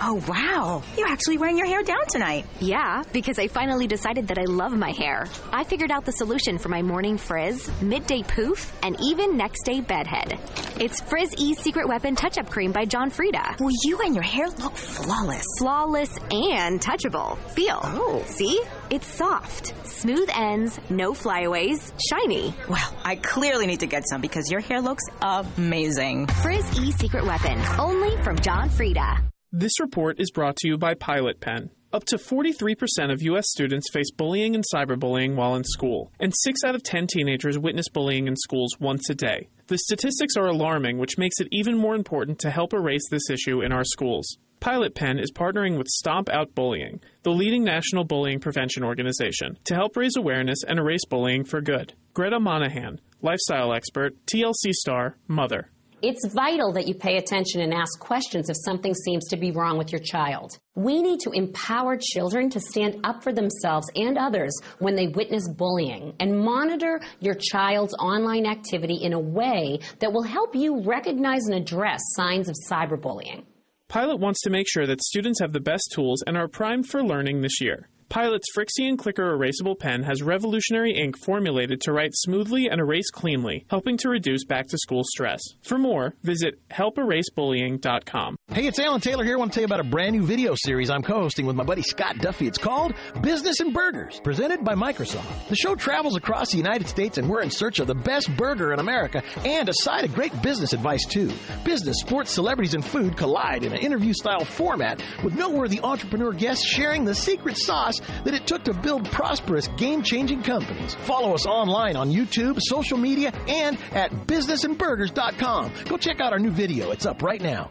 Oh, 0.00 0.22
wow. 0.28 0.82
You're 0.96 1.08
actually 1.08 1.38
wearing 1.38 1.58
your 1.58 1.66
hair 1.66 1.82
down 1.82 2.06
tonight. 2.08 2.46
Yeah, 2.60 3.02
because 3.12 3.38
I 3.38 3.48
finally 3.48 3.86
decided 3.86 4.28
that 4.28 4.38
I 4.38 4.44
love 4.44 4.76
my 4.76 4.92
hair. 4.92 5.26
I 5.52 5.64
figured 5.64 5.90
out 5.90 6.04
the 6.04 6.12
solution 6.12 6.58
for 6.58 6.68
my 6.68 6.82
morning 6.82 7.18
frizz, 7.18 7.68
midday 7.82 8.22
poof, 8.22 8.72
and 8.82 8.96
even 9.00 9.36
next 9.36 9.64
day 9.64 9.80
bedhead. 9.80 10.38
It's 10.80 11.00
Frizz 11.00 11.34
E 11.38 11.54
Secret 11.54 11.88
Weapon 11.88 12.14
Touch 12.14 12.38
Up 12.38 12.48
Cream 12.48 12.70
by 12.70 12.84
John 12.84 13.10
Frieda. 13.10 13.56
Well, 13.58 13.74
you 13.82 13.98
and 14.00 14.14
your 14.14 14.22
hair 14.22 14.48
look 14.48 14.76
flawless. 14.76 15.44
Flawless 15.58 16.16
and 16.30 16.80
touchable. 16.80 17.36
Feel. 17.50 17.80
Oh. 17.82 18.22
See? 18.26 18.62
It's 18.90 19.06
soft, 19.06 19.74
smooth 19.86 20.30
ends, 20.32 20.78
no 20.88 21.12
flyaways, 21.12 21.92
shiny. 22.08 22.54
Well, 22.68 22.94
I 23.04 23.16
clearly 23.16 23.66
need 23.66 23.80
to 23.80 23.86
get 23.86 24.04
some 24.08 24.20
because 24.20 24.50
your 24.50 24.60
hair 24.60 24.80
looks 24.80 25.04
amazing. 25.20 26.26
Frizz 26.28 26.78
E 26.78 26.92
Secret 26.92 27.24
Weapon, 27.24 27.60
only 27.78 28.16
from 28.22 28.38
John 28.38 28.70
Frieda. 28.70 29.18
This 29.52 29.80
report 29.80 30.20
is 30.20 30.30
brought 30.30 30.56
to 30.58 30.68
you 30.68 30.76
by 30.76 30.92
Pilot 30.92 31.40
Pen. 31.40 31.70
Up 31.90 32.04
to 32.08 32.18
43% 32.18 33.10
of 33.10 33.22
U.S. 33.22 33.46
students 33.48 33.90
face 33.90 34.10
bullying 34.10 34.54
and 34.54 34.62
cyberbullying 34.74 35.36
while 35.36 35.56
in 35.56 35.64
school, 35.64 36.12
and 36.20 36.34
6 36.36 36.60
out 36.66 36.74
of 36.74 36.82
10 36.82 37.06
teenagers 37.06 37.58
witness 37.58 37.88
bullying 37.88 38.28
in 38.28 38.36
schools 38.36 38.76
once 38.78 39.08
a 39.08 39.14
day. 39.14 39.48
The 39.68 39.78
statistics 39.78 40.36
are 40.36 40.48
alarming, 40.48 40.98
which 40.98 41.16
makes 41.16 41.40
it 41.40 41.48
even 41.50 41.78
more 41.78 41.94
important 41.94 42.38
to 42.40 42.50
help 42.50 42.74
erase 42.74 43.08
this 43.10 43.30
issue 43.30 43.62
in 43.62 43.72
our 43.72 43.84
schools. 43.84 44.36
Pilot 44.60 44.94
Pen 44.94 45.18
is 45.18 45.32
partnering 45.32 45.78
with 45.78 45.86
Stomp 45.86 46.28
Out 46.28 46.54
Bullying, 46.54 47.00
the 47.22 47.30
leading 47.30 47.64
national 47.64 48.04
bullying 48.04 48.40
prevention 48.40 48.84
organization, 48.84 49.56
to 49.64 49.74
help 49.74 49.96
raise 49.96 50.16
awareness 50.18 50.62
and 50.62 50.78
erase 50.78 51.06
bullying 51.08 51.42
for 51.42 51.62
good. 51.62 51.94
Greta 52.12 52.38
Monahan, 52.38 53.00
lifestyle 53.22 53.72
expert, 53.72 54.12
TLC 54.26 54.72
star, 54.72 55.16
mother. 55.26 55.70
It's 56.00 56.32
vital 56.32 56.72
that 56.74 56.86
you 56.86 56.94
pay 56.94 57.16
attention 57.16 57.60
and 57.60 57.74
ask 57.74 57.98
questions 57.98 58.48
if 58.48 58.56
something 58.64 58.94
seems 58.94 59.26
to 59.28 59.36
be 59.36 59.50
wrong 59.50 59.76
with 59.76 59.90
your 59.90 60.00
child. 60.00 60.56
We 60.76 61.02
need 61.02 61.18
to 61.20 61.32
empower 61.32 61.98
children 62.00 62.50
to 62.50 62.60
stand 62.60 63.00
up 63.02 63.24
for 63.24 63.32
themselves 63.32 63.90
and 63.96 64.16
others 64.16 64.56
when 64.78 64.94
they 64.94 65.08
witness 65.08 65.48
bullying 65.48 66.14
and 66.20 66.38
monitor 66.38 67.00
your 67.18 67.34
child's 67.34 67.94
online 67.94 68.46
activity 68.46 69.00
in 69.02 69.12
a 69.12 69.18
way 69.18 69.80
that 69.98 70.12
will 70.12 70.22
help 70.22 70.54
you 70.54 70.82
recognize 70.82 71.46
and 71.46 71.56
address 71.56 72.00
signs 72.14 72.48
of 72.48 72.54
cyberbullying. 72.70 73.44
Pilot 73.88 74.20
wants 74.20 74.42
to 74.42 74.50
make 74.50 74.68
sure 74.68 74.86
that 74.86 75.02
students 75.02 75.40
have 75.40 75.52
the 75.52 75.60
best 75.60 75.90
tools 75.92 76.22
and 76.24 76.36
are 76.36 76.46
primed 76.46 76.86
for 76.86 77.02
learning 77.02 77.40
this 77.40 77.60
year. 77.60 77.88
Pilot's 78.08 78.48
Frixion 78.56 78.96
Clicker 78.96 79.36
erasable 79.36 79.78
pen 79.78 80.02
has 80.02 80.22
revolutionary 80.22 80.92
ink 80.92 81.18
formulated 81.18 81.82
to 81.82 81.92
write 81.92 82.14
smoothly 82.14 82.66
and 82.66 82.80
erase 82.80 83.10
cleanly, 83.10 83.66
helping 83.68 83.98
to 83.98 84.08
reduce 84.08 84.44
back 84.44 84.66
to 84.68 84.78
school 84.78 85.02
stress. 85.04 85.40
For 85.62 85.76
more, 85.76 86.14
visit 86.22 86.58
helperasebullying.com. 86.70 88.36
Hey, 88.50 88.66
it's 88.66 88.78
Alan 88.78 89.02
Taylor 89.02 89.24
here. 89.24 89.34
I 89.34 89.38
want 89.38 89.52
to 89.52 89.56
tell 89.56 89.62
you 89.62 89.66
about 89.66 89.80
a 89.80 89.90
brand 89.90 90.16
new 90.16 90.24
video 90.24 90.54
series 90.56 90.88
I'm 90.88 91.02
co 91.02 91.20
hosting 91.20 91.44
with 91.44 91.54
my 91.54 91.64
buddy 91.64 91.82
Scott 91.82 92.16
Duffy. 92.18 92.46
It's 92.46 92.56
called 92.56 92.94
Business 93.20 93.60
and 93.60 93.74
Burgers, 93.74 94.20
presented 94.24 94.64
by 94.64 94.74
Microsoft. 94.74 95.48
The 95.48 95.56
show 95.56 95.74
travels 95.74 96.16
across 96.16 96.50
the 96.50 96.56
United 96.56 96.88
States, 96.88 97.18
and 97.18 97.28
we're 97.28 97.42
in 97.42 97.50
search 97.50 97.78
of 97.78 97.88
the 97.88 97.94
best 97.94 98.34
burger 98.38 98.72
in 98.72 98.80
America 98.80 99.22
and 99.44 99.68
a 99.68 99.74
side 99.74 100.04
of 100.06 100.14
great 100.14 100.40
business 100.40 100.72
advice, 100.72 101.04
too. 101.04 101.30
Business, 101.62 102.00
sports, 102.00 102.30
celebrities, 102.32 102.72
and 102.72 102.84
food 102.84 103.18
collide 103.18 103.64
in 103.64 103.72
an 103.74 103.80
interview 103.80 104.14
style 104.14 104.46
format 104.46 105.02
with 105.22 105.34
noteworthy 105.34 105.80
entrepreneur 105.82 106.32
guests 106.32 106.66
sharing 106.66 107.04
the 107.04 107.14
secret 107.14 107.58
sauce 107.58 107.97
that 108.24 108.34
it 108.34 108.46
took 108.46 108.64
to 108.64 108.74
build 108.74 109.04
prosperous, 109.10 109.68
game 109.76 110.02
changing 110.02 110.42
companies. 110.42 110.94
Follow 110.94 111.34
us 111.34 111.46
online 111.46 111.96
on 111.96 112.10
YouTube, 112.10 112.58
social 112.60 112.98
media, 112.98 113.32
and 113.46 113.78
at 113.92 114.10
businessandburgers.com. 114.26 115.72
Go 115.86 115.96
check 115.96 116.20
out 116.20 116.32
our 116.32 116.38
new 116.38 116.50
video. 116.50 116.90
It's 116.90 117.06
up 117.06 117.22
right 117.22 117.40
now. 117.40 117.70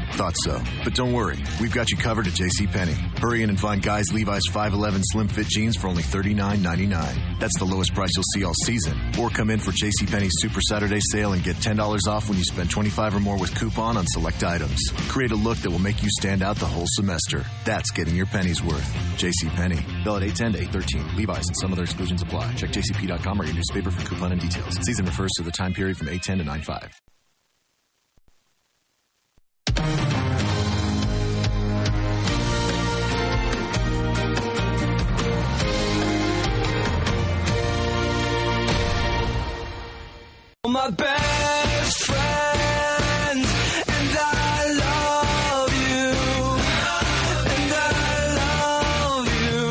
Thought 0.13 0.35
so. 0.43 0.61
But 0.83 0.93
don't 0.93 1.13
worry, 1.13 1.39
we've 1.59 1.73
got 1.73 1.89
you 1.89 1.97
covered 1.97 2.27
at 2.27 2.33
JCPenney. 2.33 3.19
Hurry 3.19 3.43
in 3.43 3.49
and 3.49 3.59
find 3.59 3.81
guys 3.81 4.11
Levi's 4.13 4.45
511 4.47 5.01
slim 5.05 5.27
fit 5.27 5.47
jeans 5.47 5.77
for 5.77 5.87
only 5.87 6.03
$39.99. 6.03 7.39
That's 7.39 7.57
the 7.57 7.65
lowest 7.65 7.93
price 7.93 8.11
you'll 8.15 8.23
see 8.35 8.43
all 8.43 8.53
season. 8.65 8.99
Or 9.19 9.29
come 9.29 9.49
in 9.49 9.59
for 9.59 9.71
JCPenney's 9.71 10.41
Super 10.41 10.59
Saturday 10.61 10.99
sale 11.11 11.33
and 11.33 11.43
get 11.43 11.55
$10 11.55 12.07
off 12.07 12.27
when 12.27 12.37
you 12.37 12.43
spend 12.43 12.69
25 12.69 13.15
or 13.15 13.19
more 13.19 13.37
with 13.37 13.55
coupon 13.55 13.97
on 13.97 14.05
select 14.07 14.43
items. 14.43 14.79
Create 15.07 15.31
a 15.31 15.35
look 15.35 15.57
that 15.59 15.69
will 15.69 15.79
make 15.79 16.03
you 16.03 16.09
stand 16.09 16.43
out 16.43 16.57
the 16.57 16.65
whole 16.65 16.87
semester. 16.87 17.45
That's 17.65 17.91
getting 17.91 18.15
your 18.15 18.25
pennies 18.27 18.61
worth. 18.61 18.85
JCPenney. 19.17 20.03
Valid 20.03 20.23
810 20.23 20.53
to 20.53 20.59
813. 20.59 21.17
Levi's 21.17 21.47
and 21.47 21.57
some 21.57 21.71
other 21.71 21.83
exclusions 21.83 22.21
apply. 22.21 22.53
Check 22.53 22.71
jcp.com 22.71 23.41
or 23.41 23.45
your 23.45 23.55
newspaper 23.55 23.91
for 23.91 24.05
coupon 24.07 24.33
and 24.33 24.41
details. 24.41 24.77
Season 24.85 25.05
refers 25.05 25.31
to 25.37 25.43
the 25.43 25.51
time 25.51 25.73
period 25.73 25.97
from 25.97 26.09
810 26.09 26.39
to 26.39 26.43
95. 26.43 27.10
My 40.67 40.91
best 40.91 42.03
friend, 42.05 43.39
and 43.39 44.17
I 44.19 44.73
love 44.77 45.73
you, 45.73 46.13
and 47.51 47.73
I 47.73 47.85
love 48.37 49.25
you, 49.41 49.61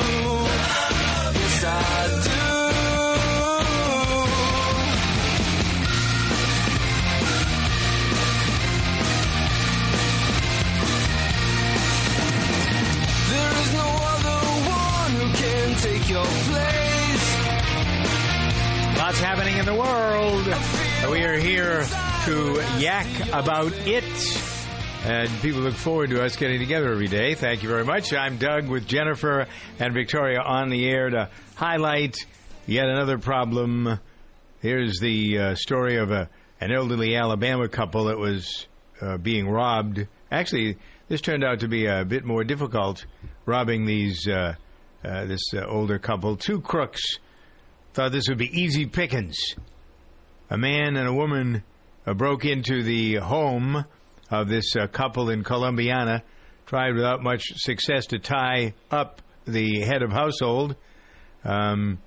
yes 1.38 1.64
I 1.64 1.78
do. 2.26 2.42
There 13.30 13.54
is 13.62 13.70
no 13.74 13.88
other 14.12 14.38
one 14.66 15.12
who 15.20 15.26
can 15.38 15.66
take 15.76 16.08
your 16.10 16.26
place. 16.50 17.26
Lots 18.98 19.20
happening 19.20 19.56
in 19.56 19.66
the 19.66 19.74
world. 19.74 20.79
We 21.08 21.24
are 21.24 21.38
here 21.38 21.82
to 22.24 22.64
yak 22.78 23.06
about 23.32 23.72
it. 23.86 24.04
And 25.04 25.30
people 25.40 25.60
look 25.62 25.74
forward 25.74 26.10
to 26.10 26.22
us 26.22 26.36
getting 26.36 26.58
together 26.58 26.92
every 26.92 27.08
day. 27.08 27.34
Thank 27.34 27.62
you 27.62 27.68
very 27.68 27.84
much. 27.84 28.12
I'm 28.12 28.36
Doug 28.36 28.68
with 28.68 28.86
Jennifer 28.86 29.46
and 29.78 29.94
Victoria 29.94 30.40
on 30.40 30.68
the 30.68 30.86
air 30.88 31.08
to 31.08 31.30
highlight 31.56 32.16
yet 32.66 32.86
another 32.86 33.18
problem. 33.18 33.98
Here's 34.60 35.00
the 35.00 35.38
uh, 35.38 35.54
story 35.54 35.96
of 35.96 36.10
a, 36.10 36.28
an 36.60 36.70
elderly 36.70 37.16
Alabama 37.16 37.68
couple 37.68 38.04
that 38.04 38.18
was 38.18 38.66
uh, 39.00 39.16
being 39.16 39.48
robbed. 39.48 40.06
Actually, 40.30 40.76
this 41.08 41.22
turned 41.22 41.42
out 41.42 41.60
to 41.60 41.68
be 41.68 41.86
a 41.86 42.04
bit 42.04 42.24
more 42.24 42.44
difficult, 42.44 43.06
robbing 43.46 43.86
these 43.86 44.28
uh, 44.28 44.54
uh, 45.02 45.24
this 45.24 45.42
uh, 45.54 45.64
older 45.66 45.98
couple. 45.98 46.36
Two 46.36 46.60
crooks 46.60 47.02
thought 47.94 48.12
this 48.12 48.28
would 48.28 48.38
be 48.38 48.50
easy 48.52 48.86
pickings. 48.86 49.36
A 50.52 50.58
man 50.58 50.96
and 50.96 51.06
a 51.06 51.12
woman 51.12 51.62
uh, 52.04 52.12
broke 52.12 52.44
into 52.44 52.82
the 52.82 53.14
home 53.16 53.84
of 54.32 54.48
this 54.48 54.74
uh, 54.74 54.88
couple 54.88 55.30
in 55.30 55.44
Columbiana, 55.44 56.22
tried 56.66 56.96
without 56.96 57.22
much 57.22 57.44
success 57.54 58.06
to 58.06 58.18
tie 58.18 58.74
up 58.90 59.22
the 59.46 59.82
head 59.82 60.02
of 60.02 60.10
household. 60.10 60.74
Um, 61.44 62.00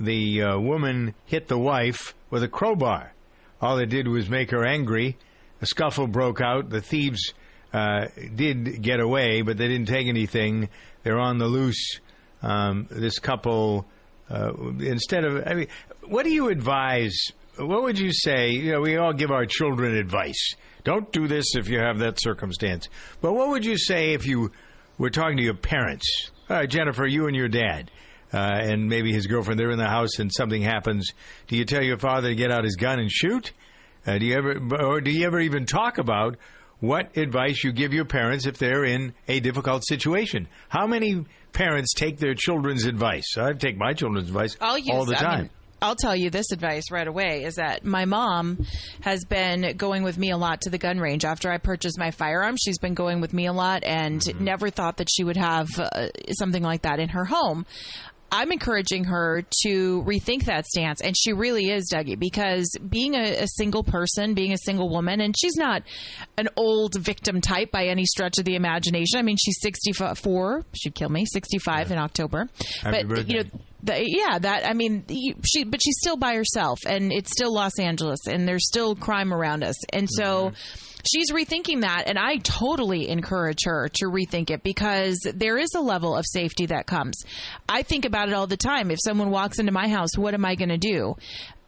the 0.00 0.42
uh, 0.42 0.58
woman 0.58 1.14
hit 1.26 1.48
the 1.48 1.58
wife 1.58 2.14
with 2.30 2.42
a 2.42 2.48
crowbar. 2.48 3.12
All 3.60 3.76
it 3.76 3.90
did 3.90 4.08
was 4.08 4.26
make 4.30 4.52
her 4.52 4.64
angry. 4.64 5.18
A 5.60 5.66
scuffle 5.66 6.06
broke 6.06 6.40
out. 6.40 6.70
The 6.70 6.80
thieves 6.80 7.34
uh, 7.74 8.06
did 8.34 8.80
get 8.80 9.00
away, 9.00 9.42
but 9.42 9.58
they 9.58 9.68
didn't 9.68 9.88
take 9.88 10.06
anything. 10.06 10.70
They're 11.02 11.20
on 11.20 11.36
the 11.36 11.46
loose. 11.46 12.00
Um, 12.40 12.86
this 12.90 13.18
couple, 13.18 13.86
uh, 14.30 14.52
instead 14.80 15.24
of, 15.24 15.46
I 15.46 15.52
mean, 15.52 15.68
what 16.06 16.24
do 16.24 16.30
you 16.30 16.48
advise? 16.48 17.32
What 17.58 17.82
would 17.82 17.98
you 17.98 18.12
say? 18.12 18.50
You 18.50 18.72
know, 18.72 18.80
we 18.80 18.96
all 18.96 19.12
give 19.12 19.30
our 19.30 19.44
children 19.46 19.94
advice. 19.94 20.54
Don't 20.84 21.12
do 21.12 21.28
this 21.28 21.54
if 21.54 21.68
you 21.68 21.78
have 21.78 21.98
that 21.98 22.20
circumstance. 22.20 22.88
But 23.20 23.34
what 23.34 23.48
would 23.50 23.64
you 23.64 23.76
say 23.76 24.14
if 24.14 24.26
you 24.26 24.52
were 24.98 25.10
talking 25.10 25.36
to 25.36 25.42
your 25.42 25.54
parents? 25.54 26.30
All 26.48 26.56
right, 26.56 26.68
Jennifer, 26.68 27.06
you 27.06 27.26
and 27.26 27.36
your 27.36 27.48
dad. 27.48 27.90
Uh, 28.32 28.38
and 28.38 28.88
maybe 28.88 29.12
his 29.12 29.26
girlfriend, 29.26 29.60
they're 29.60 29.70
in 29.70 29.78
the 29.78 29.88
house 29.88 30.18
and 30.18 30.30
something 30.32 30.62
happens. 30.62 31.10
Do 31.48 31.56
you 31.56 31.66
tell 31.66 31.82
your 31.82 31.98
father 31.98 32.30
to 32.30 32.34
get 32.34 32.50
out 32.50 32.64
his 32.64 32.76
gun 32.76 32.98
and 32.98 33.10
shoot? 33.10 33.52
Uh, 34.06 34.16
do 34.18 34.24
you 34.24 34.36
ever, 34.36 34.58
or 34.82 35.00
do 35.02 35.10
you 35.10 35.26
ever 35.26 35.38
even 35.38 35.66
talk 35.66 35.98
about 35.98 36.36
what 36.80 37.16
advice 37.16 37.62
you 37.62 37.72
give 37.72 37.92
your 37.92 38.06
parents 38.06 38.46
if 38.46 38.56
they're 38.58 38.84
in 38.84 39.14
a 39.28 39.40
difficult 39.40 39.86
situation? 39.86 40.48
How 40.70 40.86
many 40.86 41.26
parents 41.52 41.92
take 41.92 42.18
their 42.18 42.34
children's 42.34 42.86
advice? 42.86 43.36
I 43.36 43.52
take 43.52 43.76
my 43.76 43.92
children's 43.92 44.28
advice 44.28 44.56
use 44.78 44.90
all 44.90 45.04
the 45.04 45.14
time. 45.14 45.50
I'll 45.82 45.96
tell 45.96 46.14
you 46.16 46.30
this 46.30 46.52
advice 46.52 46.90
right 46.90 47.06
away 47.06 47.42
is 47.44 47.56
that 47.56 47.84
my 47.84 48.04
mom 48.04 48.64
has 49.00 49.24
been 49.24 49.76
going 49.76 50.02
with 50.04 50.16
me 50.16 50.30
a 50.30 50.36
lot 50.36 50.60
to 50.62 50.70
the 50.70 50.78
gun 50.78 50.98
range. 50.98 51.24
After 51.24 51.50
I 51.50 51.58
purchased 51.58 51.98
my 51.98 52.10
firearm, 52.12 52.56
she's 52.56 52.78
been 52.78 52.94
going 52.94 53.20
with 53.20 53.32
me 53.32 53.46
a 53.46 53.52
lot 53.52 53.82
and 53.84 54.20
Mm-hmm. 54.22 54.44
never 54.44 54.70
thought 54.70 54.98
that 54.98 55.08
she 55.10 55.24
would 55.24 55.36
have 55.36 55.68
uh, 55.78 56.08
something 56.30 56.62
like 56.62 56.82
that 56.82 57.00
in 57.00 57.08
her 57.10 57.24
home. 57.24 57.66
I'm 58.30 58.50
encouraging 58.50 59.04
her 59.04 59.42
to 59.66 60.02
rethink 60.04 60.44
that 60.46 60.64
stance, 60.66 61.02
and 61.02 61.14
she 61.14 61.34
really 61.34 61.68
is, 61.68 61.90
Dougie, 61.92 62.18
because 62.18 62.74
being 62.88 63.14
a, 63.14 63.42
a 63.42 63.46
single 63.46 63.84
person, 63.84 64.32
being 64.32 64.52
a 64.54 64.58
single 64.58 64.88
woman, 64.88 65.20
and 65.20 65.34
she's 65.38 65.56
not 65.56 65.82
an 66.38 66.48
old 66.56 66.94
victim 66.98 67.42
type 67.42 67.70
by 67.70 67.86
any 67.88 68.06
stretch 68.06 68.38
of 68.38 68.46
the 68.46 68.54
imagination. 68.54 69.18
I 69.18 69.22
mean, 69.22 69.36
she's 69.38 69.60
64. 69.60 70.64
She'd 70.72 70.94
kill 70.94 71.10
me. 71.10 71.26
65 71.26 71.90
in 71.90 71.98
October. 71.98 72.48
Happy 72.80 73.02
but 73.04 73.28
you 73.28 73.44
know, 73.44 73.50
the, 73.82 74.04
yeah, 74.06 74.38
that 74.38 74.66
I 74.66 74.74
mean, 74.74 75.04
he- 75.08 75.34
she, 75.44 75.64
but 75.64 75.80
she's 75.82 75.96
still 75.98 76.16
by 76.16 76.34
herself, 76.34 76.78
and 76.86 77.12
it's 77.12 77.30
still 77.30 77.52
Los 77.52 77.78
Angeles, 77.78 78.20
and 78.26 78.46
there's 78.46 78.66
still 78.66 78.94
crime 78.94 79.32
around 79.32 79.64
us, 79.64 79.76
and 79.92 80.08
so. 80.10 80.50
Mm-hmm. 80.50 80.88
She's 81.04 81.32
rethinking 81.32 81.80
that, 81.80 82.04
and 82.06 82.16
I 82.16 82.36
totally 82.36 83.08
encourage 83.08 83.64
her 83.64 83.88
to 83.94 84.04
rethink 84.06 84.50
it 84.50 84.62
because 84.62 85.18
there 85.34 85.58
is 85.58 85.70
a 85.74 85.80
level 85.80 86.16
of 86.16 86.24
safety 86.24 86.66
that 86.66 86.86
comes. 86.86 87.24
I 87.68 87.82
think 87.82 88.04
about 88.04 88.28
it 88.28 88.34
all 88.34 88.46
the 88.46 88.56
time. 88.56 88.88
If 88.88 89.00
someone 89.04 89.30
walks 89.30 89.58
into 89.58 89.72
my 89.72 89.88
house, 89.88 90.16
what 90.16 90.32
am 90.32 90.44
I 90.44 90.54
going 90.54 90.68
to 90.68 90.78
do? 90.78 91.16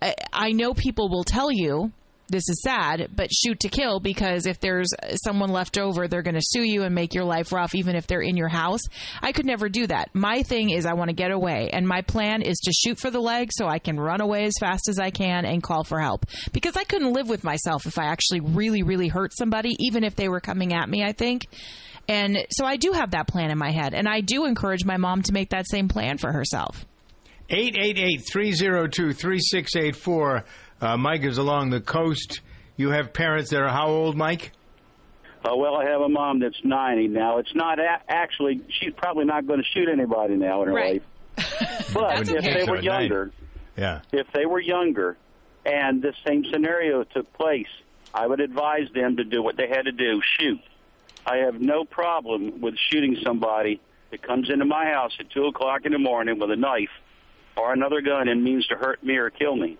I, 0.00 0.14
I 0.32 0.52
know 0.52 0.72
people 0.72 1.08
will 1.08 1.24
tell 1.24 1.50
you 1.50 1.90
this 2.28 2.48
is 2.48 2.62
sad, 2.62 3.10
but 3.14 3.30
shoot 3.32 3.60
to 3.60 3.68
kill 3.68 4.00
because 4.00 4.46
if 4.46 4.58
there's 4.60 4.88
someone 5.24 5.50
left 5.50 5.78
over, 5.78 6.08
they're 6.08 6.22
going 6.22 6.34
to 6.34 6.42
sue 6.42 6.62
you 6.62 6.82
and 6.82 6.94
make 6.94 7.14
your 7.14 7.24
life 7.24 7.52
rough, 7.52 7.74
even 7.74 7.96
if 7.96 8.06
they're 8.06 8.22
in 8.22 8.36
your 8.36 8.48
house. 8.48 8.80
I 9.20 9.32
could 9.32 9.46
never 9.46 9.68
do 9.68 9.86
that. 9.86 10.10
My 10.14 10.42
thing 10.42 10.70
is, 10.70 10.86
I 10.86 10.94
want 10.94 11.10
to 11.10 11.14
get 11.14 11.30
away, 11.30 11.70
and 11.72 11.86
my 11.86 12.02
plan 12.02 12.42
is 12.42 12.56
to 12.64 12.72
shoot 12.72 12.98
for 12.98 13.10
the 13.10 13.20
leg 13.20 13.50
so 13.52 13.66
I 13.66 13.78
can 13.78 14.00
run 14.00 14.20
away 14.20 14.44
as 14.44 14.54
fast 14.58 14.88
as 14.88 14.98
I 14.98 15.10
can 15.10 15.44
and 15.44 15.62
call 15.62 15.84
for 15.84 16.00
help 16.00 16.26
because 16.52 16.76
I 16.76 16.84
couldn't 16.84 17.12
live 17.12 17.28
with 17.28 17.44
myself 17.44 17.86
if 17.86 17.98
I 17.98 18.06
actually 18.06 18.40
really, 18.40 18.82
really 18.82 19.08
hurt 19.08 19.32
somebody, 19.36 19.76
even 19.78 20.04
if 20.04 20.16
they 20.16 20.28
were 20.28 20.40
coming 20.40 20.72
at 20.72 20.88
me, 20.88 21.04
I 21.04 21.12
think. 21.12 21.46
And 22.08 22.46
so 22.50 22.66
I 22.66 22.76
do 22.76 22.92
have 22.92 23.12
that 23.12 23.28
plan 23.28 23.50
in 23.50 23.58
my 23.58 23.70
head, 23.70 23.94
and 23.94 24.08
I 24.08 24.20
do 24.20 24.44
encourage 24.44 24.84
my 24.84 24.96
mom 24.96 25.22
to 25.22 25.32
make 25.32 25.50
that 25.50 25.68
same 25.68 25.86
plan 25.88 26.18
for 26.18 26.32
herself. 26.32 26.84
888-302-3684. 27.50 30.44
Uh, 30.84 30.98
Mike 30.98 31.22
is 31.24 31.38
along 31.38 31.70
the 31.70 31.80
coast. 31.80 32.42
You 32.76 32.90
have 32.90 33.14
parents 33.14 33.48
that 33.50 33.62
are 33.62 33.70
how 33.70 33.88
old, 33.88 34.18
Mike? 34.18 34.52
Uh, 35.42 35.56
well, 35.56 35.76
I 35.76 35.86
have 35.86 36.02
a 36.02 36.10
mom 36.10 36.40
that's 36.40 36.62
90 36.62 37.08
now. 37.08 37.38
It's 37.38 37.54
not 37.54 37.78
a- 37.78 38.00
actually, 38.06 38.60
she's 38.68 38.92
probably 38.94 39.24
not 39.24 39.46
going 39.46 39.60
to 39.60 39.64
shoot 39.72 39.88
anybody 39.88 40.34
now 40.36 40.60
in 40.62 40.68
her 40.68 40.74
Right. 40.74 41.02
life. 41.38 41.90
But 41.94 42.28
if 42.28 42.36
okay. 42.36 42.64
they 42.64 42.70
were 42.70 42.80
younger, 42.82 43.32
Yeah. 43.78 44.00
if 44.12 44.26
they 44.34 44.44
were 44.44 44.60
younger 44.60 45.16
and 45.64 46.02
the 46.02 46.12
same 46.26 46.44
scenario 46.52 47.02
took 47.04 47.32
place, 47.32 47.68
I 48.12 48.26
would 48.26 48.40
advise 48.40 48.88
them 48.94 49.16
to 49.16 49.24
do 49.24 49.42
what 49.42 49.56
they 49.56 49.68
had 49.68 49.86
to 49.86 49.92
do 49.92 50.20
shoot. 50.38 50.60
I 51.24 51.38
have 51.38 51.62
no 51.62 51.84
problem 51.86 52.60
with 52.60 52.74
shooting 52.90 53.16
somebody 53.24 53.80
that 54.10 54.20
comes 54.22 54.50
into 54.50 54.66
my 54.66 54.84
house 54.90 55.12
at 55.18 55.30
2 55.30 55.46
o'clock 55.46 55.86
in 55.86 55.92
the 55.92 55.98
morning 55.98 56.38
with 56.38 56.50
a 56.50 56.56
knife 56.56 56.90
or 57.56 57.72
another 57.72 58.02
gun 58.02 58.28
and 58.28 58.44
means 58.44 58.66
to 58.66 58.74
hurt 58.74 59.02
me 59.02 59.16
or 59.16 59.30
kill 59.30 59.56
me. 59.56 59.78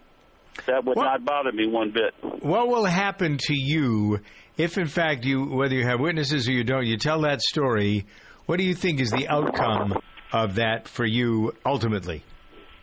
That 0.67 0.85
would 0.85 0.97
not 0.97 1.25
bother 1.25 1.53
me 1.53 1.67
one 1.67 1.90
bit. 1.90 2.14
What 2.43 2.69
will 2.69 2.85
happen 2.85 3.38
to 3.38 3.55
you 3.55 4.21
if, 4.57 4.79
in 4.79 4.87
fact, 4.87 5.25
you 5.25 5.45
whether 5.45 5.75
you 5.75 5.85
have 5.85 6.01
witnesses 6.01 6.49
or 6.49 6.53
you 6.53 6.64
don't, 6.64 6.87
you 6.87 6.97
tell 6.97 7.23
that 7.23 7.40
story? 7.43 8.07
What 8.47 8.59
do 8.59 8.64
you 8.64 8.75
think 8.75 9.01
is 9.01 9.11
the 9.11 9.27
outcome 9.29 9.95
of 10.33 10.57
that 10.57 10.87
for 10.88 11.05
you 11.07 11.53
ultimately? 11.67 12.23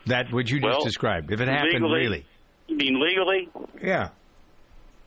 That 0.07 0.25
what 0.31 0.49
you 0.49 0.59
just 0.59 0.77
Well, 0.77 0.83
described. 0.83 1.31
If 1.31 1.39
it 1.41 1.47
happened, 1.47 1.73
legally- 1.83 1.99
really, 1.99 2.25
You 2.67 2.77
mean 2.77 2.99
legally? 2.99 3.49
yeah. 3.81 4.09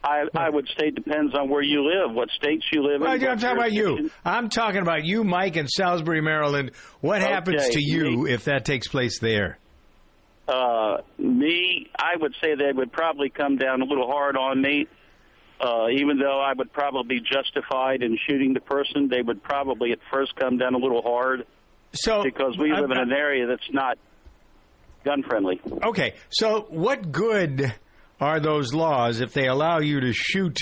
I, 0.04 0.24
I 0.36 0.50
would 0.50 0.68
say 0.78 0.88
it 0.88 0.94
depends 0.94 1.34
on 1.34 1.48
where 1.48 1.62
you 1.62 1.82
live, 1.82 2.14
what 2.14 2.28
states 2.30 2.66
you 2.72 2.82
live 2.82 2.96
in. 2.96 3.00
Well, 3.00 3.12
I'm 3.12 3.38
talking 3.38 3.56
about 3.56 3.72
you. 3.72 4.10
I'm 4.22 4.48
talking 4.50 4.82
about 4.82 5.02
you, 5.06 5.24
Mike, 5.24 5.56
in 5.56 5.66
Salisbury, 5.66 6.20
Maryland. 6.20 6.72
What 7.00 7.22
happens 7.22 7.66
to 7.70 7.80
you 7.82 8.26
if 8.26 8.44
that 8.44 8.66
takes 8.66 8.86
place 8.86 9.18
there? 9.18 9.58
Uh, 10.46 10.98
me, 11.16 11.63
I 12.04 12.16
would 12.20 12.34
say 12.42 12.54
they 12.54 12.72
would 12.72 12.92
probably 12.92 13.30
come 13.30 13.56
down 13.56 13.80
a 13.80 13.84
little 13.84 14.06
hard 14.06 14.36
on 14.36 14.60
me. 14.60 14.86
Uh, 15.60 15.86
even 15.90 16.18
though 16.18 16.40
I 16.40 16.52
would 16.52 16.72
probably 16.72 17.20
be 17.20 17.20
justified 17.20 18.02
in 18.02 18.18
shooting 18.28 18.52
the 18.52 18.60
person, 18.60 19.08
they 19.08 19.22
would 19.22 19.42
probably 19.42 19.92
at 19.92 20.00
first 20.12 20.34
come 20.36 20.58
down 20.58 20.74
a 20.74 20.78
little 20.78 21.00
hard. 21.00 21.46
So 21.92 22.22
because 22.22 22.58
we 22.58 22.72
live 22.72 22.90
in 22.90 22.98
an 22.98 23.12
area 23.12 23.46
that's 23.46 23.72
not 23.72 23.96
gun 25.04 25.22
friendly. 25.22 25.60
Okay, 25.84 26.14
so 26.28 26.66
what 26.68 27.12
good 27.12 27.72
are 28.20 28.40
those 28.40 28.74
laws 28.74 29.20
if 29.20 29.32
they 29.32 29.46
allow 29.46 29.78
you 29.78 30.00
to 30.00 30.12
shoot 30.12 30.58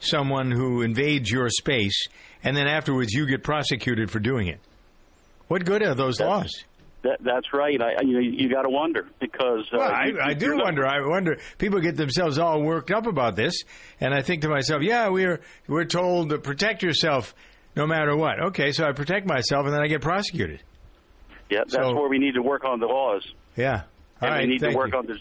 someone 0.00 0.50
who 0.50 0.82
invades 0.82 1.30
your 1.30 1.50
space 1.50 2.08
and 2.42 2.56
then 2.56 2.66
afterwards 2.66 3.12
you 3.12 3.26
get 3.26 3.44
prosecuted 3.44 4.10
for 4.10 4.18
doing 4.20 4.48
it? 4.48 4.58
What 5.48 5.64
good 5.64 5.82
are 5.82 5.94
those 5.94 6.18
laws? 6.18 6.64
That, 7.02 7.16
that's 7.22 7.46
right. 7.54 7.80
I, 7.80 8.02
you 8.02 8.12
know, 8.12 8.18
you 8.18 8.50
got 8.50 8.62
to 8.62 8.68
wonder 8.68 9.06
because. 9.20 9.66
Uh, 9.72 9.78
Well, 9.78 9.90
I, 9.90 10.04
you- 10.06 10.20
I 10.20 10.34
do 10.34 10.48
not- 10.54 10.64
wonder. 10.64 10.86
I 10.86 11.00
wonder. 11.06 11.38
People 11.56 11.80
get 11.80 11.96
themselves 11.96 12.38
all 12.38 12.60
worked 12.62 12.90
up 12.90 13.06
about 13.06 13.36
this, 13.36 13.62
and 14.00 14.12
I 14.12 14.20
think 14.20 14.42
to 14.42 14.48
myself, 14.50 14.82
"Yeah, 14.82 15.08
we're 15.08 15.40
we're 15.66 15.86
told 15.86 16.28
to 16.28 16.38
protect 16.38 16.82
yourself 16.82 17.34
no 17.74 17.86
matter 17.86 18.14
what." 18.14 18.38
Okay, 18.48 18.72
so 18.72 18.84
I 18.84 18.92
protect 18.92 19.26
myself, 19.26 19.64
and 19.64 19.74
then 19.74 19.80
I 19.80 19.86
get 19.86 20.02
prosecuted. 20.02 20.62
Yeah, 21.48 21.60
that's 21.60 21.72
So- 21.72 21.94
where 21.94 22.08
we 22.10 22.18
need 22.18 22.34
to 22.34 22.42
work 22.42 22.64
on 22.64 22.80
the 22.80 22.86
laws. 22.86 23.26
Yeah. 23.56 23.82
All 24.22 24.28
and 24.28 24.30
right. 24.32 24.40
we 24.42 24.46
need 24.52 24.60
thank 24.60 24.72
to 24.72 24.78
work 24.78 24.92
you. 24.92 24.98
on 24.98 25.06
this. 25.06 25.18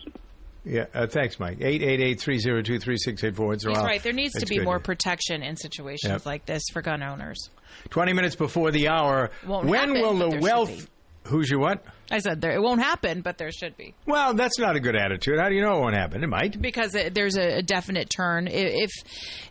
Yeah. 0.65 0.85
Uh, 0.93 1.07
thanks, 1.07 1.39
Mike. 1.39 1.59
Eight 1.61 1.81
eight 1.81 2.01
eight 2.01 2.19
three 2.19 2.37
zero 2.39 2.61
two 2.61 2.77
three 2.79 2.97
six 2.97 3.23
eight 3.23 3.37
four. 3.37 3.53
It's 3.53 3.63
He's 3.65 3.73
around. 3.73 3.85
right. 3.85 4.03
There 4.03 4.11
needs 4.11 4.33
to 4.33 4.45
be 4.45 4.57
good. 4.57 4.65
more 4.65 4.79
protection 4.79 5.41
in 5.43 5.55
situations 5.55 6.11
Yep. 6.11 6.25
like 6.25 6.45
this 6.45 6.63
for 6.73 6.81
gun 6.81 7.01
owners. 7.01 7.49
Twenty 7.89 8.11
minutes 8.11 8.35
before 8.35 8.71
the 8.71 8.89
hour. 8.89 9.31
Won't 9.47 9.67
when 9.67 9.79
happen, 9.95 10.01
will 10.01 10.17
the 10.17 10.29
there 10.31 10.41
wealth? 10.41 10.89
Who's 11.29 11.47
your 11.51 11.59
what? 11.59 11.83
I 12.11 12.19
said 12.19 12.41
there, 12.41 12.51
it 12.51 12.61
won't 12.61 12.81
happen, 12.81 13.21
but 13.21 13.37
there 13.37 13.51
should 13.51 13.77
be. 13.77 13.93
Well, 14.05 14.33
that's 14.33 14.57
not 14.57 14.75
a 14.75 14.79
good 14.79 14.95
attitude. 14.95 15.39
How 15.39 15.49
do 15.49 15.55
you 15.55 15.61
know 15.61 15.77
it 15.77 15.81
won't 15.81 15.95
happen? 15.95 16.23
It 16.23 16.27
might. 16.27 16.59
because 16.61 16.95
it, 16.95 17.13
there's 17.13 17.37
a, 17.37 17.57
a 17.57 17.61
definite 17.61 18.09
turn. 18.09 18.47
If 18.49 18.89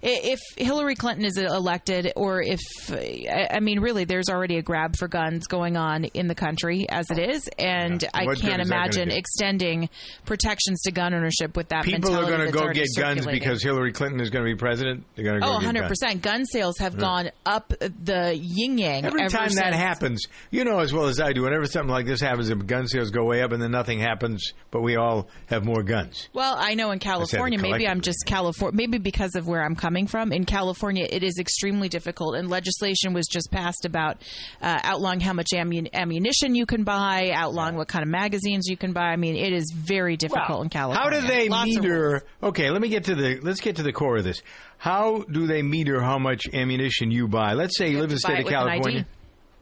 if 0.02 0.38
Hillary 0.56 0.94
Clinton 0.94 1.24
is 1.24 1.36
elected, 1.38 2.12
or 2.16 2.42
if 2.42 2.60
I 2.90 3.48
I 3.52 3.60
mean, 3.60 3.80
really, 3.80 4.04
there's 4.04 4.28
already 4.28 4.56
a 4.58 4.62
grab 4.62 4.96
for 4.96 5.08
guns 5.08 5.46
going 5.46 5.76
on 5.76 6.04
in 6.04 6.26
the 6.26 6.34
country 6.34 6.86
as 6.88 7.10
it 7.10 7.18
is, 7.18 7.48
and 7.58 8.04
I 8.14 8.24
What 8.24 8.38
can't 8.40 8.60
is 8.62 8.68
that 8.68 8.74
gonna 8.74 8.80
imagine 8.80 9.10
extending 9.10 9.88
protections 10.24 10.82
to 10.82 10.92
gun 10.92 11.14
ownership 11.14 11.56
with 11.56 11.68
that 11.68 11.84
People 11.84 12.14
are 12.16 12.24
going 12.26 12.46
to 12.46 12.52
go 12.52 12.70
get 12.72 12.86
guns 12.96 13.26
because 13.26 13.62
Hillary 13.62 13.92
Clinton 13.92 14.20
is 14.20 14.30
going 14.30 14.44
to 14.44 14.50
be 14.52 14.56
president. 14.56 15.04
They're 15.14 15.24
going 15.24 15.40
to 15.40 15.46
go 15.46 15.52
Oh, 15.52 15.54
100 15.54 15.88
percent. 15.88 16.22
Gun 16.22 16.44
sales 16.44 16.78
have 16.78 16.94
Yeah. 16.94 17.00
gone 17.00 17.30
up 17.46 17.72
the 17.78 18.36
yin 18.36 18.78
yang 18.78 19.04
Every 19.04 19.22
ever 19.22 19.30
time 19.30 19.52
that 19.54 19.74
happens, 19.74 20.26
you 20.50 20.64
know 20.64 20.80
as 20.80 20.92
well 20.92 21.06
as 21.06 21.20
I 21.20 21.32
do. 21.32 21.42
Whenever 21.42 21.66
something 21.66 21.90
like 21.90 22.06
this 22.06 22.20
happens, 22.20 22.47
if 22.50 22.66
gun 22.66 22.86
sales 22.86 23.10
go 23.10 23.24
way 23.24 23.42
up 23.42 23.52
and 23.52 23.62
then 23.62 23.70
nothing 23.70 23.98
happens, 23.98 24.52
but 24.70 24.82
we 24.82 24.96
all 24.96 25.28
have 25.46 25.64
more 25.64 25.82
guns. 25.82 26.28
Well, 26.32 26.56
I 26.58 26.74
know 26.74 26.90
in 26.90 26.98
California, 26.98 27.58
maybe 27.58 27.86
I'm 27.86 28.00
just 28.00 28.24
California, 28.26 28.76
maybe 28.76 28.98
because 28.98 29.34
of 29.34 29.46
where 29.46 29.62
I'm 29.62 29.76
coming 29.76 30.06
from. 30.06 30.32
In 30.32 30.44
California, 30.44 31.06
it 31.08 31.22
is 31.22 31.38
extremely 31.38 31.88
difficult, 31.88 32.36
and 32.36 32.48
legislation 32.48 33.12
was 33.12 33.26
just 33.26 33.50
passed 33.50 33.84
about 33.84 34.22
uh, 34.62 34.78
outlawing 34.82 35.20
how 35.20 35.32
much 35.32 35.48
ammun- 35.54 35.92
ammunition 35.92 36.54
you 36.54 36.66
can 36.66 36.84
buy, 36.84 37.30
outlawing 37.34 37.76
what 37.76 37.88
kind 37.88 38.02
of 38.02 38.08
magazines 38.08 38.66
you 38.68 38.76
can 38.76 38.92
buy. 38.92 39.08
I 39.08 39.16
mean, 39.16 39.36
it 39.36 39.52
is 39.52 39.72
very 39.74 40.16
difficult 40.16 40.62
in 40.62 40.68
California. 40.68 41.20
How 41.20 41.20
do 41.20 41.26
they 41.26 41.48
Lots 41.48 41.66
meter? 41.70 42.22
Okay, 42.42 42.70
let 42.70 42.80
me 42.80 42.88
get 42.88 43.04
to 43.04 43.14
the 43.14 43.40
let's 43.40 43.60
get 43.60 43.76
to 43.76 43.82
the 43.82 43.92
core 43.92 44.16
of 44.16 44.24
this. 44.24 44.42
How 44.78 45.24
do 45.30 45.46
they 45.46 45.62
meter 45.62 46.00
how 46.00 46.18
much 46.18 46.42
ammunition 46.52 47.10
you 47.10 47.26
buy? 47.28 47.54
Let's 47.54 47.76
say 47.76 47.90
you, 47.90 47.98
live 47.98 48.10
in 48.10 48.16
the 48.16 48.20
state 48.20 48.40
of 48.40 48.46
California. 48.46 49.06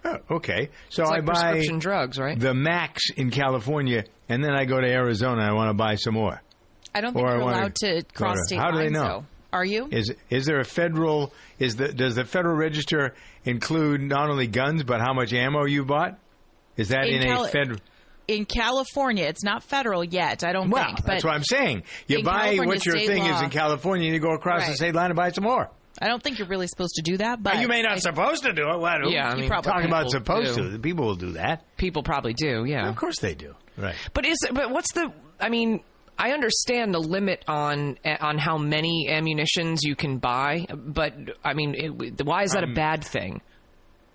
Oh, 0.07 0.37
okay, 0.37 0.71
so 0.89 1.03
It's 1.03 1.11
I 1.13 1.21
buy 1.21 1.33
prescription 1.33 1.79
drugs, 1.81 2.19
right? 2.19 2.39
the 2.39 2.55
max 2.55 3.11
in 3.17 3.31
California, 3.31 4.05
and 4.29 4.43
then 4.45 4.53
I 4.55 4.65
go 4.65 4.81
to 4.81 4.87
Arizona. 4.89 5.43
I 5.43 5.53
want 5.53 5.71
to 5.71 5.75
buy 5.75 5.97
some 5.97 6.15
more. 6.15 6.41
I 6.95 7.01
don't 7.01 7.13
think 7.13 7.27
Or 7.27 7.33
you're 7.33 7.41
allowed 7.41 7.75
to 7.77 8.03
cross 8.15 8.37
to- 8.37 8.45
state 8.47 8.59
How 8.59 8.71
do 8.71 8.79
they 8.79 8.89
know? 8.91 9.05
though. 9.05 9.25
Are 9.53 9.65
you? 9.65 9.89
Is 9.91 10.15
is 10.31 10.45
there 10.47 10.61
a 10.61 10.65
federal? 10.65 11.33
Is 11.59 11.77
the 11.77 11.89
does 11.93 12.15
the 12.15 12.25
Federal 12.25 12.55
Register 12.57 13.15
include 13.45 14.01
not 14.03 14.29
only 14.31 14.47
guns 14.47 14.83
but 14.85 15.01
how 15.01 15.13
much 15.15 15.33
ammo 15.33 15.65
you 15.65 15.85
bought? 15.85 16.19
Is 16.77 16.89
that 16.89 17.07
in, 17.07 17.23
Cali- 17.23 17.49
a 17.49 17.53
federal? 17.53 17.79
in 18.29 18.45
California, 18.45 19.25
it's 19.25 19.45
not 19.45 19.63
federal 19.63 20.05
yet. 20.05 20.45
I 20.45 20.53
don't 20.53 20.69
Well, 20.69 20.85
think. 20.85 20.97
But 20.99 21.07
that's 21.07 21.25
what 21.25 21.35
I'm 21.35 21.45
saying. 21.45 21.85
You 22.07 22.23
buy 22.23 22.33
California 22.57 22.67
what 22.67 22.87
your 22.87 22.97
thing 22.99 23.25
is 23.25 23.41
in 23.41 23.51
California, 23.51 24.13
you 24.13 24.19
go 24.19 24.33
across 24.35 24.67
the 24.67 24.75
state 24.75 24.95
line 24.95 25.07
and 25.11 25.17
buy 25.17 25.31
some 25.31 25.45
more. 25.45 25.71
I 26.01 26.09
don't 26.09 26.23
think 26.23 26.39
you're 26.39 26.49
really 26.49 26.67
supposed 26.67 26.95
to 26.97 27.03
do 27.03 27.17
that. 27.19 27.43
But 27.43 27.61
you 27.61 27.69
may 27.69 27.83
not 27.83 27.93
I- 27.93 27.99
supposed 27.99 28.43
to 28.45 28.53
do 28.53 28.69
it. 28.69 29.03
Do 29.05 29.11
Yeah, 29.11 29.29
I 29.29 29.35
mean, 29.35 29.49
probably 29.49 29.71
talking 29.73 29.87
about 29.89 30.11
supposed 30.11 30.55
do. 30.57 30.65
to? 30.65 30.69
The 30.71 30.79
people 30.79 31.07
will 31.07 31.15
do 31.17 31.33
that. 31.33 31.65
People 31.77 32.03
probably 32.03 32.35
do. 32.35 32.65
Yeah. 32.67 32.89
Of 32.89 32.97
course 32.97 33.19
they 33.21 33.35
do. 33.35 33.55
Right. 33.77 33.95
But 34.15 34.27
is 34.27 34.39
but 34.53 34.71
what's 34.71 34.93
the? 34.93 35.13
I 35.41 35.49
mean, 35.49 35.81
I 36.19 36.33
understand 36.33 36.95
the 36.95 36.99
limit 37.01 37.45
on 37.47 37.99
on 38.21 38.39
how 38.39 38.57
many 38.59 39.09
ammunitions 39.11 39.83
you 39.83 39.95
can 39.97 40.19
buy, 40.19 40.67
but 40.75 41.13
I 41.45 41.55
mean, 41.55 41.75
it, 41.75 42.25
why 42.25 42.43
is 42.45 42.53
that 42.53 42.65
Um, 42.65 42.71
a 42.73 42.75
bad 42.75 43.05
thing? 43.05 43.43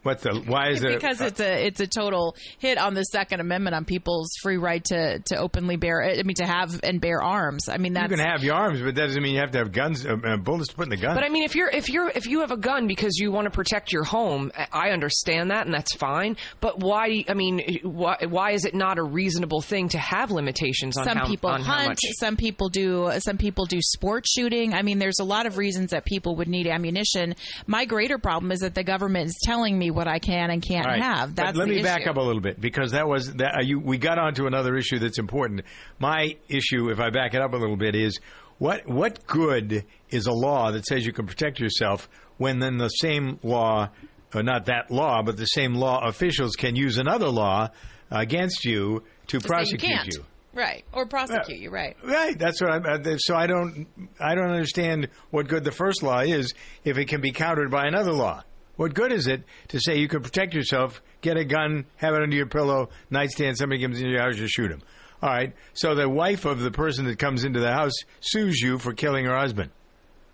What 0.04 0.22
the? 0.22 0.42
Why 0.46 0.70
is 0.70 0.84
it? 0.84 0.96
because 0.96 1.22
it's 1.22 1.40
a 1.40 1.68
it's 1.68 1.80
a 1.80 1.88
total 1.88 2.36
hit 2.58 2.78
on 2.78 2.94
the 2.94 3.04
Second 3.04 3.40
Amendment 3.40 3.76
on 3.76 3.86
people's 3.86 4.32
free 4.42 4.58
right 4.58 4.84
to, 4.86 5.20
to 5.20 5.38
openly 5.38 5.76
bear 5.76 6.04
I 6.04 6.24
mean 6.24 6.36
to 6.36 6.46
have 6.46 6.80
and 6.84 7.00
bear 7.00 7.22
arms. 7.22 7.70
I 7.70 7.78
mean 7.78 7.96
you 7.96 8.08
can 8.08 8.20
have 8.20 8.44
your 8.44 8.56
arms, 8.56 8.82
but 8.82 8.96
that 8.96 9.08
doesn't 9.08 9.22
mean 9.22 9.36
you 9.36 9.42
have 9.42 9.52
to 9.52 9.60
have 9.60 9.72
guns, 9.72 10.06
uh, 10.06 10.16
uh, 10.24 10.38
bullets 10.38 10.70
to 10.70 10.76
put 10.76 10.86
in 10.86 10.90
the 10.90 10.98
gun. 10.98 11.16
But 11.16 11.24
I 11.24 11.30
mean, 11.30 11.44
if 11.44 11.56
you're 11.56 11.70
if 11.70 11.90
you're 11.90 12.10
if 12.10 12.26
you 12.26 12.42
have 12.42 12.52
a 12.52 12.58
gun 12.58 12.88
because 12.88 13.18
you 13.18 13.32
want 13.32 13.46
to 13.46 13.52
protect 13.52 13.92
your 13.92 14.04
home, 14.04 14.52
I 14.72 14.90
understand 14.90 15.52
that 15.52 15.66
and 15.66 15.74
that's 15.74 15.94
fine. 15.96 16.38
But 16.60 16.80
why? 16.80 17.24
I 17.28 17.34
mean, 17.36 17.80
why, 17.84 18.18
why 18.28 18.52
is 18.52 18.66
it 18.66 18.74
not 18.74 18.98
a 18.98 19.04
reasonable 19.04 19.62
thing 19.62 19.90
to 19.90 20.00
have 20.00 20.32
limitations 20.32 20.98
on 20.98 21.06
some 21.06 21.18
how, 21.18 21.28
people 21.28 21.52
on 21.52 21.62
how 21.62 21.74
hunt, 21.74 21.90
much? 21.90 22.00
some 22.18 22.38
people 22.38 22.70
do 22.70 23.12
some 23.20 23.38
people 23.38 23.66
do 23.66 23.80
sport 23.82 24.26
shooting. 24.28 24.74
I 24.74 24.82
mean, 24.82 24.98
there's 24.98 25.20
a 25.20 25.24
lot 25.24 25.46
of 25.46 25.58
reasons 25.58 25.92
that 25.92 26.06
people 26.06 26.38
would 26.38 26.48
need 26.48 26.68
ammunition. 26.68 27.36
My 27.68 27.86
greater 27.86 28.18
problem 28.18 28.52
is 28.52 28.62
that 28.62 28.74
the 28.74 28.84
government 28.84 29.28
is 29.28 29.40
telling 29.44 29.78
me 29.78 29.91
what 29.92 30.08
I 30.08 30.20
can 30.20 30.50
and 30.50 30.62
can't 30.62 30.86
right. 30.86 31.02
have. 31.02 31.36
But 31.36 31.56
let 31.56 31.68
me 31.68 31.82
back 31.82 32.08
up 32.08 32.18
a 32.18 32.22
little 32.22 32.42
bit 32.42 32.60
because 32.60 32.92
that 32.92 33.08
was 33.08 33.34
that 33.36 33.56
uh, 33.56 33.62
you, 33.62 33.80
we 33.80 33.98
got 33.98 34.18
onto 34.18 34.48
another 34.48 34.76
issue 34.76 35.00
that's 35.00 35.20
important. 35.20 35.62
My 36.00 36.38
issue, 36.48 36.90
if 36.90 37.00
I 37.00 37.10
back 37.10 37.34
it 37.34 37.42
up 37.42 37.54
a 37.54 37.58
little 37.58 37.78
bit, 37.78 37.96
is 37.96 38.20
what 38.58 38.88
what 38.88 39.26
good 39.28 39.86
is 40.10 40.28
a 40.28 40.34
law 40.34 40.72
that 40.72 40.86
says 40.86 41.06
you 41.06 41.14
can 41.14 41.28
protect 41.28 41.60
yourself 41.60 42.10
when 42.38 42.60
then 42.60 42.78
the 42.78 42.90
same 42.90 43.40
law, 43.44 43.90
or 44.34 44.44
not 44.44 44.66
that 44.66 44.90
law, 44.90 45.22
but 45.22 45.38
the 45.38 45.46
same 45.46 45.76
law 45.76 46.08
officials 46.08 46.56
can 46.56 46.76
use 46.76 46.98
another 46.98 47.30
law 47.30 47.70
against 48.10 48.66
you 48.66 49.04
to 49.28 49.40
To 49.40 49.48
prosecute 49.48 50.06
you 50.06 50.12
you. 50.20 50.26
Right. 50.54 50.84
Or 50.92 51.06
prosecute 51.06 51.60
you, 51.60 51.70
right. 51.70 51.96
Right, 52.04 52.38
that's 52.38 52.62
what 52.62 52.72
I'm. 52.72 52.86
Uh, 52.86 53.18
so 53.18 53.36
I 53.36 53.48
don't, 53.48 53.88
I 54.20 54.36
don't 54.36 54.50
understand 54.50 55.10
what 55.30 55.48
good 55.48 55.64
the 55.64 55.72
first 55.72 56.04
law 56.04 56.20
is 56.20 56.54
if 56.84 56.98
it 56.98 57.06
can 57.06 57.22
be 57.22 57.32
countered 57.32 57.72
by 57.72 57.88
another 57.88 58.12
law. 58.12 58.44
What 58.82 58.96
good 58.96 59.12
is 59.12 59.28
it 59.28 59.44
to 59.68 59.80
say 59.80 60.00
you 60.00 60.08
can 60.08 60.24
protect 60.24 60.56
yourself, 60.56 61.04
get 61.22 61.38
a 61.38 61.46
gun, 61.46 61.86
have 61.98 62.16
it 62.16 62.24
under 62.24 62.36
your 62.36 62.48
pillow, 62.48 62.90
nightstand, 63.12 63.56
somebody 63.56 63.80
comes 63.80 64.00
into 64.00 64.10
your 64.10 64.24
house, 64.24 64.40
you 64.40 64.48
shoot 64.48 64.72
him. 64.72 64.82
All 65.22 65.30
right, 65.30 65.54
so 65.74 65.94
the 65.94 66.10
wife 66.10 66.46
of 66.46 66.62
the 66.62 66.72
person 66.72 67.06
that 67.06 67.20
comes 67.20 67.44
into 67.44 67.60
the 67.60 67.72
house 67.72 67.94
sues 68.22 68.60
you 68.60 68.80
for 68.80 68.94
killing 68.94 69.26
her 69.26 69.38
husband, 69.38 69.70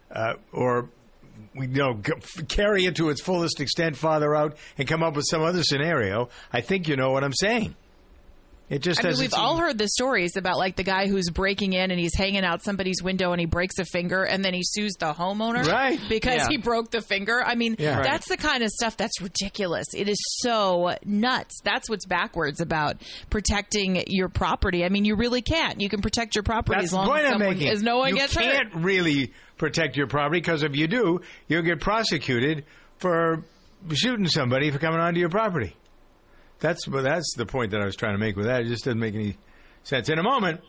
uh, 0.09 0.35
or 0.53 0.87
you 1.55 1.67
know 1.67 2.01
carry 2.47 2.85
it 2.85 2.95
to 2.95 3.09
its 3.09 3.19
fullest 3.19 3.59
extent, 3.59 3.97
father 3.97 4.33
out, 4.33 4.55
and 4.77 4.87
come 4.87 5.03
up 5.03 5.17
with 5.17 5.25
some 5.29 5.43
other 5.43 5.61
scenario. 5.61 6.29
I 6.53 6.61
think 6.61 6.87
you 6.87 6.95
know 6.95 7.11
what 7.11 7.25
I'm 7.25 7.33
saying. 7.33 7.75
It 8.69 8.79
just 8.81 8.99
I 8.99 9.09
mean, 9.11 9.19
we've 9.19 9.31
seem- 9.31 9.39
all 9.39 9.55
heard 9.55 9.77
the 9.77 9.87
stories 9.87 10.35
about 10.35 10.57
like 10.57 10.75
the 10.75 10.83
guy 10.83 11.07
who's 11.07 11.29
breaking 11.29 11.71
in 11.71 11.89
and 11.89 11.97
he's 11.97 12.13
hanging 12.13 12.43
out 12.43 12.61
somebody's 12.63 13.01
window 13.01 13.31
and 13.31 13.39
he 13.39 13.45
breaks 13.45 13.79
a 13.79 13.85
finger 13.85 14.23
and 14.23 14.43
then 14.43 14.53
he 14.53 14.61
sues 14.61 14.93
the 14.99 15.13
homeowner 15.13 15.65
Right. 15.65 15.97
because 16.09 16.35
Yeah. 16.35 16.47
he 16.49 16.57
broke 16.57 16.91
the 16.91 17.01
finger. 17.01 17.41
I 17.41 17.55
mean, 17.55 17.77
Yeah. 17.79 17.95
Right. 17.95 18.03
that's 18.03 18.27
the 18.27 18.35
kind 18.35 18.63
of 18.63 18.69
stuff 18.69 18.97
that's 18.97 19.21
ridiculous. 19.21 19.85
It 19.95 20.09
is 20.09 20.17
so 20.41 20.95
nuts. 21.05 21.61
That's 21.63 21.89
what's 21.89 22.05
backwards 22.05 22.59
about 22.59 22.97
protecting 23.29 24.03
your 24.07 24.27
property. 24.27 24.83
I 24.83 24.89
mean, 24.89 25.05
you 25.05 25.15
really 25.15 25.41
can't. 25.41 25.79
You 25.79 25.87
can 25.87 26.01
protect 26.01 26.35
your 26.35 26.43
property 26.43 26.75
That's 26.81 26.87
as 26.87 26.93
long 26.93 27.17
as, 27.17 27.29
someone, 27.29 27.61
as 27.61 27.81
no 27.81 27.99
one 27.99 28.09
you 28.09 28.15
gets 28.17 28.35
hurt. 28.35 28.43
You 28.43 28.51
can't 28.51 28.75
really 28.75 29.31
protect 29.57 29.95
your 29.95 30.07
property 30.07 30.41
because 30.41 30.63
if 30.63 30.75
you 30.75 30.87
do, 30.87 31.21
you'll 31.47 31.61
get 31.61 31.79
prosecuted 31.79 32.65
for 32.97 33.43
shooting 33.93 34.27
somebody 34.27 34.71
for 34.71 34.79
coming 34.79 34.99
onto 34.99 35.19
your 35.21 35.29
property. 35.29 35.73
That's 36.59 36.85
that's 36.85 37.33
the 37.35 37.45
point 37.45 37.71
that 37.71 37.81
I 37.81 37.85
was 37.85 37.95
trying 37.95 38.13
to 38.13 38.19
make 38.19 38.35
with 38.35 38.45
that. 38.45 38.61
It 38.61 38.67
just 38.67 38.85
doesn't 38.85 38.99
make 38.99 39.15
any 39.15 39.37
sense. 39.83 40.09
In 40.09 40.19
a 40.19 40.23
moment, 40.23 40.61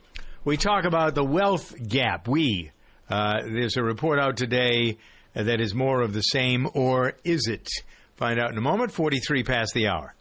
we 0.44 0.56
talk 0.56 0.84
about 0.84 1.14
the 1.14 1.24
wealth 1.24 1.74
gap. 1.88 2.28
We 2.28 2.70
uh, 3.08 3.42
there's 3.44 3.76
a 3.76 3.82
report 3.82 4.18
out 4.18 4.36
today 4.36 4.98
that 5.34 5.60
is 5.60 5.74
more 5.74 6.02
of 6.02 6.12
the 6.12 6.20
same, 6.20 6.68
or 6.74 7.14
is 7.24 7.46
it? 7.48 7.68
Find 8.16 8.38
out 8.40 8.50
in 8.50 8.58
a 8.58 8.62
moment. 8.62 8.92
Forty-three 8.92 9.44
past 9.44 9.72
the 9.74 9.88
hour. 9.88 10.14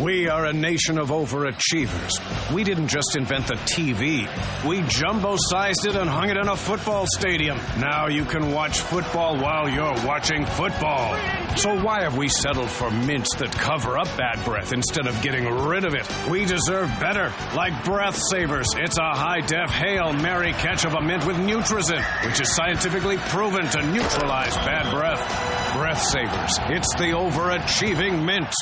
We 0.00 0.28
are 0.28 0.46
a 0.46 0.52
nation 0.52 0.98
of 0.98 1.10
overachievers. 1.10 2.52
We 2.52 2.64
didn't 2.64 2.88
just 2.88 3.16
invent 3.16 3.46
the 3.46 3.54
TV. 3.54 4.28
We 4.66 4.82
jumbo 4.82 5.36
sized 5.38 5.86
it 5.86 5.94
and 5.94 6.10
hung 6.10 6.30
it 6.30 6.36
in 6.36 6.48
a 6.48 6.56
football 6.56 7.06
stadium. 7.06 7.58
Now 7.78 8.08
you 8.08 8.24
can 8.24 8.50
watch 8.50 8.80
football 8.80 9.36
while 9.38 9.68
you're 9.68 9.94
watching 10.04 10.46
football. 10.46 11.16
So 11.56 11.80
why 11.80 12.02
have 12.02 12.18
we 12.18 12.28
settled 12.28 12.70
for 12.70 12.90
mints 12.90 13.36
that 13.36 13.52
cover 13.52 13.96
up 13.96 14.08
bad 14.16 14.44
breath 14.44 14.72
instead 14.72 15.06
of 15.06 15.22
getting 15.22 15.44
rid 15.44 15.84
of 15.84 15.94
it? 15.94 16.06
We 16.28 16.44
deserve 16.44 16.88
better. 16.98 17.32
Like 17.54 17.84
Breath 17.84 18.20
Savers, 18.30 18.68
it's 18.76 18.98
a 18.98 19.14
high 19.14 19.40
def 19.40 19.70
Hail 19.70 20.12
Mary 20.12 20.52
catch 20.54 20.84
of 20.84 20.94
a 20.94 21.00
mint 21.00 21.24
with 21.24 21.36
Nutrazin, 21.36 22.02
which 22.26 22.40
is 22.40 22.54
scientifically 22.54 23.16
proven 23.16 23.68
to 23.68 23.82
neutralize 23.92 24.56
bad 24.56 24.92
breath. 24.92 25.74
Breath 25.76 26.02
Savers, 26.02 26.58
it's 26.76 26.92
the 26.96 27.12
overachieving 27.14 28.24
mint. 28.24 28.52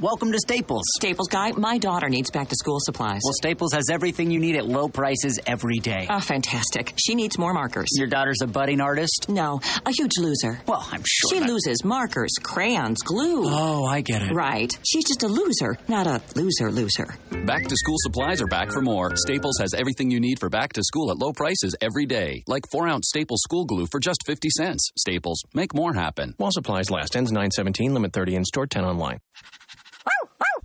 Welcome 0.00 0.30
to 0.30 0.38
Staples. 0.38 0.84
Staples 0.96 1.26
guy, 1.26 1.50
my 1.56 1.76
daughter 1.78 2.08
needs 2.08 2.30
back 2.30 2.48
to 2.50 2.54
school 2.54 2.78
supplies. 2.78 3.20
Well, 3.24 3.32
Staples 3.32 3.72
has 3.72 3.90
everything 3.90 4.30
you 4.30 4.38
need 4.38 4.54
at 4.54 4.64
low 4.64 4.88
prices 4.88 5.40
every 5.44 5.78
day. 5.78 6.06
Oh, 6.08 6.20
fantastic. 6.20 6.94
She 7.04 7.16
needs 7.16 7.36
more 7.36 7.52
markers. 7.52 7.88
Your 7.96 8.06
daughter's 8.06 8.36
a 8.40 8.46
budding 8.46 8.80
artist? 8.80 9.26
No, 9.28 9.60
a 9.84 9.90
huge 9.98 10.12
loser. 10.18 10.60
Well, 10.68 10.86
I'm 10.92 11.02
sure. 11.04 11.30
She 11.30 11.40
that- 11.40 11.48
loses 11.48 11.84
markers, 11.84 12.30
crayons, 12.40 12.98
glue. 13.02 13.42
Oh, 13.46 13.86
I 13.86 14.02
get 14.02 14.22
it. 14.22 14.32
Right. 14.32 14.70
She's 14.86 15.02
just 15.04 15.24
a 15.24 15.26
loser, 15.28 15.76
not 15.88 16.06
a 16.06 16.22
loser 16.36 16.70
loser. 16.70 17.16
Back 17.44 17.64
to 17.66 17.76
school 17.76 17.96
supplies 17.98 18.40
are 18.40 18.46
back 18.46 18.70
for 18.70 18.80
more. 18.80 19.16
Staples 19.16 19.58
has 19.60 19.74
everything 19.74 20.12
you 20.12 20.20
need 20.20 20.38
for 20.38 20.48
back 20.48 20.74
to 20.74 20.82
school 20.84 21.10
at 21.10 21.18
low 21.18 21.32
prices 21.32 21.74
every 21.80 22.06
day. 22.06 22.44
Like 22.46 22.62
4 22.70 22.86
ounce 22.86 23.08
Staples 23.08 23.40
school 23.42 23.64
glue 23.64 23.86
for 23.90 23.98
just 23.98 24.22
50 24.26 24.48
cents. 24.50 24.90
Staples, 24.96 25.42
make 25.54 25.74
more 25.74 25.92
happen. 25.94 26.34
While 26.36 26.52
supplies 26.52 26.88
last. 26.88 27.16
Ends 27.16 27.32
917, 27.32 27.94
limit 27.94 28.12
30 28.12 28.36
in 28.36 28.44
store, 28.44 28.66
10 28.68 28.84
online. 28.84 29.18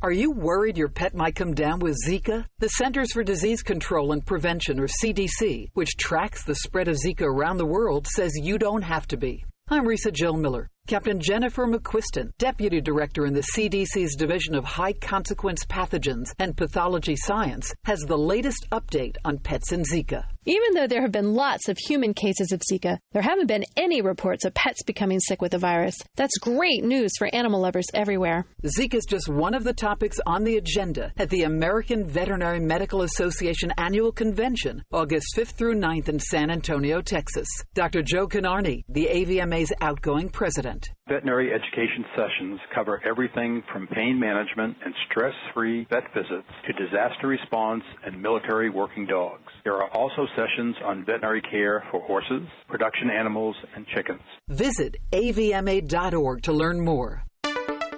Are 0.04 0.12
you 0.12 0.32
worried 0.32 0.78
your 0.78 0.90
pet 0.90 1.16
might 1.16 1.36
come 1.36 1.54
down 1.54 1.80
with 1.80 1.96
Zika? 2.06 2.46
The 2.60 2.68
Centers 2.68 3.14
for 3.14 3.24
Disease 3.24 3.64
Control 3.64 4.12
and 4.12 4.26
Prevention, 4.26 4.78
or 4.80 4.88
CDC, 4.88 5.70
which 5.76 5.96
tracks 5.96 6.44
the 6.44 6.56
spread 6.56 6.90
of 6.90 6.98
Zika 6.98 7.22
around 7.22 7.56
the 7.56 7.66
world, 7.66 8.08
says 8.08 8.34
you 8.36 8.58
don't 8.58 8.82
have 8.82 9.08
to 9.08 9.18
be. 9.18 9.46
I'm 9.70 9.86
Risa 9.86 10.12
Jill 10.12 10.36
Miller. 10.36 10.70
Captain 10.86 11.18
Jennifer 11.18 11.66
McQuiston, 11.66 12.32
Deputy 12.38 12.82
Director 12.82 13.26
in 13.26 13.34
the 13.34 13.46
CDC's 13.56 14.18
Division 14.18 14.54
of 14.54 14.66
High 14.66 14.92
Consequence 14.92 15.64
Pathogens 15.64 16.34
and 16.40 16.58
Pathology 16.58 17.16
Science, 17.16 17.74
has 17.86 18.02
the 18.02 18.18
latest 18.18 18.68
update 18.74 19.16
on 19.24 19.38
pets 19.38 19.72
and 19.72 19.86
Zika. 19.90 20.26
Even 20.46 20.74
though 20.74 20.88
there 20.88 21.02
have 21.02 21.14
been 21.14 21.36
lots 21.36 21.70
of 21.70 21.78
human 21.78 22.14
cases 22.14 22.52
of 22.52 22.62
Zika, 22.70 22.98
there 23.14 23.22
haven't 23.22 23.48
been 23.48 23.64
any 23.78 24.02
reports 24.02 24.44
of 24.44 24.54
pets 24.54 24.84
becoming 24.84 25.22
sick 25.22 25.42
with 25.42 25.54
the 25.54 25.58
virus. 25.58 25.96
That's 26.18 26.38
great 26.38 26.84
news 26.84 27.12
for 27.18 27.34
animal 27.34 27.62
lovers 27.62 27.88
everywhere. 27.94 28.46
Zika 28.66 28.96
is 28.96 29.06
just 29.06 29.30
one 29.30 29.54
of 29.54 29.64
the 29.64 29.72
topics 29.72 30.18
on 30.26 30.44
the 30.44 30.58
agenda 30.58 31.14
at 31.16 31.30
the 31.30 31.44
American 31.44 32.06
Veterinary 32.06 32.60
Medical 32.60 33.04
Association 33.04 33.72
Annual 33.78 34.12
Convention, 34.12 34.84
August 34.92 35.28
5th 35.38 35.54
through 35.54 35.76
9th 35.76 36.10
in 36.10 36.20
San 36.20 36.52
Antonio, 36.52 37.02
Texas. 37.02 37.48
Dr. 37.74 38.02
Joe 38.02 38.28
Kinnarney, 38.28 38.84
the 38.90 39.08
AVMA's 39.10 39.72
outgoing 39.80 40.28
president. 40.28 40.73
Veterinary 41.08 41.54
education 41.54 42.06
sessions 42.16 42.60
cover 42.74 43.02
everything 43.06 43.62
from 43.72 43.88
pain 43.88 44.20
management 44.20 44.78
and 44.84 44.94
stress 45.10 45.34
free 45.54 45.86
vet 45.90 46.04
visits 46.14 46.48
to 46.66 46.74
disaster 46.74 47.28
response 47.28 47.84
and 48.06 48.22
military 48.22 48.70
working 48.70 49.06
dogs. 49.06 49.52
There 49.64 49.76
are 49.76 49.90
also 49.92 50.26
sessions 50.36 50.76
on 50.84 51.06
veterinary 51.06 51.42
care 51.42 51.84
for 51.92 52.02
horses, 52.02 52.48
production 52.68 53.10
animals, 53.10 53.56
and 53.76 53.86
chickens. 53.88 54.22
Visit 54.50 54.96
avma.org 55.12 56.44
to 56.44 56.54
learn 56.54 56.84
more. 56.84 57.24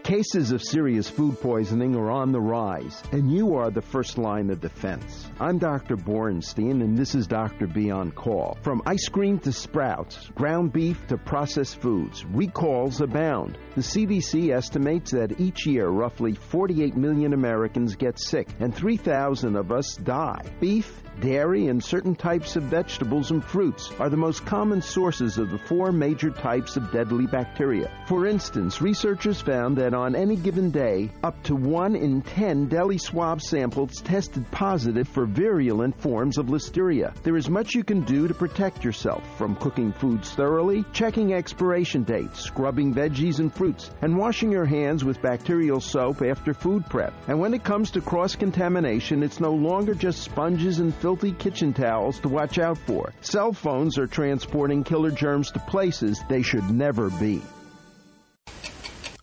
Cases 0.05 0.51
of 0.51 0.61
serious 0.61 1.09
food 1.09 1.41
poisoning 1.41 1.95
are 1.95 2.11
on 2.11 2.31
the 2.31 2.39
rise, 2.39 3.01
and 3.11 3.31
you 3.31 3.55
are 3.55 3.71
the 3.71 3.81
first 3.81 4.19
line 4.19 4.51
of 4.51 4.61
defense. 4.61 5.27
I'm 5.39 5.57
Dr. 5.57 5.97
Borenstein, 5.97 6.83
and 6.83 6.95
this 6.95 7.15
is 7.15 7.25
Dr. 7.25 7.65
B 7.65 7.89
on 7.89 8.11
Call. 8.11 8.55
From 8.61 8.83
ice 8.85 9.09
cream 9.09 9.39
to 9.39 9.51
sprouts, 9.51 10.29
ground 10.35 10.71
beef 10.71 11.07
to 11.07 11.17
processed 11.17 11.81
foods, 11.81 12.23
recalls 12.23 13.01
abound. 13.01 13.57
The 13.73 13.81
CDC 13.81 14.55
estimates 14.55 15.09
that 15.09 15.39
each 15.39 15.65
year 15.65 15.87
roughly 15.87 16.35
48 16.35 16.95
million 16.95 17.33
Americans 17.33 17.95
get 17.95 18.19
sick, 18.19 18.47
and 18.59 18.75
3,000 18.75 19.55
of 19.55 19.71
us 19.71 19.95
die. 19.95 20.43
Beef, 20.59 21.01
dairy, 21.19 21.67
and 21.67 21.83
certain 21.83 22.15
types 22.15 22.55
of 22.55 22.63
vegetables 22.63 23.31
and 23.31 23.43
fruits 23.43 23.91
are 23.99 24.09
the 24.09 24.17
most 24.17 24.45
common 24.45 24.83
sources 24.83 25.39
of 25.39 25.49
the 25.49 25.57
four 25.57 25.91
major 25.91 26.29
types 26.29 26.77
of 26.77 26.91
deadly 26.91 27.25
bacteria. 27.25 27.89
For 28.07 28.27
instance, 28.27 28.81
researchers 28.81 29.41
found 29.41 29.77
that 29.77 29.94
on 29.95 30.15
any 30.15 30.35
given 30.35 30.69
day, 30.69 31.09
up 31.23 31.41
to 31.43 31.55
1 31.55 31.95
in 31.95 32.21
10 32.21 32.67
deli 32.67 32.97
swab 32.97 33.41
samples 33.41 34.01
tested 34.01 34.45
positive 34.51 35.07
for 35.07 35.25
virulent 35.25 35.99
forms 35.99 36.37
of 36.37 36.47
listeria. 36.47 37.13
There 37.23 37.37
is 37.37 37.49
much 37.49 37.73
you 37.73 37.83
can 37.83 38.01
do 38.01 38.27
to 38.27 38.33
protect 38.33 38.83
yourself 38.83 39.23
from 39.37 39.55
cooking 39.55 39.91
foods 39.93 40.31
thoroughly, 40.31 40.85
checking 40.93 41.33
expiration 41.33 42.03
dates, 42.03 42.41
scrubbing 42.41 42.93
veggies 42.93 43.39
and 43.39 43.53
fruits, 43.53 43.91
and 44.01 44.17
washing 44.17 44.51
your 44.51 44.65
hands 44.65 45.03
with 45.03 45.21
bacterial 45.21 45.79
soap 45.79 46.21
after 46.21 46.53
food 46.53 46.85
prep. 46.89 47.13
And 47.27 47.39
when 47.39 47.53
it 47.53 47.63
comes 47.63 47.91
to 47.91 48.01
cross 48.01 48.35
contamination, 48.35 49.23
it's 49.23 49.39
no 49.39 49.51
longer 49.51 49.95
just 49.95 50.21
sponges 50.21 50.79
and 50.79 50.93
filthy 50.93 51.31
kitchen 51.31 51.73
towels 51.73 52.19
to 52.19 52.29
watch 52.29 52.59
out 52.59 52.77
for. 52.77 53.13
Cell 53.21 53.53
phones 53.53 53.97
are 53.97 54.07
transporting 54.07 54.83
killer 54.83 55.11
germs 55.11 55.51
to 55.51 55.59
places 55.59 56.21
they 56.29 56.41
should 56.41 56.69
never 56.69 57.09
be. 57.09 57.41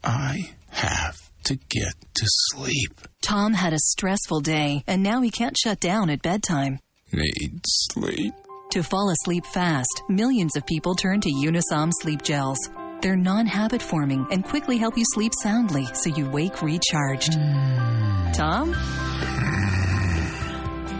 I 0.04 0.50
have 0.72 1.30
to 1.44 1.56
get 1.68 1.94
to 2.14 2.26
sleep. 2.26 3.00
Tom 3.22 3.52
had 3.52 3.72
a 3.72 3.78
stressful 3.78 4.40
day, 4.40 4.82
and 4.86 5.02
now 5.02 5.20
he 5.20 5.30
can't 5.30 5.56
shut 5.56 5.80
down 5.80 6.10
at 6.10 6.22
bedtime. 6.22 6.78
Need 7.12 7.60
sleep. 7.66 8.34
To 8.70 8.82
fall 8.82 9.10
asleep 9.10 9.44
fast, 9.46 10.02
millions 10.08 10.56
of 10.56 10.66
people 10.66 10.94
turn 10.94 11.20
to 11.20 11.30
Unisom 11.30 11.90
sleep 12.00 12.22
gels. 12.22 12.58
They're 13.02 13.16
non 13.16 13.46
habit 13.46 13.82
forming 13.82 14.26
and 14.30 14.44
quickly 14.44 14.78
help 14.78 14.96
you 14.96 15.04
sleep 15.12 15.32
soundly 15.42 15.86
so 15.92 16.08
you 16.10 16.30
wake 16.30 16.62
recharged. 16.62 17.32
Tom? 18.34 18.72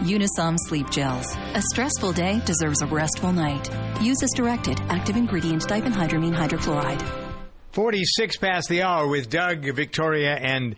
Unisom 0.03 0.57
sleep 0.67 0.89
gels. 0.91 1.25
A 1.55 1.61
stressful 1.61 2.11
day 2.11 2.41
deserves 2.45 2.81
a 2.81 2.87
restful 2.87 3.31
night. 3.31 3.69
Use 4.01 4.21
as 4.21 4.31
directed. 4.35 4.79
Active 4.89 5.15
ingredient 5.15 5.63
diphenhydramine 5.63 6.35
hydrochloride. 6.35 7.22
46 7.73 8.37
past 8.37 8.69
the 8.69 8.83
hour 8.83 9.07
with 9.07 9.31
Doug, 9.31 9.65
Victoria, 9.73 10.35
and 10.35 10.75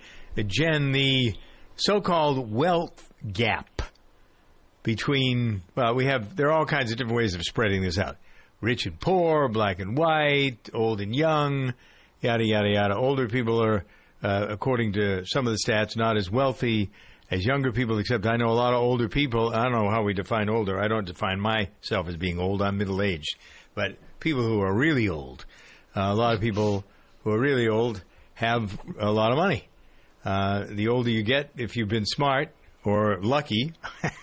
Jen. 0.47 0.93
The 0.93 1.35
so 1.75 1.99
called 1.99 2.49
wealth 2.49 3.13
gap 3.33 3.81
between, 4.81 5.61
well, 5.75 5.93
we 5.93 6.05
have, 6.05 6.37
there 6.37 6.47
are 6.47 6.53
all 6.53 6.65
kinds 6.65 6.91
of 6.91 6.97
different 6.97 7.17
ways 7.17 7.35
of 7.35 7.41
spreading 7.41 7.81
this 7.81 7.99
out 7.99 8.15
rich 8.61 8.85
and 8.85 8.97
poor, 8.97 9.49
black 9.49 9.81
and 9.81 9.97
white, 9.97 10.69
old 10.73 11.01
and 11.01 11.13
young, 11.13 11.73
yada, 12.21 12.45
yada, 12.45 12.69
yada. 12.69 12.95
Older 12.95 13.27
people 13.27 13.61
are, 13.61 13.83
uh, 14.23 14.47
according 14.49 14.93
to 14.93 15.25
some 15.25 15.45
of 15.45 15.51
the 15.51 15.59
stats, 15.67 15.97
not 15.97 16.15
as 16.15 16.31
wealthy 16.31 16.91
as 17.29 17.45
younger 17.45 17.73
people, 17.73 17.99
except 17.99 18.25
I 18.25 18.37
know 18.37 18.47
a 18.47 18.55
lot 18.55 18.73
of 18.73 18.79
older 18.79 19.09
people. 19.09 19.49
I 19.53 19.63
don't 19.63 19.73
know 19.73 19.89
how 19.89 20.03
we 20.03 20.13
define 20.13 20.49
older. 20.49 20.79
I 20.79 20.87
don't 20.87 21.05
define 21.05 21.41
myself 21.41 22.07
as 22.07 22.15
being 22.15 22.39
old. 22.39 22.61
I'm 22.61 22.77
middle 22.77 23.01
aged. 23.01 23.35
But 23.73 23.97
people 24.21 24.43
who 24.43 24.61
are 24.61 24.73
really 24.73 25.09
old, 25.09 25.45
uh, 25.95 26.01
a 26.11 26.15
lot 26.15 26.33
of 26.33 26.41
people 26.41 26.83
who 27.23 27.31
are 27.31 27.39
really 27.39 27.67
old 27.67 28.03
have 28.33 28.77
a 28.99 29.11
lot 29.11 29.31
of 29.31 29.37
money. 29.37 29.67
Uh, 30.23 30.65
the 30.69 30.87
older 30.87 31.09
you 31.09 31.23
get, 31.23 31.51
if 31.55 31.75
you've 31.75 31.87
been 31.87 32.05
smart 32.05 32.49
or 32.83 33.19
lucky, 33.21 33.73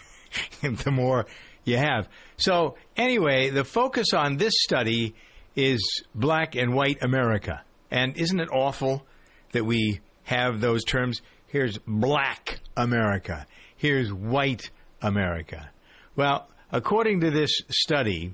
the 0.62 0.90
more 0.90 1.26
you 1.64 1.76
have. 1.76 2.08
So, 2.36 2.76
anyway, 2.96 3.50
the 3.50 3.64
focus 3.64 4.08
on 4.12 4.36
this 4.36 4.52
study 4.58 5.14
is 5.54 6.02
black 6.14 6.56
and 6.56 6.74
white 6.74 7.02
America. 7.02 7.62
And 7.90 8.16
isn't 8.16 8.40
it 8.40 8.48
awful 8.50 9.06
that 9.52 9.64
we 9.64 10.00
have 10.24 10.60
those 10.60 10.84
terms? 10.84 11.22
Here's 11.46 11.78
black 11.86 12.60
America. 12.76 13.46
Here's 13.76 14.12
white 14.12 14.70
America. 15.00 15.70
Well, 16.16 16.48
according 16.70 17.20
to 17.20 17.30
this 17.30 17.60
study, 17.68 18.32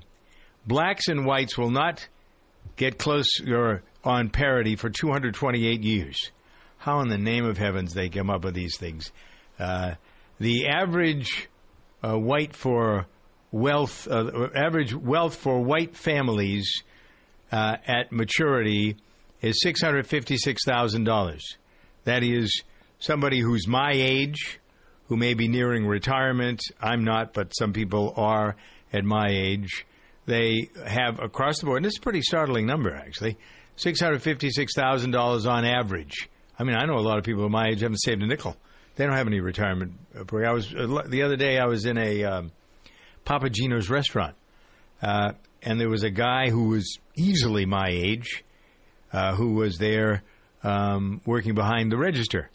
blacks 0.65 1.07
and 1.07 1.25
whites 1.25 1.57
will 1.57 1.71
not 1.71 2.07
get 2.75 2.97
close 2.97 3.41
or 3.47 3.83
on 4.03 4.29
parity 4.29 4.75
for 4.75 4.89
228 4.89 5.81
years. 5.83 6.31
How 6.77 7.01
in 7.01 7.09
the 7.09 7.17
name 7.17 7.45
of 7.45 7.57
heavens 7.57 7.93
they 7.93 8.09
come 8.09 8.29
up 8.29 8.45
with 8.45 8.53
these 8.53 8.77
things? 8.77 9.11
Uh, 9.59 9.95
the 10.39 10.67
average 10.67 11.49
uh, 12.01 12.17
white 12.17 12.55
for 12.55 13.05
wealth, 13.51 14.07
uh, 14.09 14.47
average 14.55 14.95
wealth 14.95 15.35
for 15.35 15.61
white 15.61 15.95
families 15.95 16.83
uh, 17.51 17.75
at 17.85 18.11
maturity 18.11 18.95
is 19.41 19.59
six 19.61 19.81
hundred 19.81 20.07
fifty-six 20.07 20.63
thousand 20.65 21.03
dollars. 21.03 21.57
That 22.05 22.23
is 22.23 22.63
somebody 22.99 23.39
who's 23.41 23.67
my 23.67 23.91
age, 23.93 24.59
who 25.07 25.17
may 25.17 25.33
be 25.33 25.47
nearing 25.47 25.85
retirement. 25.85 26.61
I'm 26.79 27.03
not, 27.03 27.33
but 27.33 27.51
some 27.51 27.73
people 27.73 28.13
are 28.15 28.55
at 28.93 29.03
my 29.03 29.27
age. 29.29 29.85
They 30.29 30.69
have 30.85 31.19
across 31.19 31.59
the 31.59 31.65
board, 31.65 31.77
and 31.77 31.87
it's 31.87 31.97
a 31.97 32.01
pretty 32.01 32.21
startling 32.21 32.67
number 32.67 32.93
actually, 32.93 33.35
six 33.75 33.99
hundred 33.99 34.21
fifty-six 34.21 34.73
thousand 34.75 35.09
dollars 35.09 35.47
on 35.47 35.65
average. 35.65 36.29
I 36.59 36.63
mean, 36.63 36.75
I 36.75 36.85
know 36.85 36.99
a 36.99 37.01
lot 37.01 37.17
of 37.17 37.23
people 37.23 37.49
my 37.49 37.69
age 37.69 37.81
haven't 37.81 37.97
saved 37.97 38.21
a 38.21 38.27
nickel. 38.27 38.55
They 38.95 39.05
don't 39.05 39.15
have 39.15 39.25
any 39.25 39.39
retirement. 39.39 39.93
I 40.15 40.51
was 40.51 40.69
the 40.69 41.23
other 41.23 41.35
day. 41.35 41.57
I 41.57 41.65
was 41.65 41.85
in 41.85 41.97
a 41.97 42.23
um, 42.25 42.51
Papa 43.25 43.49
Gino's 43.49 43.89
restaurant, 43.89 44.35
uh, 45.01 45.31
and 45.63 45.79
there 45.79 45.89
was 45.89 46.03
a 46.03 46.11
guy 46.11 46.51
who 46.51 46.69
was 46.69 46.99
easily 47.17 47.65
my 47.65 47.87
age, 47.89 48.43
uh, 49.11 49.33
who 49.35 49.53
was 49.53 49.79
there 49.79 50.21
um, 50.63 51.21
working 51.25 51.55
behind 51.55 51.91
the 51.91 51.97
register. 51.97 52.51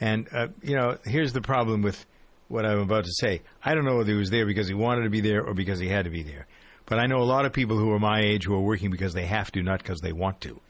And 0.00 0.28
uh, 0.32 0.48
you 0.62 0.76
know, 0.76 0.96
here's 1.04 1.34
the 1.34 1.42
problem 1.42 1.82
with 1.82 2.06
what 2.48 2.64
I'm 2.64 2.78
about 2.78 3.04
to 3.04 3.12
say. 3.12 3.42
I 3.62 3.74
don't 3.74 3.84
know 3.84 3.96
whether 3.96 4.12
he 4.12 4.18
was 4.18 4.30
there 4.30 4.46
because 4.46 4.66
he 4.66 4.74
wanted 4.74 5.02
to 5.02 5.10
be 5.10 5.20
there 5.20 5.42
or 5.44 5.52
because 5.52 5.78
he 5.78 5.88
had 5.88 6.04
to 6.04 6.10
be 6.10 6.22
there. 6.22 6.46
But 6.92 6.98
I 6.98 7.06
know 7.06 7.22
a 7.22 7.24
lot 7.24 7.46
of 7.46 7.54
people 7.54 7.78
who 7.78 7.90
are 7.92 7.98
my 7.98 8.20
age 8.20 8.44
who 8.44 8.52
are 8.54 8.60
working 8.60 8.90
because 8.90 9.14
they 9.14 9.24
have 9.24 9.50
to, 9.52 9.62
not 9.62 9.78
because 9.78 10.00
they 10.00 10.12
want 10.12 10.42
to. 10.42 10.60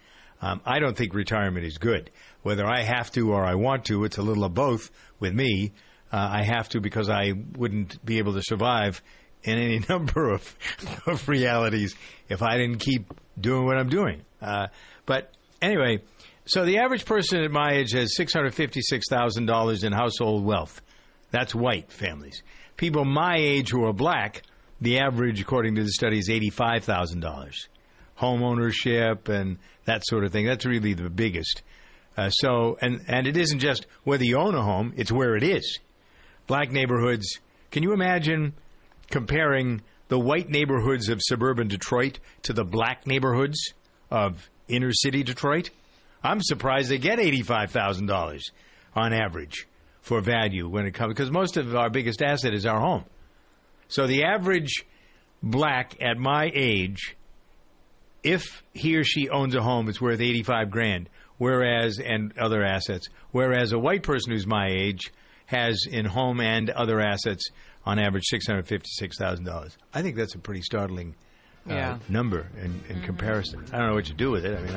Um, 0.40 0.60
I 0.64 0.78
don't 0.78 0.96
think 0.96 1.14
retirement 1.14 1.66
is 1.66 1.78
good. 1.78 2.12
Whether 2.42 2.64
I 2.64 2.82
have 2.82 3.10
to 3.14 3.32
or 3.32 3.44
I 3.44 3.56
want 3.56 3.86
to, 3.86 4.04
it's 4.04 4.18
a 4.18 4.22
little 4.22 4.44
of 4.44 4.54
both 4.54 4.92
with 5.18 5.34
me. 5.34 5.72
Uh, 6.12 6.18
I 6.18 6.44
have 6.44 6.68
to 6.68 6.80
because 6.80 7.10
I 7.10 7.32
wouldn't 7.58 8.06
be 8.06 8.18
able 8.18 8.34
to 8.34 8.42
survive 8.44 9.02
in 9.42 9.58
any 9.58 9.80
number 9.88 10.30
of, 10.30 10.56
of 11.06 11.28
realities 11.28 11.96
if 12.28 12.40
I 12.40 12.56
didn't 12.56 12.78
keep 12.78 13.12
doing 13.40 13.66
what 13.66 13.76
I'm 13.76 13.88
doing. 13.88 14.22
Uh, 14.40 14.68
but 15.06 15.32
anyway, 15.60 16.02
so 16.44 16.64
the 16.64 16.78
average 16.78 17.04
person 17.04 17.42
at 17.42 17.50
my 17.50 17.72
age 17.72 17.94
has 17.94 18.14
$656,000 18.16 19.84
in 19.84 19.92
household 19.92 20.44
wealth. 20.44 20.82
That's 21.32 21.52
white 21.52 21.90
families. 21.90 22.44
People 22.76 23.04
my 23.04 23.38
age 23.38 23.70
who 23.70 23.84
are 23.86 23.92
black, 23.92 24.42
the 24.82 24.98
average, 24.98 25.40
according 25.40 25.76
to 25.76 25.82
the 25.82 25.90
study, 25.90 26.18
is 26.18 26.28
$85,000 26.28 27.68
home 28.16 28.42
ownership 28.42 29.28
and 29.28 29.58
that 29.84 30.04
sort 30.06 30.24
of 30.24 30.32
thing. 30.32 30.46
That's 30.46 30.66
really 30.66 30.94
the 30.94 31.10
biggest. 31.10 31.62
Uh, 32.16 32.30
so, 32.30 32.76
and 32.80 33.00
and 33.08 33.26
it 33.26 33.36
isn't 33.36 33.60
just 33.60 33.86
whether 34.04 34.24
you 34.24 34.36
own 34.36 34.54
a 34.54 34.62
home; 34.62 34.92
it's 34.96 35.10
where 35.10 35.34
it 35.34 35.42
is. 35.42 35.78
Black 36.46 36.70
neighborhoods. 36.70 37.40
Can 37.70 37.82
you 37.82 37.92
imagine 37.92 38.52
comparing 39.10 39.80
the 40.08 40.18
white 40.18 40.50
neighborhoods 40.50 41.08
of 41.08 41.20
suburban 41.22 41.68
Detroit 41.68 42.18
to 42.42 42.52
the 42.52 42.64
black 42.64 43.06
neighborhoods 43.06 43.72
of 44.10 44.50
inner 44.68 44.92
city 44.92 45.22
Detroit? 45.22 45.70
I'm 46.22 46.42
surprised 46.42 46.90
they 46.90 46.98
get 46.98 47.18
eighty-five 47.18 47.70
thousand 47.70 48.06
dollars 48.06 48.50
on 48.94 49.14
average 49.14 49.66
for 50.02 50.20
value 50.20 50.68
when 50.68 50.84
it 50.84 50.92
comes 50.92 51.14
because 51.14 51.30
most 51.30 51.56
of 51.56 51.74
our 51.74 51.88
biggest 51.88 52.20
asset 52.20 52.52
is 52.52 52.66
our 52.66 52.78
home. 52.78 53.04
So 53.92 54.06
the 54.06 54.24
average 54.24 54.86
black 55.42 55.96
at 56.00 56.16
my 56.16 56.50
age 56.54 57.14
if 58.22 58.62
he 58.72 58.96
or 58.96 59.04
she 59.04 59.28
owns 59.28 59.54
a 59.54 59.60
home, 59.62 59.88
it's 59.88 60.00
worth 60.00 60.20
85 60.20 60.70
grand, 60.70 61.08
whereas, 61.38 61.98
and 61.98 62.32
other 62.38 62.62
assets, 62.62 63.08
whereas 63.32 63.72
a 63.72 63.78
white 63.78 64.02
person 64.04 64.32
who's 64.32 64.46
my 64.46 64.68
age 64.70 65.12
has 65.46 65.86
in 65.90 66.04
home 66.06 66.40
and 66.40 66.70
other 66.70 67.00
assets 67.00 67.44
on 67.84 67.98
average 67.98 68.22
$656,000. 68.32 69.76
I 69.92 70.02
think 70.02 70.16
that's 70.16 70.36
a 70.36 70.38
pretty 70.38 70.62
startling 70.62 71.14
uh, 71.68 71.74
Yeah. 71.74 71.98
number 72.08 72.46
in, 72.62 72.80
in 72.88 73.02
comparison. 73.02 73.64
I 73.72 73.78
don't 73.78 73.88
know 73.88 73.94
what 73.94 74.08
you 74.08 74.14
do 74.14 74.30
with 74.30 74.46
it. 74.46 74.56
I 74.56 74.62
mean, 74.62 74.76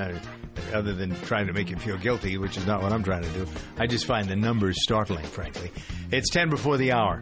I, 0.73 0.75
other 0.75 0.93
than 0.93 1.15
trying 1.21 1.45
to 1.47 1.53
make 1.53 1.69
you 1.69 1.77
feel 1.77 1.97
guilty, 1.97 2.37
which 2.39 2.57
is 2.57 2.65
not 2.65 2.81
what 2.81 2.91
I'm 2.91 3.03
trying 3.03 3.21
to 3.23 3.29
do. 3.29 3.45
I 3.77 3.85
just 3.87 4.05
find 4.07 4.27
the 4.27 4.35
numbers 4.35 4.75
startling, 4.81 5.25
frankly. 5.25 5.71
It's 6.11 6.29
10 6.31 6.49
before 6.49 6.77
the 6.77 6.91
hour. 6.93 7.21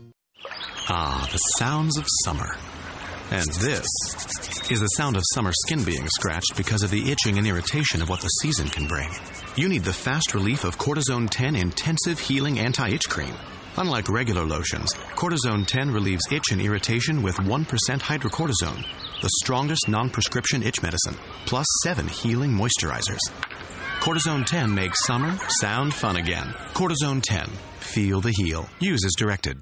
Ah, 0.89 1.27
the 1.31 1.37
sounds 1.37 1.97
of 1.97 2.05
summer. 2.25 2.55
And 3.31 3.47
this 3.61 3.85
is 4.69 4.81
the 4.81 4.87
sound 4.97 5.15
of 5.15 5.23
summer 5.33 5.51
skin 5.53 5.83
being 5.85 6.05
scratched 6.09 6.57
because 6.57 6.83
of 6.83 6.91
the 6.91 7.11
itching 7.11 7.37
and 7.37 7.47
irritation 7.47 8.01
of 8.01 8.09
what 8.09 8.19
the 8.19 8.27
season 8.27 8.67
can 8.67 8.87
bring. 8.87 9.09
You 9.55 9.69
need 9.69 9.83
the 9.83 9.93
fast 9.93 10.33
relief 10.33 10.65
of 10.65 10.77
Cortisone 10.77 11.29
10 11.29 11.55
Intensive 11.55 12.19
Healing 12.19 12.59
Anti 12.59 12.89
Itch 12.89 13.07
Cream. 13.07 13.33
Unlike 13.77 14.09
regular 14.09 14.45
lotions, 14.45 14.93
Cortisone 15.15 15.65
10 15.65 15.91
relieves 15.91 16.23
itch 16.29 16.51
and 16.51 16.61
irritation 16.61 17.21
with 17.23 17.37
1% 17.37 17.65
hydrocortisone, 17.65 18.85
the 19.21 19.29
strongest 19.41 19.87
non 19.87 20.09
prescription 20.09 20.61
itch 20.61 20.81
medicine, 20.83 21.15
plus 21.45 21.67
7 21.83 22.05
healing 22.07 22.51
moisturizers. 22.51 23.19
Cortisone 24.01 24.45
10 24.45 24.73
makes 24.73 25.05
summer 25.05 25.37
sound 25.47 25.93
fun 25.93 26.17
again. 26.17 26.47
Cortisone 26.73 27.21
10. 27.23 27.47
Feel 27.79 28.19
the 28.19 28.33
heal. 28.35 28.67
Use 28.79 29.05
as 29.05 29.13
directed. 29.17 29.61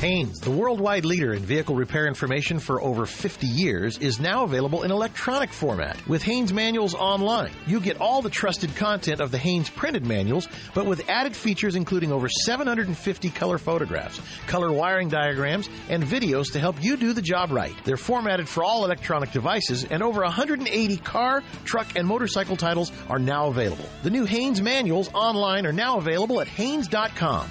Haynes, 0.00 0.40
the 0.40 0.50
worldwide 0.50 1.04
leader 1.04 1.34
in 1.34 1.42
vehicle 1.42 1.74
repair 1.74 2.06
information 2.06 2.58
for 2.58 2.80
over 2.80 3.04
50 3.04 3.46
years, 3.46 3.98
is 3.98 4.18
now 4.18 4.44
available 4.44 4.82
in 4.82 4.90
electronic 4.90 5.52
format. 5.52 5.94
With 6.08 6.22
Haynes 6.22 6.54
Manuals 6.54 6.94
Online, 6.94 7.50
you 7.66 7.80
get 7.80 8.00
all 8.00 8.22
the 8.22 8.30
trusted 8.30 8.74
content 8.76 9.20
of 9.20 9.30
the 9.30 9.36
Haynes 9.36 9.68
printed 9.68 10.06
manuals, 10.06 10.48
but 10.72 10.86
with 10.86 11.06
added 11.10 11.36
features 11.36 11.76
including 11.76 12.12
over 12.12 12.30
750 12.30 13.28
color 13.28 13.58
photographs, 13.58 14.22
color 14.46 14.72
wiring 14.72 15.10
diagrams, 15.10 15.68
and 15.90 16.02
videos 16.02 16.50
to 16.52 16.60
help 16.60 16.82
you 16.82 16.96
do 16.96 17.12
the 17.12 17.20
job 17.20 17.52
right. 17.52 17.76
They're 17.84 17.98
formatted 17.98 18.48
for 18.48 18.64
all 18.64 18.86
electronic 18.86 19.32
devices, 19.32 19.84
and 19.84 20.02
over 20.02 20.22
180 20.22 20.96
car, 20.96 21.42
truck, 21.66 21.94
and 21.94 22.08
motorcycle 22.08 22.56
titles 22.56 22.90
are 23.10 23.18
now 23.18 23.48
available. 23.48 23.84
The 24.02 24.08
new 24.08 24.24
Haynes 24.24 24.62
Manuals 24.62 25.10
Online 25.12 25.66
are 25.66 25.74
now 25.74 25.98
available 25.98 26.40
at 26.40 26.48
Haynes.com. 26.48 27.50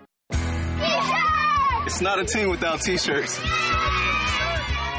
It's 1.91 1.99
not 1.99 2.19
a 2.19 2.23
team 2.23 2.49
without 2.49 2.79
t-shirts. 2.79 3.37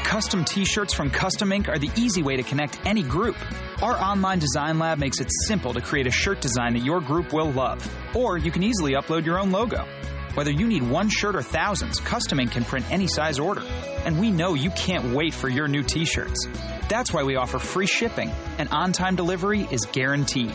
Custom 0.03 0.45
t-shirts 0.45 0.93
from 0.93 1.09
Custom 1.09 1.51
Ink 1.51 1.67
are 1.67 1.79
the 1.79 1.89
easy 1.95 2.21
way 2.21 2.35
to 2.35 2.43
connect 2.43 2.79
any 2.85 3.01
group. 3.01 3.35
Our 3.81 3.97
online 3.97 4.37
design 4.37 4.77
lab 4.77 4.99
makes 4.99 5.19
it 5.19 5.27
simple 5.47 5.73
to 5.73 5.81
create 5.81 6.05
a 6.05 6.11
shirt 6.11 6.39
design 6.39 6.73
that 6.73 6.83
your 6.83 7.01
group 7.01 7.33
will 7.33 7.51
love. 7.51 7.81
Or 8.15 8.37
you 8.37 8.51
can 8.51 8.61
easily 8.61 8.91
upload 8.91 9.25
your 9.25 9.39
own 9.39 9.49
logo. 9.49 9.87
Whether 10.35 10.51
you 10.51 10.67
need 10.67 10.87
one 10.87 11.09
shirt 11.09 11.35
or 11.35 11.41
thousands, 11.41 11.99
Custom 11.99 12.39
Ink 12.39 12.51
can 12.51 12.63
print 12.63 12.85
any 12.91 13.07
size 13.07 13.39
order. 13.39 13.63
And 14.05 14.19
we 14.19 14.29
know 14.29 14.53
you 14.53 14.69
can't 14.69 15.15
wait 15.15 15.33
for 15.33 15.49
your 15.49 15.67
new 15.67 15.81
t-shirts. 15.81 16.47
That's 16.89 17.11
why 17.11 17.23
we 17.23 17.37
offer 17.37 17.57
free 17.57 17.87
shipping, 17.87 18.29
and 18.59 18.69
on-time 18.69 19.15
delivery 19.15 19.67
is 19.71 19.87
guaranteed. 19.87 20.53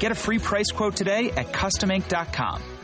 Get 0.00 0.10
a 0.10 0.16
free 0.16 0.40
price 0.40 0.72
quote 0.74 0.96
today 0.96 1.30
at 1.30 1.52
customink.com. 1.52 2.75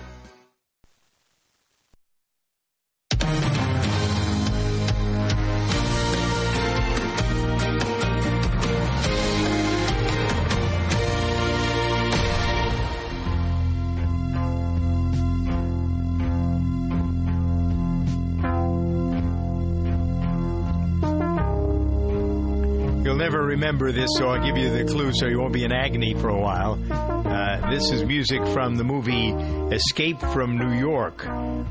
remember 23.53 23.93
this, 23.93 24.09
so 24.17 24.29
I'll 24.29 24.43
give 24.43 24.57
you 24.57 24.71
the 24.71 24.91
clue 24.91 25.13
so 25.13 25.27
you 25.27 25.39
won't 25.39 25.53
be 25.53 25.65
in 25.65 25.73
agony 25.73 26.15
for 26.15 26.31
a 26.31 26.41
while. 26.41 26.79
Uh, 26.91 27.71
this 27.71 27.91
is 27.91 28.03
music 28.03 28.41
from 28.47 28.77
the 28.77 28.85
movie 28.85 29.29
Escape 29.75 30.19
from 30.21 30.57
New 30.57 30.73
York, 30.73 31.21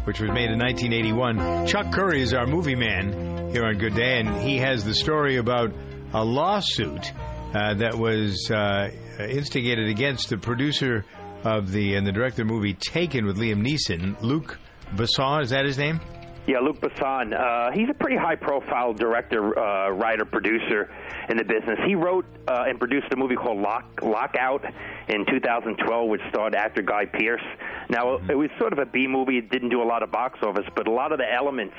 which 0.06 0.20
was 0.20 0.30
made 0.30 0.52
in 0.52 0.60
1981. 0.60 1.66
Chuck 1.66 1.92
Curry 1.92 2.22
is 2.22 2.36
our 2.36 2.46
movie 2.46 2.76
man 2.76 3.50
here 3.52 3.66
on 3.66 3.80
Good 3.80 3.96
Day, 3.96 4.20
and 4.20 4.30
he 4.44 4.58
has 4.60 4.86
the 4.86 4.94
story 4.94 5.38
about 5.38 5.74
a 6.14 6.24
lawsuit 6.24 7.12
uh, 7.56 7.74
that 7.74 7.98
was 7.98 8.52
uh, 8.52 8.92
instigated 9.20 9.90
against 9.90 10.30
the 10.30 10.38
producer 10.38 11.04
of 11.44 11.72
the 11.72 11.96
and 11.96 12.06
the 12.06 12.12
director 12.12 12.44
of 12.44 12.48
the 12.48 12.54
movie 12.54 12.76
Taken 12.76 13.26
with 13.26 13.38
Liam 13.38 13.68
Neeson, 13.68 14.22
Luc 14.22 14.60
Besson. 14.94 15.42
Is 15.42 15.50
that 15.50 15.66
his 15.66 15.80
name? 15.80 16.00
Yeah, 16.48 16.60
Luc 16.60 16.80
Besson. 16.82 17.40
Uh, 17.40 17.72
he's 17.72 17.88
a 17.90 17.94
pretty 17.94 18.18
high-profile 18.18 18.94
director, 18.94 19.58
uh, 19.58 19.92
writer, 19.92 20.26
producer 20.26 20.90
in 21.30 21.38
the 21.38 21.44
business. 21.44 21.78
He 21.86 21.94
wrote 21.94 22.26
uh, 22.48 22.66
and 22.68 22.80
produced 22.80 23.08
a 23.14 23.16
movie 23.16 23.36
called 23.36 23.60
Lock 23.60 23.86
Lockout 24.02 24.66
in 25.08 25.26
2012, 25.28 26.10
which 26.10 26.22
starred 26.30 26.56
actor 26.56 26.82
Guy 26.82 27.06
Pearce. 27.06 27.44
Now, 27.90 28.16
it 28.16 28.36
was 28.36 28.50
sort 28.58 28.74
of 28.74 28.80
a 28.80 28.88
B 28.88 29.06
movie. 29.08 29.38
It 29.38 29.52
didn't 29.52 29.70
do 29.70 29.84
a 29.84 29.86
lot 29.86 30.02
of 30.02 30.12
box 30.12 30.40
office, 30.42 30.66
but 30.76 30.88
a 30.88 30.92
lot 30.92 31.12
of 31.12 31.20
the 31.20 31.32
elements 31.32 31.76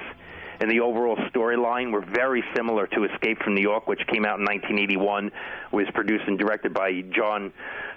in 0.60 0.68
the 0.68 0.78
overall 0.78 1.16
storyline 1.34 1.90
were 1.92 2.04
very 2.14 2.44
similar 2.54 2.86
to 2.86 3.04
Escape 3.04 3.42
from 3.42 3.56
New 3.56 3.62
York, 3.62 3.88
which 3.88 4.06
came 4.06 4.24
out 4.24 4.38
in 4.38 4.44
1981, 4.44 5.32
was 5.72 5.86
produced 5.92 6.24
and 6.28 6.38
directed 6.38 6.72
by 6.72 7.02
John 7.10 7.52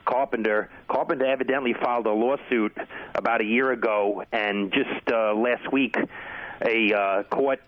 Carpenter. 0.05 0.69
Carpenter 0.87 1.27
evidently 1.27 1.75
filed 1.79 2.07
a 2.07 2.11
lawsuit 2.11 2.75
about 3.13 3.41
a 3.41 3.45
year 3.45 3.71
ago, 3.71 4.23
and 4.31 4.73
just 4.73 5.11
uh, 5.11 5.35
last 5.35 5.71
week, 5.71 5.95
a 6.61 6.93
uh, 6.93 7.23
court 7.23 7.61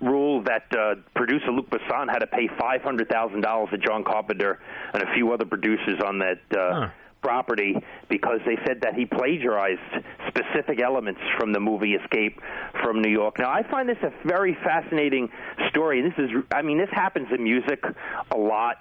ruled 0.00 0.46
that 0.46 0.66
uh, 0.76 0.96
producer 1.14 1.50
Luc 1.50 1.70
Besson 1.70 2.08
had 2.08 2.18
to 2.18 2.26
pay 2.26 2.48
$500,000 2.48 3.70
to 3.70 3.78
John 3.78 4.04
Carpenter 4.04 4.60
and 4.92 5.02
a 5.02 5.14
few 5.14 5.32
other 5.32 5.44
producers 5.44 6.00
on 6.04 6.18
that 6.18 6.40
uh, 6.56 6.90
property 7.24 7.74
because 8.10 8.38
they 8.44 8.56
said 8.66 8.82
that 8.82 8.94
he 8.94 9.06
plagiarized 9.06 9.80
specific 10.28 10.80
elements 10.80 11.20
from 11.38 11.52
the 11.52 11.58
movie 11.58 11.94
Escape 11.94 12.38
from 12.82 13.00
New 13.00 13.10
York. 13.10 13.38
Now, 13.38 13.50
I 13.50 13.62
find 13.68 13.88
this 13.88 13.96
a 14.02 14.12
very 14.28 14.54
fascinating 14.62 15.30
story. 15.70 16.02
This 16.02 16.12
is, 16.18 16.30
I 16.52 16.60
mean, 16.60 16.76
this 16.76 16.90
happens 16.92 17.28
in 17.32 17.42
music 17.42 17.82
a 18.30 18.36
lot. 18.36 18.76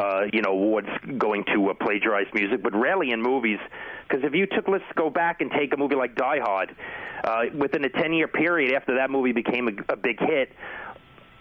Uh, 0.00 0.26
you 0.32 0.42
know, 0.42 0.50
awards 0.50 0.88
going 1.18 1.44
to 1.54 1.70
uh, 1.70 1.74
plagiarize 1.74 2.26
music, 2.34 2.62
but 2.62 2.74
rarely 2.74 3.12
in 3.12 3.22
movies. 3.22 3.58
Because 4.08 4.24
if 4.24 4.34
you 4.34 4.46
took, 4.46 4.66
let's 4.66 4.84
go 4.96 5.08
back 5.08 5.40
and 5.40 5.50
take 5.52 5.72
a 5.72 5.76
movie 5.76 5.94
like 5.94 6.16
Die 6.16 6.38
Hard, 6.40 6.74
uh, 7.22 7.44
within 7.54 7.84
a 7.84 7.88
10 7.88 8.12
year 8.12 8.28
period 8.28 8.74
after 8.74 8.96
that 8.96 9.10
movie 9.10 9.32
became 9.32 9.68
a, 9.68 9.92
a 9.92 9.96
big 9.96 10.18
hit, 10.18 10.50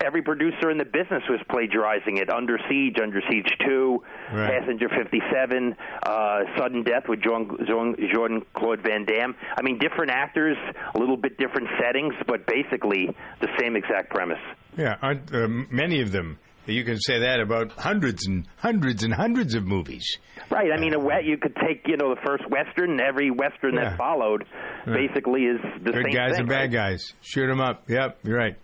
every 0.05 0.21
producer 0.21 0.69
in 0.69 0.77
the 0.77 0.85
business 0.85 1.23
was 1.29 1.39
plagiarizing 1.49 2.17
it. 2.17 2.29
Under 2.29 2.57
Siege, 2.69 2.97
Under 3.01 3.21
Siege 3.29 3.49
Two, 3.65 4.03
Right. 4.33 4.59
Passenger 4.59 4.89
57, 4.89 5.75
uh, 6.05 6.39
Sudden 6.57 6.83
Death 6.83 7.03
with 7.07 7.21
Jordan 7.21 8.41
Claude 8.55 8.81
Van 8.83 9.05
Damme. 9.05 9.35
I 9.57 9.61
mean, 9.61 9.77
different 9.79 10.11
actors, 10.11 10.57
a 10.95 10.99
little 10.99 11.17
bit 11.17 11.37
different 11.37 11.67
settings, 11.81 12.13
but 12.27 12.45
basically 12.47 13.09
the 13.41 13.47
same 13.59 13.75
exact 13.75 14.09
premise. 14.11 14.39
Yeah, 14.77 14.95
aren't 15.01 15.33
uh, 15.33 15.47
many 15.47 16.01
of 16.01 16.11
them? 16.11 16.39
You 16.65 16.85
can 16.85 16.97
say 16.97 17.19
that 17.19 17.41
about 17.41 17.73
hundreds 17.73 18.25
and 18.25 18.47
hundreds 18.55 19.03
and 19.03 19.13
hundreds 19.13 19.53
of 19.53 19.65
movies. 19.65 20.17
Right. 20.49 20.69
I 20.73 20.79
mean, 20.79 20.93
a 20.93 21.21
you 21.21 21.35
could 21.37 21.55
take 21.57 21.85
you 21.87 21.97
know 21.97 22.15
the 22.15 22.21
first 22.25 22.49
western, 22.49 22.91
and 22.91 23.01
every 23.01 23.31
western 23.31 23.73
Yeah. 23.75 23.89
that 23.89 23.97
followed 23.97 24.45
Right. 24.87 25.07
basically 25.09 25.41
is 25.43 25.59
the 25.83 25.91
Good 25.91 26.05
same 26.05 26.13
guys 26.13 26.31
thing. 26.31 26.39
and 26.41 26.47
bad 26.49 26.55
right? 26.61 26.71
guys. 26.71 27.13
Shoot 27.21 27.47
them 27.47 27.59
up. 27.59 27.83
Yep, 27.89 28.19
you're 28.23 28.37
right. 28.37 28.55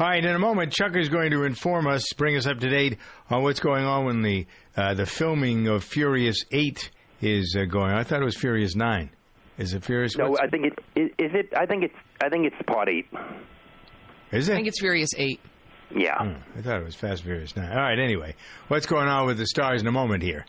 All 0.00 0.06
right, 0.06 0.24
in 0.24 0.34
a 0.34 0.38
moment, 0.38 0.72
Chuck 0.72 0.96
is 0.96 1.08
going 1.08 1.32
to 1.32 1.42
inform 1.42 1.88
us, 1.88 2.04
bring 2.16 2.36
us 2.36 2.46
up 2.46 2.60
to 2.60 2.68
date 2.68 2.98
on 3.30 3.42
what's 3.42 3.58
going 3.58 3.84
on 3.84 4.04
when 4.04 4.22
the 4.22 4.46
uh, 4.76 4.94
the 4.94 5.06
filming 5.06 5.66
of 5.66 5.82
Furious 5.82 6.44
Eight 6.52 6.90
is 7.20 7.56
uh, 7.58 7.64
going. 7.64 7.90
on. 7.90 7.98
I 7.98 8.04
thought 8.04 8.22
it 8.22 8.24
was 8.24 8.36
Furious 8.36 8.76
Nine. 8.76 9.10
Is 9.58 9.74
it 9.74 9.84
Furious? 9.84 10.16
No, 10.16 10.30
what's- 10.30 10.40
I 10.40 10.48
think 10.48 10.66
it 10.66 10.78
is 10.94 11.10
is 11.18 11.30
it. 11.34 11.52
I 11.56 11.66
think 11.66 11.82
it's. 11.82 11.94
I 12.22 12.28
think 12.28 12.46
it's 12.46 12.56
part 12.66 12.88
eight. 12.88 13.06
Is 14.30 14.48
it? 14.48 14.52
I 14.52 14.56
think 14.56 14.68
it's 14.68 14.78
Furious 14.80 15.10
Eight. 15.16 15.40
Yeah. 15.90 16.14
I 16.56 16.60
thought 16.60 16.80
it 16.80 16.84
was 16.84 16.94
Fast 16.94 17.22
Furious 17.24 17.56
Nine. 17.56 17.70
All 17.72 17.78
right. 17.82 17.98
Anyway, 17.98 18.34
what's 18.68 18.86
going 18.86 19.08
on 19.08 19.26
with 19.26 19.38
the 19.38 19.46
stars 19.46 19.80
in 19.80 19.88
a 19.88 19.92
moment 19.92 20.22
here? 20.22 20.44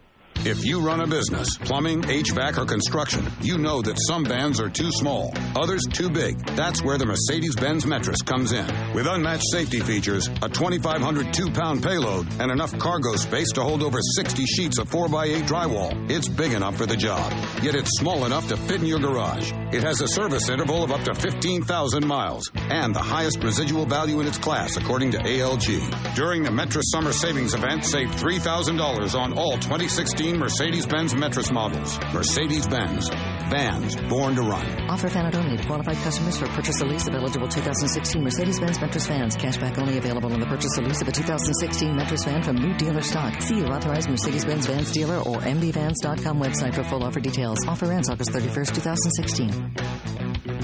If 0.46 0.64
you 0.64 0.80
run 0.80 1.02
a 1.02 1.08
business, 1.08 1.58
plumbing, 1.58 2.04
HVAC, 2.04 2.58
or 2.58 2.66
construction, 2.66 3.28
you 3.42 3.58
know 3.58 3.82
that 3.82 4.00
some 4.08 4.24
vans 4.24 4.62
are 4.62 4.70
too 4.70 4.90
small, 4.90 5.34
others 5.54 5.82
too 5.92 6.10
big. 6.10 6.40
That's 6.56 6.82
where 6.82 6.98
the 6.98 7.06
Mercedes 7.06 7.58
Benz 7.58 7.84
Metris 7.84 8.26
comes 8.26 8.54
in. 8.54 8.66
With 8.94 9.06
unmatched 9.06 9.44
safety 9.52 9.82
features, 9.82 10.30
a 10.42 10.48
2,500 10.48 11.34
two 11.34 11.52
pound 11.52 11.84
payload, 11.84 12.26
and 12.40 12.52
enough 12.52 12.78
cargo 12.80 13.18
space 13.18 13.52
to 13.52 13.62
hold 13.62 13.84
over 13.84 14.00
60 14.02 14.46
sheets 14.46 14.78
of 14.80 14.90
4x8 14.90 15.42
drywall, 15.46 16.10
it's 16.10 16.30
big 16.30 16.54
enough 16.54 16.78
for 16.78 16.86
the 16.86 16.96
job. 16.96 17.34
Yet 17.62 17.76
it's 17.76 17.98
small 18.00 18.24
enough 18.26 18.48
to 18.48 18.56
fit 18.56 18.80
in 18.80 18.86
your 18.86 19.00
garage. 19.00 19.52
It 19.74 19.84
has 19.84 20.00
a 20.00 20.08
service 20.08 20.48
interval 20.48 20.86
of 20.86 20.92
up 20.92 21.02
to 21.04 21.16
15,000 21.16 22.08
miles 22.08 22.50
and 22.56 22.96
the 22.96 23.00
highest 23.00 23.44
residual 23.44 23.86
value 23.86 24.22
in 24.22 24.28
its 24.28 24.38
class, 24.38 24.78
according 24.78 25.12
to 25.12 25.18
ALG. 25.18 26.16
During 26.16 26.44
the 26.44 26.50
Metris 26.50 26.86
Summer 26.94 27.12
Savings 27.12 27.54
Event, 27.54 27.84
save 27.84 28.08
$3,000 28.12 29.20
on 29.20 29.38
all 29.38 29.58
2016 29.58 30.29
Mercedes 30.38 30.86
Benz 30.86 31.14
Metris 31.14 31.52
models. 31.52 31.98
Mercedes 32.14 32.68
Benz. 32.68 33.10
Vans 33.50 33.96
born 34.10 34.36
to 34.36 34.42
run. 34.42 34.90
Offer 34.90 35.08
valid 35.10 35.36
only 35.36 35.58
to 35.58 35.66
qualified 35.66 35.96
customers 35.98 36.38
for 36.38 36.48
purchase 36.48 36.82
or 36.82 36.88
lease 36.88 37.08
of 37.08 37.16
eligible 37.16 37.48
2016 37.48 38.24
Mercedes-Benz 38.24 38.78
Metris 38.78 39.08
vans. 39.08 39.36
Cashback 39.38 39.78
only 39.80 39.98
available 39.98 40.32
on 40.32 40.40
the 40.40 40.46
purchase 40.46 40.78
or 40.78 40.84
lease 40.84 41.02
of 41.02 41.08
a 41.08 41.12
2016 41.12 41.96
Metris 41.96 42.26
van 42.26 42.44
from 42.44 42.58
new 42.58 42.74
dealer 42.76 43.02
stock. 43.02 43.42
See 43.42 43.58
your 43.58 43.74
authorized 43.74 44.10
Mercedes-Benz 44.10 44.68
Vans 44.68 44.92
dealer 44.92 45.18
or 45.18 45.38
mbvans.com 45.38 46.40
website 46.40 46.76
for 46.76 46.84
full 46.84 47.04
offer 47.04 47.20
details. 47.20 47.58
Offer 47.68 47.92
ends 47.92 48.10
August 48.10 48.32
31st, 48.32 48.76
2016. 48.76 50.59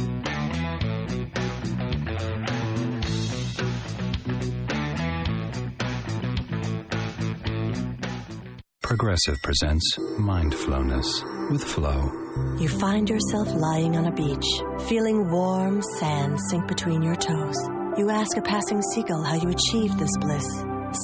Progressive 8.85 9.41
presents 9.41 9.97
Mindflowness 10.19 11.49
with 11.49 11.63
Flo. 11.63 12.11
You 12.59 12.69
find 12.69 13.09
yourself 13.09 13.51
lying 13.51 13.97
on 13.97 14.05
a 14.05 14.11
beach, 14.11 14.45
feeling 14.87 15.31
warm 15.31 15.81
sand 15.81 16.39
sink 16.51 16.67
between 16.67 17.01
your 17.01 17.15
toes. 17.15 17.57
You 17.97 18.11
ask 18.11 18.37
a 18.37 18.43
passing 18.43 18.83
seagull 18.93 19.23
how 19.23 19.37
you 19.37 19.49
achieved 19.49 19.97
this 19.97 20.15
bliss. 20.19 20.45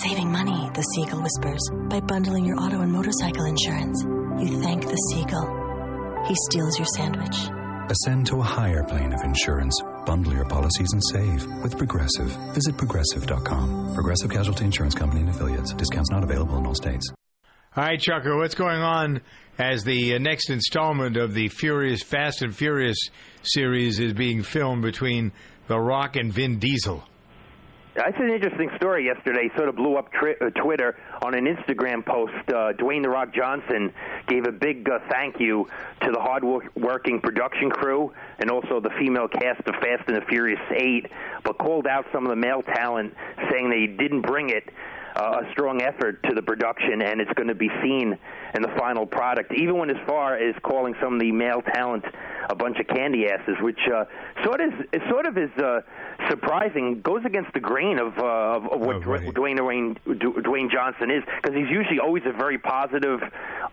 Saving 0.03 0.31
money, 0.31 0.69
the 0.75 0.83
seagull 0.93 1.23
whispers, 1.23 1.71
by 1.89 2.01
bundling 2.01 2.45
your 2.45 2.59
auto 2.59 2.81
and 2.81 2.91
motorcycle 2.91 3.45
insurance. 3.45 3.99
You 4.03 4.61
thank 4.61 4.83
the 4.83 4.97
seagull. 5.09 5.49
He 6.27 6.35
steals 6.51 6.77
your 6.77 6.87
sandwich. 6.95 7.35
Ascend 7.89 8.27
to 8.27 8.41
a 8.41 8.43
higher 8.43 8.83
plane 8.83 9.11
of 9.11 9.23
insurance. 9.23 9.81
Bundle 10.05 10.33
your 10.33 10.45
policies 10.45 10.93
and 10.93 11.03
save 11.03 11.47
with 11.63 11.79
Progressive. 11.79 12.29
Visit 12.53 12.77
progressive.com. 12.77 13.95
Progressive 13.95 14.29
Casualty 14.29 14.65
Insurance 14.65 14.93
Company 14.93 15.21
and 15.21 15.31
affiliates. 15.31 15.73
Discounts 15.73 16.11
not 16.11 16.23
available 16.23 16.59
in 16.59 16.67
all 16.67 16.75
states. 16.75 17.11
Right, 17.73 17.97
Chucker, 17.97 18.35
what's 18.35 18.55
going 18.55 18.81
on 18.81 19.21
as 19.57 19.85
the 19.85 20.15
uh, 20.15 20.17
next 20.17 20.49
installment 20.49 21.15
of 21.15 21.33
the 21.33 21.47
Furious 21.47 22.03
Fast 22.03 22.41
and 22.41 22.53
Furious 22.53 22.97
series 23.43 23.97
is 23.97 24.11
being 24.11 24.43
filmed 24.43 24.81
between 24.81 25.31
The 25.69 25.79
Rock 25.79 26.17
and 26.17 26.33
Vin 26.33 26.59
Diesel? 26.59 27.01
That's 27.95 28.17
an 28.19 28.29
interesting 28.29 28.69
story 28.75 29.05
yesterday. 29.05 29.49
Sort 29.55 29.69
of 29.69 29.77
blew 29.77 29.95
up 29.95 30.11
tri- 30.11 30.35
uh, 30.41 30.49
Twitter 30.49 30.97
on 31.21 31.33
an 31.33 31.45
Instagram 31.45 32.05
post. 32.05 32.33
Uh, 32.49 32.73
Dwayne 32.73 33.03
The 33.03 33.09
Rock 33.09 33.33
Johnson 33.33 33.93
gave 34.27 34.43
a 34.45 34.51
big 34.51 34.89
uh, 34.89 34.99
thank 35.09 35.39
you 35.39 35.65
to 36.01 36.11
the 36.11 36.19
hard-working 36.19 37.21
production 37.21 37.69
crew 37.69 38.11
and 38.39 38.51
also 38.51 38.81
the 38.81 38.91
female 38.99 39.29
cast 39.29 39.61
of 39.65 39.75
Fast 39.75 40.09
and 40.09 40.17
the 40.17 40.25
Furious 40.27 40.59
8, 40.75 41.05
but 41.45 41.57
called 41.57 41.87
out 41.87 42.03
some 42.11 42.25
of 42.25 42.31
the 42.31 42.35
male 42.35 42.63
talent, 42.63 43.13
saying 43.49 43.69
they 43.69 43.87
didn't 43.87 44.23
bring 44.23 44.49
it 44.49 44.67
uh, 45.21 45.41
a 45.45 45.51
strong 45.51 45.81
effort 45.81 46.21
to 46.23 46.33
the 46.33 46.41
production, 46.41 47.01
and 47.01 47.21
it's 47.21 47.31
going 47.33 47.47
to 47.47 47.55
be 47.55 47.69
seen 47.83 48.17
in 48.55 48.61
the 48.61 48.73
final 48.77 49.05
product. 49.05 49.53
Even 49.53 49.77
went 49.77 49.91
as 49.91 49.97
far 50.07 50.35
as 50.35 50.55
calling 50.63 50.95
some 51.01 51.13
of 51.15 51.19
the 51.19 51.31
male 51.31 51.61
talent 51.61 52.05
a 52.49 52.55
bunch 52.55 52.79
of 52.79 52.87
candy 52.87 53.27
asses, 53.27 53.55
which 53.61 53.79
uh, 53.93 54.05
sort 54.43 54.61
of 54.61 54.73
it 54.91 55.01
sort 55.09 55.25
of 55.25 55.37
is 55.37 55.51
uh, 55.57 55.81
surprising. 56.29 57.01
Goes 57.01 57.23
against 57.25 57.53
the 57.53 57.59
grain 57.59 57.99
of 57.99 58.17
uh, 58.17 58.57
of, 58.57 58.65
of 58.67 58.79
what 58.79 59.01
Dwayne, 59.01 59.33
Dwayne 59.33 59.97
Dwayne 60.05 60.71
Johnson 60.71 61.11
is, 61.11 61.23
because 61.41 61.55
he's 61.55 61.69
usually 61.69 61.99
always 61.99 62.23
a 62.25 62.33
very 62.33 62.57
positive, 62.57 63.21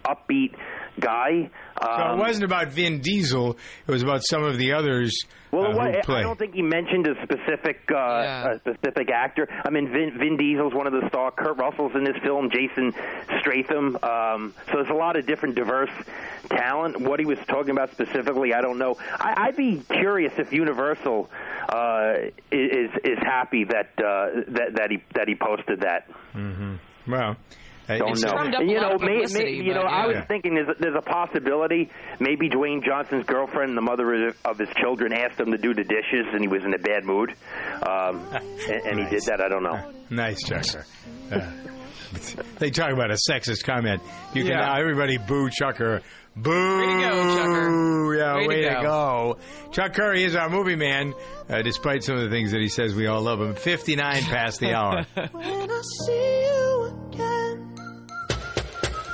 upbeat 0.05 0.55
guy. 1.01 1.51
So 1.81 1.89
Um, 1.91 2.19
it 2.19 2.23
wasn't 2.23 2.45
about 2.45 2.69
Vin 2.69 3.01
Diesel; 3.01 3.57
it 3.87 3.91
was 3.91 4.03
about 4.03 4.23
some 4.25 4.43
of 4.45 4.59
the 4.59 4.73
others 4.73 5.17
Well, 5.51 5.67
uh, 5.67 5.71
it 5.71 5.77
wa- 5.97 6.03
play. 6.03 6.21
I 6.21 6.23
don't 6.23 6.39
think 6.39 6.55
he 6.55 6.63
mentioned 6.63 7.07
a 7.07 7.15
specific 7.23 7.91
uh, 7.93 7.97
a 8.55 8.59
specific 8.61 9.11
actor. 9.11 9.49
I 9.65 9.71
mean, 9.71 9.91
Vin, 9.93 10.19
Vin 10.19 10.37
Diesel's 10.37 10.75
one 10.75 10.87
of 10.87 10.93
the 10.93 11.07
stars. 11.09 11.33
Kurt 11.37 11.57
Russell's 11.59 11.93
in 11.95 12.05
this 12.05 12.17
film. 12.23 12.51
Jason 12.51 12.93
Stratham. 13.41 14.03
Um, 14.03 14.55
so 14.67 14.73
there's 14.75 14.91
a 14.91 14.95
lot 14.95 15.17
of 15.17 15.27
different 15.27 15.55
diverse 15.55 15.91
talent. 16.51 17.01
What 17.01 17.21
he 17.21 17.27
was 17.27 17.39
talking 17.49 17.71
about 17.71 17.91
specifically, 17.93 18.55
I 18.55 18.61
don't 18.61 18.79
know. 18.79 18.97
I, 19.19 19.47
I'd 19.49 19.57
be 19.57 19.83
curious 19.91 20.33
if 20.39 20.53
Universal 20.53 21.31
uh, 21.69 22.13
is 22.53 22.91
is 23.05 23.19
happy 23.23 23.65
that 23.65 23.91
uh, 23.99 24.43
that 24.49 24.75
that 24.77 24.91
he 24.91 25.03
that 25.15 25.29
he 25.29 25.35
posted 25.35 25.81
that. 25.81 26.09
Mm-hmm. 26.35 26.75
Well, 27.11 27.31
uh, 27.31 27.35
Don't 27.97 28.21
know. 28.21 28.31
drummed 28.33 28.55
up 28.55 28.61
And, 28.61 28.69
a 28.69 28.73
you 28.73 28.81
know, 28.81 28.99
may, 28.99 29.23
may, 29.33 29.51
you 29.53 29.73
know, 29.73 29.83
but, 29.83 29.91
I 29.91 30.07
was 30.07 30.17
yeah. 30.17 30.25
thinking 30.27 30.55
there's 30.55 30.69
a, 30.69 30.75
there's 30.79 30.97
a 30.97 31.01
possibility 31.03 31.91
maybe 32.21 32.51
Dwayne 32.51 32.85
Johnson's 32.85 33.25
girlfriend, 33.25 33.77
the 33.77 33.81
mother 33.81 34.35
of 34.45 34.59
his 34.59 34.69
children, 34.81 35.13
asked 35.15 35.41
him 35.41 35.53
to 35.53 35.59
do 35.59 35.73
the 35.73 35.85
dishes, 35.85 36.27
and 36.33 36.43
he 36.43 36.49
was 36.49 36.65
in 36.65 36.75
a 36.75 36.79
bad 36.79 37.05
mood, 37.05 37.31
um, 37.83 38.27
and, 38.35 38.83
and 38.87 38.99
he 39.01 39.09
did 39.09 39.23
that. 39.29 39.41
I 39.41 39.49
don't 39.49 39.63
know. 39.63 39.93
Nice, 40.11 40.43
Chucker. 40.43 40.87
Uh, 41.31 41.51
they 42.59 42.71
talk 42.71 42.91
about 42.93 43.11
a 43.11 43.19
sexist 43.31 43.63
comment. 43.65 44.01
You 44.33 44.43
can 44.43 44.53
Yeah. 44.53 44.61
now 44.61 44.79
everybody 44.81 45.19
boo 45.19 45.51
Chucker. 45.51 46.01
Boo! 46.35 46.51
Way 46.79 46.87
to 46.87 47.09
go, 47.11 47.37
Chucker. 47.37 48.15
Yeah, 48.17 48.37
Way 48.37 48.47
way, 48.49 48.63
to 48.63 48.75
to, 48.77 48.81
go. 48.83 49.37
Chuck 49.73 49.93
Curry 49.93 50.25
is 50.25 50.35
our 50.35 50.49
movie 50.49 50.77
man, 50.77 51.13
uh, 51.51 51.61
despite 51.61 52.05
some 52.05 52.15
of 52.17 52.23
the 52.23 52.31
things 52.31 52.53
that 52.53 52.61
he 52.63 52.69
says 52.69 52.95
we 52.95 53.07
all 53.07 53.21
love 53.21 53.39
him. 53.41 53.55
59 53.55 54.23
past 54.23 54.61
the 54.61 54.73
hour. 54.73 55.05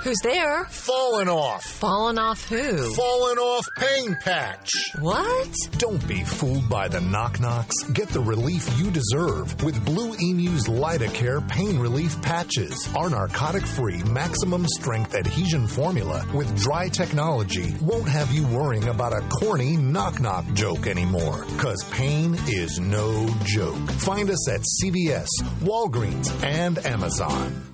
Who's 0.05 0.21
there? 0.23 0.67
Falling 0.67 1.31
off. 1.31 1.65
Falling 1.65 2.19
off 2.19 2.47
who? 2.47 2.93
Falling 2.93 3.39
off 3.39 3.67
pain 3.79 4.15
patch. 4.21 4.69
What? 5.01 5.49
Don't 5.79 6.07
be 6.07 6.23
fooled 6.23 6.69
by 6.69 6.89
the 6.89 7.01
knock 7.01 7.41
knocks. 7.41 7.75
Get 7.85 8.11
the 8.11 8.21
relief 8.21 8.69
you 8.79 8.91
deserve 8.91 9.63
with 9.63 9.83
Blue 9.87 10.15
Emu's 10.21 10.69
Lidocare 10.69 11.49
pain 11.49 11.79
relief 11.79 12.21
patches. 12.21 12.87
Our 12.95 13.09
narcotic 13.09 13.65
free, 13.65 14.03
maximum 14.03 14.67
strength 14.69 15.15
adhesion 15.15 15.67
formula 15.67 16.27
with 16.35 16.55
dry 16.55 16.91
technology 16.91 17.75
won't 17.81 18.07
have 18.07 18.31
you 18.31 18.47
worrying 18.49 18.89
about 18.89 19.15
a 19.15 19.27
corny 19.31 19.75
knock 19.75 20.21
knock 20.21 20.45
joke 20.53 20.87
anymore. 20.87 21.47
Cause 21.57 21.83
pain 21.93 22.35
is 22.47 22.79
no 22.79 23.35
joke. 23.47 23.91
Find 23.93 24.29
us 24.29 24.51
at 24.51 24.61
CVS, 24.61 25.29
Walgreens, 25.63 26.45
and 26.45 26.77
Amazon. 26.85 27.74